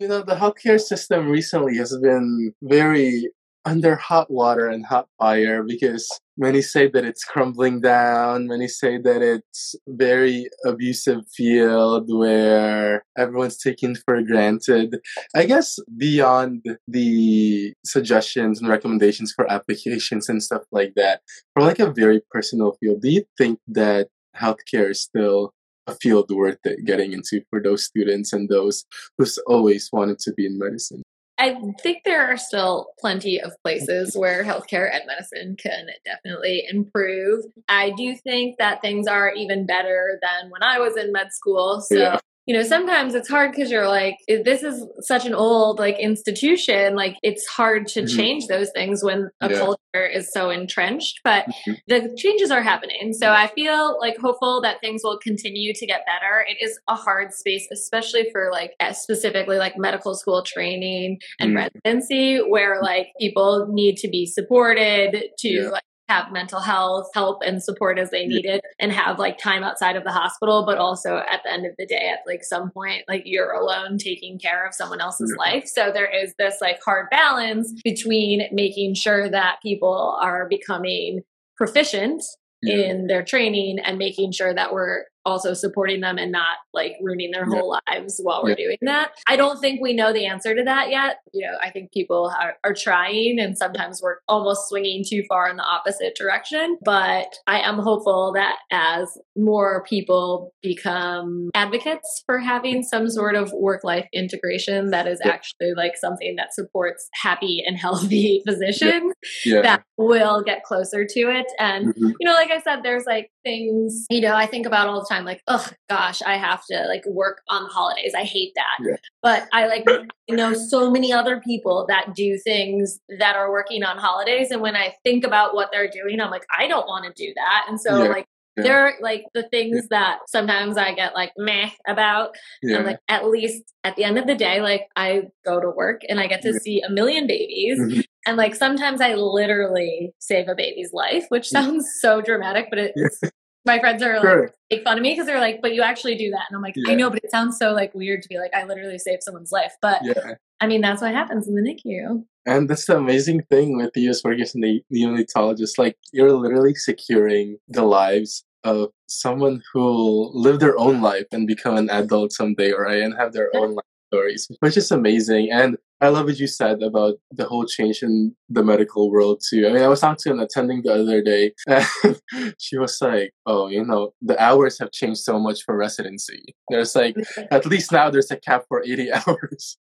You 0.00 0.08
know, 0.08 0.22
the 0.22 0.34
healthcare 0.34 0.80
system 0.80 1.28
recently 1.28 1.76
has 1.76 1.96
been 1.98 2.52
very 2.60 3.30
under 3.64 3.94
hot 3.94 4.28
water 4.28 4.66
and 4.66 4.84
hot 4.84 5.06
fire 5.20 5.62
because 5.62 6.08
many 6.36 6.62
say 6.62 6.88
that 6.88 7.04
it's 7.04 7.22
crumbling 7.22 7.80
down. 7.80 8.48
Many 8.48 8.66
say 8.66 8.98
that 8.98 9.22
it's 9.22 9.76
very 9.86 10.48
abusive 10.66 11.20
field 11.32 12.12
where 12.12 13.04
everyone's 13.16 13.56
taken 13.56 13.94
for 13.94 14.20
granted. 14.20 14.96
I 15.32 15.44
guess 15.44 15.78
beyond 15.96 16.66
the 16.88 17.72
suggestions 17.84 18.60
and 18.60 18.68
recommendations 18.68 19.32
for 19.32 19.48
applications 19.48 20.28
and 20.28 20.42
stuff 20.42 20.62
like 20.72 20.94
that, 20.96 21.20
from 21.54 21.66
like 21.66 21.78
a 21.78 21.92
very 21.92 22.20
personal 22.32 22.76
field, 22.80 23.02
do 23.02 23.10
you 23.10 23.24
think 23.38 23.60
that 23.68 24.08
healthcare 24.36 24.90
is 24.90 25.02
still 25.02 25.52
a 25.86 25.94
field 25.94 26.30
worth 26.30 26.58
it 26.64 26.84
getting 26.84 27.12
into 27.12 27.42
for 27.50 27.60
those 27.60 27.84
students 27.84 28.32
and 28.32 28.48
those 28.48 28.84
who's 29.18 29.38
always 29.46 29.88
wanted 29.92 30.18
to 30.20 30.32
be 30.32 30.46
in 30.46 30.58
medicine? 30.58 31.02
I 31.38 31.58
think 31.82 32.02
there 32.04 32.26
are 32.26 32.36
still 32.36 32.88
plenty 33.00 33.40
of 33.40 33.52
places 33.64 34.14
where 34.14 34.44
healthcare 34.44 34.94
and 34.94 35.02
medicine 35.06 35.56
can 35.56 35.86
definitely 36.04 36.64
improve. 36.70 37.44
I 37.66 37.92
do 37.96 38.14
think 38.14 38.58
that 38.58 38.82
things 38.82 39.06
are 39.06 39.32
even 39.32 39.64
better 39.64 40.20
than 40.20 40.50
when 40.50 40.62
I 40.62 40.78
was 40.78 40.98
in 40.98 41.12
med 41.12 41.32
school. 41.32 41.80
So, 41.80 41.96
Yeah. 41.96 42.18
You 42.46 42.56
know, 42.56 42.62
sometimes 42.62 43.14
it's 43.14 43.28
hard 43.28 43.52
because 43.52 43.70
you're 43.70 43.86
like, 43.88 44.16
this 44.26 44.62
is 44.62 44.84
such 45.00 45.26
an 45.26 45.34
old 45.34 45.78
like 45.78 45.98
institution. 45.98 46.96
Like, 46.96 47.16
it's 47.22 47.46
hard 47.46 47.86
to 47.88 48.02
Mhm. 48.02 48.16
change 48.16 48.46
those 48.46 48.70
things 48.74 49.04
when 49.04 49.28
a 49.40 49.50
Yeah. 49.50 49.58
culture 49.58 50.06
is 50.06 50.32
so 50.32 50.50
entrenched. 50.50 51.20
But 51.22 51.46
Mhm. 51.46 51.76
the 51.88 52.14
changes 52.16 52.50
are 52.50 52.62
happening. 52.62 53.12
So 53.12 53.30
I 53.30 53.46
feel 53.48 53.98
like 54.00 54.16
hopeful 54.18 54.60
that 54.62 54.80
things 54.80 55.02
will 55.04 55.18
continue 55.18 55.72
to 55.74 55.86
get 55.86 56.04
better. 56.06 56.44
It 56.48 56.56
is 56.64 56.78
a 56.88 56.94
hard 56.94 57.32
space, 57.32 57.68
especially 57.72 58.28
for 58.32 58.50
like 58.50 58.74
uh, 58.80 58.92
specifically 58.92 59.58
like 59.58 59.76
medical 59.76 60.14
school 60.14 60.42
training 60.42 61.18
and 61.38 61.52
Mm. 61.52 61.56
residency, 61.56 62.38
where 62.38 62.80
like 62.82 63.08
people 63.20 63.68
need 63.70 63.96
to 63.98 64.08
be 64.08 64.26
supported 64.26 65.24
to 65.38 65.48
Yeah. 65.48 65.68
like 65.68 65.82
have 66.10 66.32
mental 66.32 66.60
health 66.60 67.08
help 67.14 67.40
and 67.46 67.62
support 67.62 67.98
as 67.98 68.10
they 68.10 68.26
need 68.26 68.44
it 68.44 68.62
and 68.80 68.90
have 68.92 69.18
like 69.18 69.38
time 69.38 69.62
outside 69.62 69.94
of 69.96 70.02
the 70.02 70.10
hospital 70.10 70.64
but 70.66 70.76
also 70.76 71.18
at 71.18 71.40
the 71.44 71.52
end 71.52 71.64
of 71.64 71.72
the 71.78 71.86
day 71.86 72.10
at 72.12 72.18
like 72.26 72.42
some 72.42 72.70
point 72.72 73.02
like 73.08 73.22
you're 73.24 73.52
alone 73.52 73.96
taking 73.96 74.38
care 74.38 74.66
of 74.66 74.74
someone 74.74 75.00
else's 75.00 75.32
Yeah. 75.36 75.52
life 75.52 75.66
so 75.66 75.90
there 75.92 76.10
is 76.10 76.34
this 76.38 76.56
like 76.60 76.80
hard 76.84 77.06
balance 77.10 77.72
between 77.84 78.42
making 78.50 78.94
sure 78.94 79.30
that 79.30 79.58
people 79.62 80.18
are 80.20 80.48
becoming 80.48 81.20
proficient 81.56 82.22
Yeah. 82.62 82.74
in 82.90 83.06
their 83.06 83.22
training 83.22 83.78
and 83.78 83.96
making 83.96 84.32
sure 84.32 84.52
that 84.52 84.72
we're 84.72 85.04
also 85.26 85.52
supporting 85.54 86.00
them 86.00 86.18
and 86.18 86.32
not 86.32 86.58
like 86.72 86.92
ruining 87.02 87.30
their 87.30 87.46
Yeah. 87.48 87.58
whole 87.58 87.76
lives 87.88 88.20
while 88.22 88.42
we're 88.42 88.50
Yeah. 88.50 88.56
doing 88.66 88.78
that. 88.82 89.12
I 89.28 89.36
don't 89.36 89.58
think 89.60 89.80
we 89.80 89.92
know 89.92 90.12
the 90.12 90.26
answer 90.26 90.54
to 90.54 90.62
that 90.64 90.90
yet. 90.90 91.18
You 91.32 91.46
know, 91.46 91.56
I 91.62 91.70
think 91.70 91.92
people 91.92 92.32
are, 92.40 92.56
are 92.64 92.74
trying 92.74 93.38
and 93.38 93.56
sometimes 93.56 94.00
we're 94.02 94.16
almost 94.28 94.68
swinging 94.68 95.04
too 95.06 95.22
far 95.28 95.48
in 95.48 95.56
the 95.56 95.62
opposite 95.62 96.14
direction. 96.16 96.78
But 96.84 97.26
I 97.46 97.60
am 97.60 97.78
hopeful 97.78 98.32
that 98.34 98.56
as 98.70 99.16
more 99.36 99.84
people 99.88 100.52
become 100.62 101.50
advocates 101.54 102.22
for 102.26 102.38
having 102.38 102.82
some 102.82 103.08
sort 103.08 103.34
of 103.34 103.52
work 103.52 103.84
life 103.84 104.06
integration 104.12 104.90
that 104.90 105.06
is 105.06 105.20
Yeah. 105.24 105.32
actually 105.32 105.72
like 105.76 105.96
something 105.96 106.36
that 106.36 106.54
supports 106.54 107.08
happy 107.14 107.62
and 107.66 107.76
healthy 107.76 108.42
physicians, 108.46 109.12
that 109.44 109.82
will 109.96 110.42
get 110.42 110.62
closer 110.64 111.04
to 111.04 111.20
it. 111.20 111.46
And 111.58 111.94
Mhm. 111.94 112.14
you 112.20 112.26
know, 112.26 112.32
like 112.32 112.50
I 112.50 112.60
said, 112.60 112.82
there's 112.82 113.04
like 113.06 113.30
things, 113.44 114.06
you 114.10 114.20
know, 114.20 114.34
I 114.34 114.46
think 114.46 114.66
about 114.66 114.88
all 114.88 115.00
the 115.00 115.06
time, 115.10 115.24
like, 115.24 115.42
oh 115.48 115.66
gosh, 115.88 116.22
I 116.22 116.36
have 116.36 116.64
to 116.70 116.86
like 116.88 117.04
work 117.06 117.42
on 117.48 117.64
the 117.64 117.68
holidays. 117.68 118.12
I 118.16 118.22
hate 118.24 118.52
that. 118.54 118.76
Yeah. 118.88 118.96
But 119.22 119.48
I 119.52 119.66
like 119.66 119.84
know 120.30 120.54
so 120.54 120.90
many 120.90 121.12
other 121.12 121.40
people 121.40 121.84
that 121.88 122.14
do 122.14 122.38
things 122.38 123.00
that 123.18 123.36
are 123.36 123.50
working 123.50 123.82
on 123.82 123.98
holidays. 123.98 124.50
And 124.50 124.62
when 124.62 124.76
I 124.76 124.94
think 125.04 125.24
about 125.24 125.54
what 125.54 125.70
they're 125.72 125.90
doing, 125.90 126.20
I'm 126.20 126.30
like, 126.30 126.46
I 126.56 126.68
don't 126.68 126.86
want 126.86 127.04
to 127.04 127.12
do 127.26 127.32
that. 127.34 127.66
And 127.68 127.80
so 127.80 128.04
Yeah. 128.04 128.08
like 128.10 128.26
Yeah. 128.56 128.62
there 128.64 128.78
are 128.86 128.92
like 129.00 129.24
the 129.34 129.44
things 129.44 129.88
that 129.88 130.18
sometimes 130.28 130.76
I 130.76 130.92
get 130.94 131.14
like 131.14 131.32
meh 131.36 131.70
about. 131.86 132.34
Yeah. 132.62 132.76
And 132.78 132.86
like 132.86 132.98
at 133.08 133.26
least 133.26 133.62
at 133.84 133.96
the 133.96 134.04
end 134.04 134.18
of 134.18 134.26
the 134.26 134.34
day, 134.34 134.60
like 134.60 134.86
I 134.96 135.24
go 135.44 135.60
to 135.60 135.70
work 135.70 136.00
and 136.08 136.18
I 136.20 136.26
get 136.26 136.42
to 136.42 136.52
Yeah. 136.52 136.58
see 136.58 136.80
a 136.82 136.90
million 136.90 137.26
babies. 137.26 137.78
Mhm. 137.78 138.04
And 138.26 138.36
like 138.36 138.54
sometimes 138.54 139.00
I 139.00 139.14
literally 139.14 140.12
save 140.18 140.48
a 140.48 140.54
baby's 140.54 140.92
life, 140.92 141.26
which 141.30 141.48
sounds 141.48 141.86
so 142.00 142.20
dramatic, 142.20 142.66
but 142.70 142.78
it's 142.78 143.20
my 143.66 143.78
friends 143.78 144.02
are 144.02 144.14
like 144.14 144.22
Sure. 144.22 144.50
make 144.70 144.84
fun 144.84 144.96
of 144.96 145.02
me 145.02 145.12
because 145.12 145.26
they're 145.26 145.40
like, 145.40 145.60
but 145.60 145.74
you 145.74 145.82
actually 145.82 146.16
do 146.16 146.30
that. 146.30 146.44
And 146.48 146.56
I'm 146.56 146.62
like, 146.62 146.74
I 146.86 146.94
know, 146.94 147.10
but 147.10 147.22
it 147.22 147.30
sounds 147.30 147.58
so 147.58 147.72
like 147.72 147.94
weird 147.94 148.22
to 148.22 148.28
be 148.28 148.38
like, 148.38 148.52
I 148.54 148.64
literally 148.64 148.98
saved 148.98 149.22
someone's 149.22 149.52
life. 149.52 149.74
But 149.82 150.00
Yeah. 150.02 150.34
I 150.60 150.66
mean, 150.66 150.80
that's 150.80 151.00
what 151.02 151.12
happens 151.14 151.48
in 151.48 151.54
the 151.54 151.62
NICU. 151.62 152.24
And 152.46 152.68
that's 152.68 152.86
the 152.86 152.96
amazing 152.96 153.42
thing 153.50 153.76
with 153.76 153.92
the 153.94 154.08
as 154.08 154.22
working 154.24 154.42
as 154.42 154.54
a 154.54 154.58
ne- 154.58 154.84
neonatologist. 154.92 155.78
Like 155.78 155.96
you're 156.12 156.32
literally 156.32 156.74
securing 156.74 157.58
the 157.68 157.82
lives 157.82 158.44
of 158.64 158.90
someone 159.06 159.62
who 159.72 159.80
will 159.80 160.38
live 160.38 160.60
their 160.60 160.78
own 160.78 161.00
life 161.00 161.26
and 161.32 161.46
become 161.46 161.76
an 161.76 161.88
adult 161.90 162.32
someday, 162.32 162.72
right? 162.72 163.02
And 163.02 163.14
have 163.14 163.32
their 163.32 163.50
own 163.56 163.74
life 163.74 163.84
stories, 164.12 164.50
which 164.60 164.76
is 164.76 164.90
amazing. 164.90 165.50
And 165.52 165.76
I 166.00 166.08
love 166.08 166.26
what 166.26 166.38
you 166.38 166.46
said 166.46 166.82
about 166.82 167.14
the 167.30 167.44
whole 167.44 167.66
change 167.66 168.02
in 168.02 168.34
the 168.48 168.64
medical 168.64 169.10
world 169.10 169.42
too. 169.48 169.66
I 169.66 169.72
mean, 169.72 169.82
I 169.82 169.88
was 169.88 170.00
talking 170.00 170.16
to 170.20 170.30
an 170.32 170.40
attending 170.40 170.82
the 170.82 170.94
other 170.94 171.22
day, 171.22 171.52
and 171.66 172.54
she 172.58 172.78
was 172.78 172.98
like, 173.00 173.32
"Oh, 173.44 173.68
you 173.68 173.84
know, 173.84 174.14
the 174.22 174.40
hours 174.42 174.78
have 174.78 174.92
changed 174.92 175.20
so 175.20 175.38
much 175.38 175.62
for 175.64 175.76
residency. 175.76 176.42
There's 176.70 176.96
like 176.96 177.16
at 177.50 177.66
least 177.66 177.92
now 177.92 178.10
there's 178.10 178.30
a 178.30 178.36
cap 178.36 178.64
for 178.68 178.82
80 178.82 179.12
hours. 179.26 179.76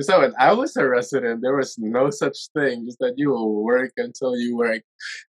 so 0.00 0.20
when 0.20 0.34
I 0.38 0.52
was 0.52 0.76
a 0.76 0.88
resident, 0.88 1.42
there 1.42 1.56
was 1.56 1.78
no 1.78 2.10
such 2.10 2.38
thing, 2.54 2.86
just 2.86 2.98
that 2.98 3.14
you 3.16 3.30
will 3.30 3.62
work 3.62 3.92
until 3.96 4.36
you 4.36 4.56
work. 4.56 4.82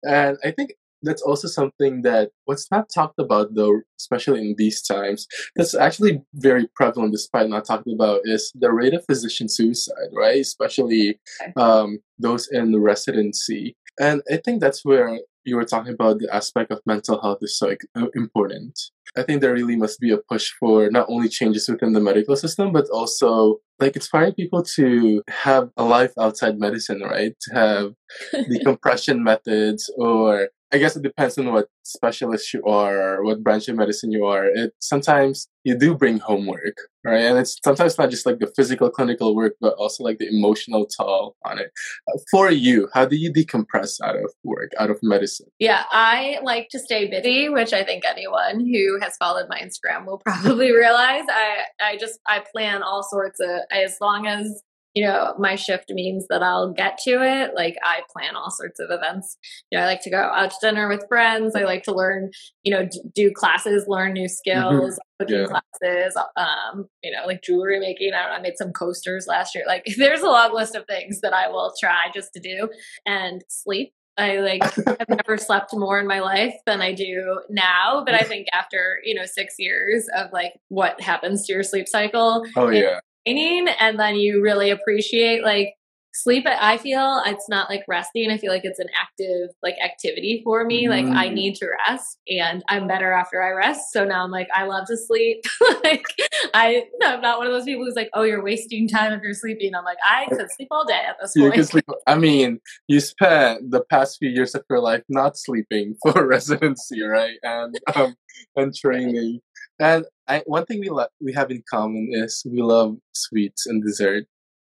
And 0.02 0.38
I 0.42 0.50
think 0.50 0.72
that's 1.06 1.22
also 1.22 1.48
something 1.48 2.02
that 2.02 2.30
what's 2.44 2.70
not 2.70 2.88
talked 2.94 3.18
about 3.18 3.54
though, 3.54 3.80
especially 3.98 4.40
in 4.40 4.54
these 4.58 4.82
times, 4.82 5.26
that's 5.54 5.74
actually 5.74 6.22
very 6.34 6.68
prevalent 6.74 7.12
despite 7.12 7.48
not 7.48 7.64
talking 7.64 7.94
about 7.94 8.20
is 8.24 8.52
the 8.54 8.72
rate 8.72 8.94
of 8.94 9.04
physician 9.06 9.48
suicide, 9.48 10.10
right? 10.12 10.40
Especially 10.40 11.18
um, 11.56 11.98
those 12.18 12.48
in 12.50 12.78
residency. 12.80 13.76
And 13.98 14.22
I 14.30 14.36
think 14.44 14.60
that's 14.60 14.84
where 14.84 15.18
you 15.46 15.56
were 15.56 15.64
talking 15.64 15.94
about 15.94 16.18
the 16.18 16.28
aspect 16.34 16.72
of 16.72 16.80
mental 16.84 17.20
health 17.22 17.38
is 17.40 17.56
so 17.56 17.74
uh, 17.94 18.06
important. 18.14 18.78
I 19.16 19.22
think 19.22 19.40
there 19.40 19.54
really 19.54 19.76
must 19.76 20.00
be 20.00 20.10
a 20.10 20.18
push 20.18 20.50
for 20.58 20.90
not 20.90 21.06
only 21.08 21.28
changes 21.28 21.68
within 21.68 21.92
the 21.92 22.00
medical 22.00 22.36
system, 22.36 22.72
but 22.72 22.90
also 22.90 23.58
like 23.78 23.94
inspiring 23.94 24.34
people 24.34 24.62
to 24.74 25.22
have 25.28 25.70
a 25.76 25.84
life 25.84 26.12
outside 26.18 26.58
medicine, 26.58 27.00
right? 27.00 27.34
To 27.42 27.54
have 27.54 27.92
decompression 28.50 29.22
methods, 29.22 29.90
or 29.96 30.48
I 30.76 30.78
guess 30.78 30.94
it 30.94 31.02
depends 31.02 31.38
on 31.38 31.50
what 31.50 31.68
specialist 31.84 32.52
you 32.52 32.62
are 32.64 33.14
or 33.14 33.24
what 33.24 33.42
branch 33.42 33.66
of 33.68 33.76
medicine 33.76 34.12
you 34.12 34.26
are. 34.26 34.44
It 34.44 34.74
sometimes 34.78 35.48
you 35.64 35.74
do 35.74 35.94
bring 35.94 36.18
homework, 36.18 36.76
right? 37.02 37.22
And 37.22 37.38
it's 37.38 37.56
sometimes 37.64 37.96
not 37.96 38.10
just 38.10 38.26
like 38.26 38.40
the 38.40 38.52
physical 38.54 38.90
clinical 38.90 39.34
work, 39.34 39.54
but 39.58 39.72
also 39.76 40.04
like 40.04 40.18
the 40.18 40.28
emotional 40.28 40.84
toll 40.84 41.34
on 41.46 41.58
it. 41.58 41.70
Uh, 42.06 42.18
For 42.30 42.50
you, 42.50 42.90
how 42.92 43.06
do 43.06 43.16
you 43.16 43.32
decompress 43.32 44.02
out 44.04 44.16
of 44.16 44.30
work, 44.44 44.72
out 44.78 44.90
of 44.90 44.98
medicine? 45.02 45.46
Yeah, 45.58 45.84
I 45.92 46.40
like 46.42 46.68
to 46.72 46.78
stay 46.78 47.08
busy, 47.08 47.48
which 47.48 47.72
I 47.72 47.82
think 47.82 48.04
anyone 48.04 48.60
who 48.60 48.98
has 49.00 49.16
followed 49.16 49.46
my 49.48 49.58
Instagram 49.58 50.04
will 50.04 50.18
probably 50.26 50.72
realize. 50.72 51.24
I 51.30 51.62
I 51.80 51.96
just 51.96 52.20
I 52.26 52.44
plan 52.52 52.82
all 52.82 53.02
sorts 53.02 53.40
of 53.40 53.60
as 53.70 53.96
long 53.98 54.26
as 54.26 54.62
you 54.96 55.04
know 55.04 55.34
my 55.38 55.54
shift 55.56 55.90
means 55.90 56.26
that 56.30 56.42
I'll 56.42 56.72
get 56.72 56.96
to 57.04 57.22
it. 57.22 57.54
Like 57.54 57.76
I 57.84 58.00
plan 58.10 58.34
all 58.34 58.50
sorts 58.50 58.80
of 58.80 58.88
events. 58.90 59.36
You 59.70 59.78
know, 59.78 59.84
I 59.84 59.86
like 59.86 60.00
to 60.02 60.10
go 60.10 60.16
out 60.18 60.50
to 60.50 60.56
dinner 60.62 60.88
with 60.88 61.04
friends. 61.06 61.54
I 61.54 61.64
like 61.64 61.82
to 61.84 61.94
learn, 61.94 62.30
you 62.64 62.72
know, 62.74 62.86
d- 62.86 63.02
do 63.14 63.30
classes, 63.30 63.84
learn 63.86 64.14
new 64.14 64.26
skills, 64.26 64.98
cooking 65.20 65.40
Yeah. 65.40 65.46
classes. 65.46 66.16
Um, 66.36 66.86
you 67.04 67.12
know, 67.12 67.26
like 67.26 67.42
jewelry 67.42 67.78
making. 67.78 68.14
I, 68.14 68.22
don't 68.22 68.30
know, 68.30 68.36
I 68.38 68.40
made 68.40 68.56
some 68.56 68.72
coasters 68.72 69.26
last 69.28 69.54
year. 69.54 69.64
Like 69.66 69.84
there's 69.98 70.22
a 70.22 70.26
long 70.28 70.54
list 70.54 70.74
of 70.74 70.86
things 70.86 71.20
that 71.20 71.34
I 71.34 71.48
will 71.48 71.74
try 71.78 72.06
just 72.14 72.32
to 72.32 72.40
do 72.40 72.68
and 73.04 73.44
sleep. 73.48 73.92
I 74.18 74.38
like 74.38 74.62
I've 74.88 75.08
never 75.10 75.36
slept 75.36 75.74
more 75.74 76.00
in 76.00 76.06
my 76.06 76.20
life 76.20 76.54
than 76.64 76.80
I 76.80 76.94
do 76.94 77.42
now. 77.50 78.02
But 78.06 78.14
I 78.14 78.22
think 78.22 78.46
after, 78.54 78.98
you 79.04 79.14
know, 79.14 79.26
six 79.26 79.56
years 79.58 80.08
of 80.16 80.32
like 80.32 80.54
what 80.68 80.98
happens 81.02 81.46
to 81.46 81.52
your 81.52 81.62
sleep 81.62 81.86
cycle 81.86 82.42
Oh 82.56 82.70
Yeah. 82.70 83.00
Yeah, 83.26 83.32
training, 83.34 83.68
and 83.80 83.98
then 83.98 84.16
you 84.16 84.42
really 84.42 84.70
appreciate 84.70 85.42
like 85.42 85.74
sleep. 86.14 86.44
I 86.46 86.78
feel 86.78 87.22
it's 87.26 87.48
not 87.48 87.68
like 87.68 87.82
resting. 87.88 88.30
I 88.30 88.38
feel 88.38 88.50
like 88.50 88.64
it's 88.64 88.78
an 88.78 88.88
active 88.98 89.50
like 89.62 89.74
activity 89.84 90.40
for 90.44 90.64
me. 90.64 90.88
Like 90.88 91.06
I 91.14 91.28
Mm. 91.28 91.34
need 91.34 91.54
to 91.56 91.68
rest 91.86 92.18
and 92.28 92.64
I'm 92.68 92.86
better 92.86 93.12
after 93.12 93.42
I 93.42 93.50
rest. 93.50 93.92
So 93.92 94.04
now 94.04 94.24
I'm 94.24 94.30
like, 94.30 94.48
I 94.54 94.64
love 94.64 94.86
to 94.86 94.96
sleep. 94.96 95.44
like 95.84 96.06
I 96.54 96.84
I'm 97.02 97.20
not 97.20 97.38
one 97.38 97.46
of 97.46 97.52
those 97.52 97.64
people 97.64 97.84
who's 97.84 97.96
like, 97.96 98.10
oh, 98.14 98.22
you're 98.22 98.42
wasting 98.42 98.88
time 98.88 99.12
if 99.12 99.22
you're 99.22 99.34
sleeping. 99.34 99.74
I'm 99.74 99.84
like, 99.84 99.98
I 100.06 100.26
could 100.34 100.50
sleep 100.52 100.68
all 100.70 100.86
day 100.86 101.02
at 101.06 101.16
this 101.20 101.32
you 101.36 101.42
point. 101.42 101.54
can 101.54 101.64
sleep. 101.64 101.84
I 102.06 102.14
mean, 102.16 102.60
you 102.88 103.00
spent 103.00 103.70
the 103.70 103.82
past 103.84 104.18
few 104.18 104.30
years 104.30 104.54
of 104.54 104.64
your 104.70 104.80
life 104.80 105.02
not 105.08 105.36
sleeping 105.36 105.96
for 106.02 106.26
residency, 106.26 107.02
right? 107.02 107.36
And 107.42 107.78
um, 107.94 108.14
and 108.56 108.74
training. 108.74 109.40
And 109.78 110.06
I, 110.28 110.42
one 110.46 110.66
thing 110.66 110.80
we 110.80 110.88
lo- 110.90 111.06
we 111.20 111.32
have 111.32 111.50
in 111.50 111.62
common 111.68 112.08
is 112.12 112.42
we 112.50 112.60
love 112.62 112.96
sweets 113.14 113.66
and 113.66 113.82
dessert. 113.82 114.24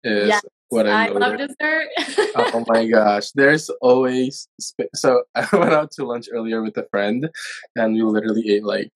Is 0.04 0.28
Yes, 0.28 0.42
what 0.68 0.86
I, 0.86 1.06
I 1.06 1.08
love 1.08 1.38
dessert. 1.38 1.88
oh 2.36 2.64
my 2.68 2.86
gosh 2.90 3.30
there's 3.34 3.70
always 3.80 4.48
sp- 4.60 4.92
so 4.94 5.22
i 5.34 5.46
went 5.52 5.72
out 5.72 5.90
to 5.92 6.04
lunch 6.04 6.26
earlier 6.32 6.62
with 6.62 6.76
a 6.76 6.86
friend 6.90 7.28
and 7.76 7.94
we 7.94 8.02
literally 8.02 8.50
ate 8.50 8.64
like 8.64 8.92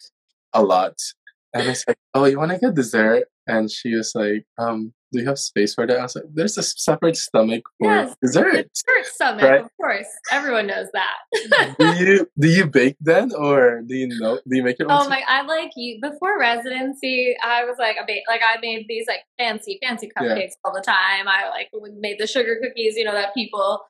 a 0.53 0.63
lot 0.63 0.95
and 1.55 1.67
it's 1.69 1.85
like 1.87 1.97
oh 2.15 2.25
you 2.25 2.39
want 2.39 2.51
to 2.51 2.59
get 2.59 2.75
dessert 2.75 3.25
and 3.47 3.71
she 3.71 3.95
was 3.95 4.13
like 4.15 4.45
um 4.59 4.93
do 5.13 5.21
you 5.21 5.27
have 5.27 5.39
space 5.39 5.75
for 5.75 5.87
that 5.87 5.99
i 5.99 6.03
was 6.03 6.15
like 6.17 6.25
there's 6.35 6.57
a 6.59 6.63
separate 6.63 7.17
stomach 7.17 7.65
for 7.79 7.93
Yes. 7.95 8.17
dessert 8.23 8.67
Dessert 8.75 9.07
summit, 9.17 9.45
Right. 9.45 9.61
of 9.63 9.71
course. 9.77 10.07
Everyone 10.31 10.67
knows 10.67 10.87
that. 10.93 11.17
do 11.79 12.05
you 12.05 12.31
do 12.39 12.49
you 12.49 12.67
bake 12.67 12.97
then 13.01 13.33
or 13.35 13.83
do 13.87 13.95
you 13.95 14.09
know 14.21 14.37
do 14.49 14.57
you 14.57 14.63
make 14.63 14.79
your 14.79 14.91
own 14.91 15.01
Oh 15.03 15.09
my! 15.09 15.23
I 15.29 15.43
like 15.43 15.73
you. 15.77 15.99
Before 16.01 16.39
residency, 16.39 17.35
I 17.43 17.65
was 17.65 17.77
like 17.79 17.97
a 18.01 18.05
ba- 18.07 18.27
like 18.29 18.41
I 18.43 18.59
made 18.61 18.87
these 18.89 19.07
like 19.09 19.21
fancy, 19.39 19.79
fancy 19.83 20.11
Yeah. 20.15 20.23
cupcakes 20.29 20.53
all 20.65 20.73
the 20.75 20.81
time. 20.83 21.27
I 21.27 21.49
like 21.49 21.69
made 21.99 22.19
the 22.19 22.27
sugar 22.27 22.59
cookies, 22.63 22.97
you 22.97 23.05
know, 23.05 23.13
that 23.13 23.35
people 23.35 23.81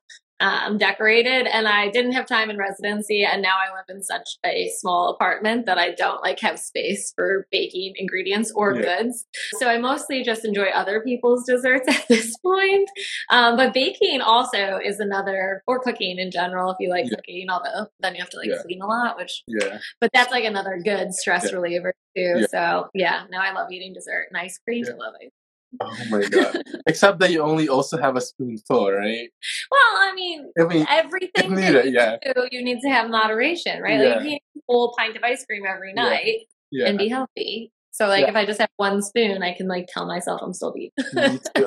um, 0.41 0.79
decorated, 0.79 1.47
and 1.47 1.67
I 1.67 1.89
didn't 1.91 2.13
have 2.13 2.27
time 2.27 2.51
in 2.51 2.57
residency, 2.59 3.25
and 3.25 3.43
now 3.43 3.55
I 3.57 3.75
live 3.75 3.85
in 3.89 4.03
such 4.03 4.37
a 4.45 4.71
small 4.79 5.11
apartment 5.11 5.67
that 5.67 5.79
I 5.79 5.93
don't 5.93 6.23
like 6.23 6.41
have 6.41 6.59
space 6.59 7.13
for 7.17 7.47
baking 7.51 7.95
ingredients 7.97 8.53
or 8.55 8.75
Yeah. 8.75 9.03
goods. 9.03 9.27
So 9.59 9.69
I 9.69 9.79
mostly 9.79 10.23
just 10.23 10.45
enjoy 10.45 10.67
other 10.69 11.01
people's 11.01 11.45
desserts 11.45 11.89
at 11.97 12.07
this 12.09 12.37
point. 12.39 12.89
Um, 13.31 13.57
but 13.57 13.75
baking 13.75 14.21
also 14.21 14.79
is 14.85 15.01
another, 15.01 15.63
or 15.67 15.81
cooking 15.81 16.19
in 16.19 16.31
general. 16.31 16.71
If 16.71 16.77
you 16.81 16.91
like 16.91 17.07
Yeah. 17.07 17.17
cooking, 17.17 17.51
although 17.51 17.89
then 18.01 18.15
you 18.15 18.21
have 18.21 18.31
to 18.31 18.37
like 18.39 18.49
Yeah. 18.51 18.63
clean 18.63 18.81
a 18.83 18.87
lot, 18.87 19.17
which 19.17 19.43
yeah 19.49 19.79
but 20.01 20.11
that's 20.13 20.31
like 20.31 20.45
another 20.45 20.79
good 20.83 21.13
stress 21.15 21.53
reliever 21.53 21.95
too. 22.17 22.47
So 22.51 22.89
yeah, 22.95 23.25
now 23.31 23.41
I 23.41 23.53
love 23.53 23.71
eating 23.71 23.93
dessert 23.93 24.27
and 24.31 24.37
ice 24.39 24.59
cream. 24.59 24.85
I 24.89 24.93
love 24.95 25.15
it. 25.21 25.33
Oh 25.81 25.97
my 26.11 26.23
god 26.25 26.63
except 26.87 27.19
that 27.21 27.31
you 27.31 27.43
only 27.43 27.69
also 27.69 27.97
have 27.99 28.17
a 28.17 28.21
spoonful 28.21 28.91
right 28.91 29.29
Well, 29.71 29.81
I 30.01 30.13
mean, 30.15 30.51
i 30.59 30.65
mean 30.65 30.87
everything 30.89 31.55
need 31.55 31.73
that 31.75 31.87
you 31.87 31.93
yeah. 31.93 32.17
do, 32.35 32.49
you 32.51 32.63
need 32.65 32.81
to 32.81 32.89
have 32.89 33.11
moderation, 33.11 33.83
right? 33.83 34.01
Yeah. 34.01 34.15
Like 34.17 34.23
you 34.25 34.31
can't 34.31 34.43
eat 34.57 34.61
a 34.61 34.73
whole 34.73 34.95
pint 34.97 35.17
of 35.17 35.23
ice 35.23 35.45
cream 35.45 35.65
every 35.67 35.93
Yeah. 35.95 36.03
night 36.05 36.37
yeah 36.71 36.87
and 36.89 36.99
be 36.99 37.09
healthy. 37.09 37.73
So 37.91 38.07
like 38.07 38.23
Yeah. 38.23 38.31
if 38.31 38.37
I 38.37 38.47
just 38.47 38.61
have 38.61 38.71
one 38.77 39.03
spoon, 39.03 39.43
I 39.43 39.55
can 39.55 39.67
like 39.67 39.89
tell 39.93 40.07
myself 40.07 40.41
I'm 40.43 40.53
still 40.53 40.73
too. 40.73 40.91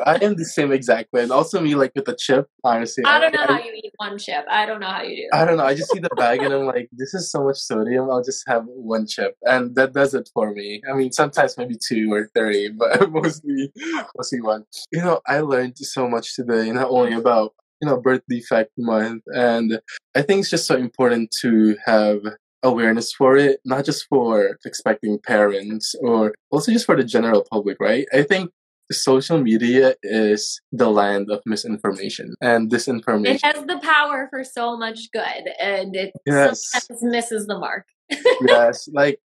I 0.05 0.15
am 0.21 0.35
the 0.35 0.45
same 0.45 0.71
exact 0.71 1.11
way. 1.11 1.23
And 1.23 1.31
also 1.31 1.59
me 1.59 1.75
like 1.75 1.91
with 1.95 2.05
the 2.05 2.15
chip, 2.15 2.47
honestly. 2.63 3.03
I 3.05 3.19
don't 3.19 3.33
know 3.33 3.45
how 3.45 3.59
you 3.59 3.73
eat 3.75 3.93
one 3.97 4.17
chip. 4.17 4.45
I 4.49 4.65
don't 4.65 4.79
know 4.79 4.87
how 4.87 5.01
you 5.01 5.15
do. 5.15 5.37
I 5.37 5.45
don't 5.45 5.57
know. 5.57 5.65
I 5.65 5.73
just 5.75 5.91
see 5.91 5.99
the 5.99 6.09
bag 6.15 6.41
and 6.41 6.53
I'm 6.53 6.65
like, 6.65 6.89
this 6.93 7.13
is 7.13 7.31
so 7.31 7.43
much 7.43 7.57
sodium. 7.57 8.09
I'll 8.09 8.23
just 8.23 8.43
have 8.47 8.63
one 8.65 9.07
chip, 9.07 9.35
and 9.43 9.75
that 9.75 9.93
does 9.93 10.13
it 10.13 10.29
for 10.33 10.53
me. 10.53 10.81
I 10.89 10.93
mean, 10.93 11.11
sometimes 11.11 11.57
maybe 11.57 11.75
two 11.75 12.11
or 12.11 12.29
three, 12.35 12.69
but 12.77 13.11
mostly, 13.11 13.71
mostly 14.15 14.41
one. 14.41 14.65
You 14.91 15.01
know, 15.01 15.21
I 15.27 15.39
learned 15.39 15.77
so 15.77 16.07
much 16.07 16.35
today, 16.35 16.71
not 16.71 16.89
only 16.89 17.13
about 17.13 17.53
you 17.81 17.89
know 17.89 17.99
birth 17.99 18.21
defect 18.29 18.71
month, 18.77 19.23
and 19.27 19.79
I 20.15 20.21
think 20.21 20.41
it's 20.41 20.49
just 20.49 20.67
so 20.67 20.75
important 20.75 21.33
to 21.41 21.75
have 21.85 22.19
awareness 22.63 23.13
for 23.13 23.37
it, 23.37 23.59
not 23.65 23.85
just 23.85 24.05
for 24.07 24.57
expecting 24.65 25.19
parents 25.19 25.95
or 26.01 26.33
also 26.51 26.71
just 26.71 26.85
for 26.85 26.95
the 26.95 27.03
general 27.03 27.45
public, 27.51 27.77
right? 27.79 28.05
I 28.13 28.23
think 28.23 28.51
social 28.91 29.41
media 29.41 29.95
is 30.03 30.59
the 30.71 30.89
land 30.89 31.31
of 31.31 31.41
misinformation 31.45 32.33
and 32.41 32.69
disinformation. 32.69 33.35
It 33.35 33.41
has 33.43 33.65
the 33.65 33.79
power 33.81 34.27
for 34.29 34.43
so 34.43 34.77
much 34.77 35.11
good, 35.13 35.43
and 35.59 35.95
it 35.95 36.13
Yes. 36.25 36.69
sometimes 36.69 37.01
misses 37.01 37.47
the 37.47 37.57
mark. 37.57 37.85
yes, 38.41 38.89
like 38.93 39.19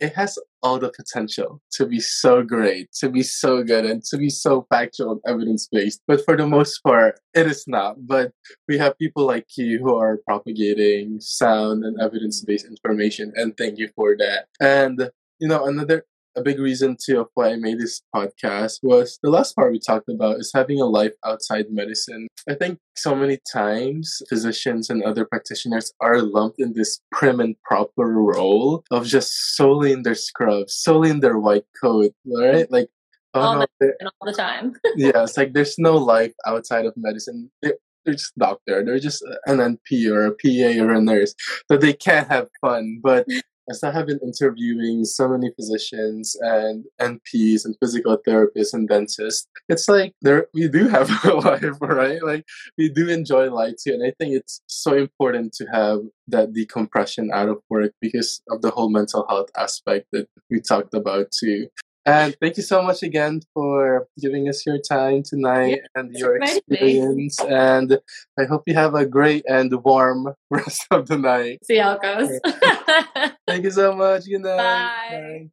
it 0.00 0.14
has 0.14 0.38
all 0.62 0.78
the 0.78 0.90
potential 0.90 1.60
to 1.72 1.86
be 1.86 2.00
so 2.00 2.42
great, 2.42 2.90
to 3.00 3.08
be 3.08 3.22
so 3.22 3.62
good, 3.62 3.84
and 3.84 4.02
to 4.04 4.16
be 4.16 4.30
so 4.30 4.66
factual 4.70 5.12
and 5.12 5.20
evidence 5.26 5.68
based. 5.70 6.02
But 6.06 6.24
for 6.24 6.36
the 6.36 6.46
most 6.46 6.80
part, 6.80 7.20
it 7.34 7.46
is 7.46 7.64
not. 7.66 8.06
But 8.06 8.32
we 8.66 8.78
have 8.78 8.98
people 8.98 9.26
like 9.26 9.46
you 9.56 9.78
who 9.78 9.96
are 9.96 10.20
propagating 10.26 11.20
sound 11.20 11.84
and 11.84 12.00
evidence 12.00 12.40
based 12.42 12.66
information, 12.66 13.32
and 13.36 13.56
thank 13.56 13.78
you 13.78 13.88
for 13.94 14.16
that. 14.16 14.46
And 14.60 15.10
you 15.38 15.48
know, 15.48 15.66
another 15.66 16.04
a 16.38 16.42
big 16.42 16.58
reason 16.58 16.96
too 17.04 17.20
of 17.20 17.28
why 17.34 17.48
I 17.50 17.56
made 17.56 17.78
this 17.80 18.00
podcast 18.14 18.78
was 18.82 19.18
the 19.22 19.30
last 19.30 19.54
part 19.56 19.72
we 19.72 19.80
talked 19.80 20.08
about 20.08 20.38
is 20.38 20.52
having 20.54 20.80
a 20.80 20.86
life 20.86 21.12
outside 21.24 21.66
medicine. 21.70 22.28
I 22.48 22.54
think 22.54 22.78
so 22.96 23.14
many 23.14 23.38
times 23.52 24.22
physicians 24.28 24.88
and 24.90 25.02
other 25.02 25.24
practitioners 25.24 25.92
are 26.00 26.22
lumped 26.22 26.60
in 26.60 26.72
this 26.74 27.00
prim 27.12 27.40
and 27.40 27.56
proper 27.62 28.06
role 28.06 28.84
of 28.90 29.06
just 29.06 29.56
solely 29.56 29.92
in 29.92 30.02
their 30.02 30.14
scrubs, 30.14 30.74
solely 30.74 31.10
in 31.10 31.20
their 31.20 31.38
white 31.38 31.66
coat, 31.80 32.12
right? 32.26 32.70
Like, 32.70 32.88
oh 33.34 33.40
All 33.40 33.54
no, 33.54 33.66
my- 33.80 33.92
all 34.20 34.26
the 34.30 34.36
time. 34.36 34.74
yeah, 34.96 35.22
it's 35.24 35.36
like 35.36 35.52
there's 35.52 35.78
no 35.78 35.96
life 35.96 36.32
outside 36.46 36.86
of 36.86 36.94
medicine. 36.96 37.50
They're, 37.62 37.74
they're 38.04 38.14
just 38.14 38.36
doctor. 38.38 38.84
They're 38.84 38.98
just 38.98 39.22
an 39.46 39.58
NP 39.58 40.10
or 40.10 40.26
a 40.26 40.30
PA 40.32 40.82
or 40.84 40.92
a 40.94 41.00
nurse. 41.00 41.34
So 41.70 41.76
they 41.76 41.92
can't 41.92 42.28
have 42.28 42.48
fun. 42.60 43.00
But 43.02 43.26
as 43.70 43.82
I 43.82 43.90
have 43.92 44.06
been 44.06 44.20
interviewing 44.22 45.04
so 45.04 45.28
many 45.28 45.50
physicians 45.54 46.36
and 46.40 46.84
NPs 47.00 47.64
and 47.64 47.76
physical 47.80 48.18
therapists 48.26 48.72
and 48.72 48.88
dentists, 48.88 49.46
it's 49.68 49.88
like 49.88 50.14
there 50.22 50.46
we 50.54 50.68
do 50.68 50.88
have 50.88 51.10
a 51.24 51.34
life, 51.34 51.76
right? 51.80 52.22
Like 52.22 52.44
we 52.76 52.88
do 52.88 53.08
enjoy 53.08 53.50
life 53.50 53.74
too. 53.82 53.92
And 53.92 54.04
I 54.04 54.12
think 54.18 54.34
it's 54.34 54.62
so 54.66 54.94
important 54.94 55.52
to 55.54 55.66
have 55.66 56.00
that 56.28 56.52
decompression 56.52 57.30
out 57.32 57.48
of 57.48 57.58
work 57.68 57.92
because 58.00 58.42
of 58.50 58.62
the 58.62 58.70
whole 58.70 58.90
mental 58.90 59.26
health 59.28 59.50
aspect 59.56 60.06
that 60.12 60.28
we 60.50 60.60
talked 60.60 60.94
about 60.94 61.30
too. 61.30 61.68
And 62.06 62.34
thank 62.40 62.56
you 62.56 62.62
so 62.62 62.80
much 62.82 63.02
again 63.02 63.42
for 63.52 64.08
giving 64.20 64.48
us 64.48 64.64
your 64.64 64.78
time 64.78 65.22
tonight 65.22 65.80
and 65.94 66.14
your 66.14 66.28
for 66.28 66.36
inviting 66.36 67.24
experience. 67.26 67.38
And 67.40 67.98
I 68.38 68.44
hope 68.44 68.62
you 68.66 68.74
have 68.74 68.94
a 68.94 69.04
great 69.04 69.44
and 69.46 69.72
warm 69.84 70.34
rest 70.50 70.86
of 70.90 71.08
the 71.08 71.18
night. 71.18 71.58
See 71.64 71.76
how 71.76 71.98
it 72.00 72.02
goes. 72.02 73.32
Thank 73.46 73.64
you 73.64 73.70
so 73.70 73.94
much. 73.94 74.24
Good 74.24 74.40
night. 74.40 74.56
Bye. 74.56 75.50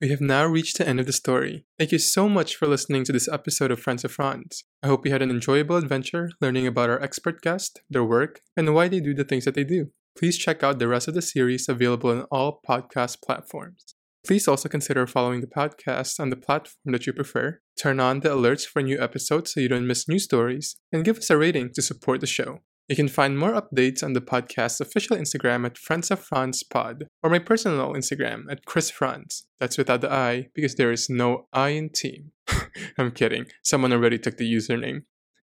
We 0.00 0.10
have 0.10 0.20
now 0.20 0.46
reached 0.46 0.78
the 0.78 0.86
end 0.86 1.00
of 1.00 1.06
the 1.06 1.12
story. 1.12 1.64
Thank 1.76 1.90
you 1.90 1.98
so 1.98 2.28
much 2.28 2.54
for 2.54 2.68
listening 2.68 3.02
to 3.02 3.12
this 3.12 3.26
episode 3.26 3.72
of 3.72 3.80
Friends 3.80 4.04
of 4.04 4.12
Franz. 4.12 4.62
I 4.80 4.86
hope 4.86 5.04
you 5.04 5.10
had 5.10 5.22
an 5.22 5.30
enjoyable 5.30 5.74
adventure 5.74 6.30
learning 6.40 6.68
about 6.68 6.88
our 6.88 7.02
expert 7.02 7.42
guest, 7.42 7.80
their 7.90 8.04
work, 8.04 8.40
and 8.56 8.72
why 8.76 8.86
they 8.86 9.00
do 9.00 9.12
the 9.12 9.24
things 9.24 9.44
that 9.44 9.56
they 9.56 9.64
do. 9.64 9.90
Please 10.18 10.36
check 10.36 10.64
out 10.64 10.80
the 10.80 10.88
rest 10.88 11.06
of 11.06 11.14
the 11.14 11.22
series 11.22 11.68
available 11.68 12.10
on 12.10 12.22
all 12.32 12.60
podcast 12.68 13.22
platforms. 13.22 13.94
Please 14.26 14.48
also 14.48 14.68
consider 14.68 15.06
following 15.06 15.40
the 15.40 15.46
podcast 15.46 16.18
on 16.18 16.30
the 16.30 16.36
platform 16.36 16.92
that 16.92 17.06
you 17.06 17.12
prefer, 17.12 17.60
turn 17.80 18.00
on 18.00 18.18
the 18.20 18.30
alerts 18.30 18.66
for 18.66 18.82
new 18.82 19.00
episodes 19.00 19.52
so 19.52 19.60
you 19.60 19.68
don't 19.68 19.86
miss 19.86 20.08
new 20.08 20.18
stories, 20.18 20.74
and 20.90 21.04
give 21.04 21.18
us 21.18 21.30
a 21.30 21.38
rating 21.38 21.70
to 21.72 21.80
support 21.80 22.20
the 22.20 22.26
show. 22.26 22.58
You 22.88 22.96
can 22.96 23.06
find 23.06 23.38
more 23.38 23.52
updates 23.52 24.02
on 24.02 24.14
the 24.14 24.20
podcast's 24.20 24.80
official 24.80 25.16
Instagram 25.16 25.64
at 25.64 25.78
Friends 25.78 26.10
of 26.10 26.18
Franz 26.18 26.64
Pod, 26.64 27.04
or 27.22 27.30
my 27.30 27.38
personal 27.38 27.92
Instagram 27.92 28.50
at 28.50 28.64
Chris 28.64 28.90
Franz. 28.90 29.46
That's 29.60 29.78
without 29.78 30.00
the 30.00 30.12
I 30.12 30.48
because 30.52 30.74
there 30.74 30.90
is 30.90 31.08
no 31.08 31.46
I 31.52 31.68
in 31.68 31.90
team. 31.90 32.32
I'm 32.98 33.12
kidding. 33.12 33.46
Someone 33.62 33.92
already 33.92 34.18
took 34.18 34.36
the 34.36 34.52
username. 34.52 35.02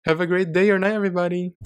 Have 0.07 0.23
a 0.23 0.27
great 0.27 0.55
day 0.55 0.71
or 0.71 0.79
night, 0.79 0.95
everybody. 0.95 1.57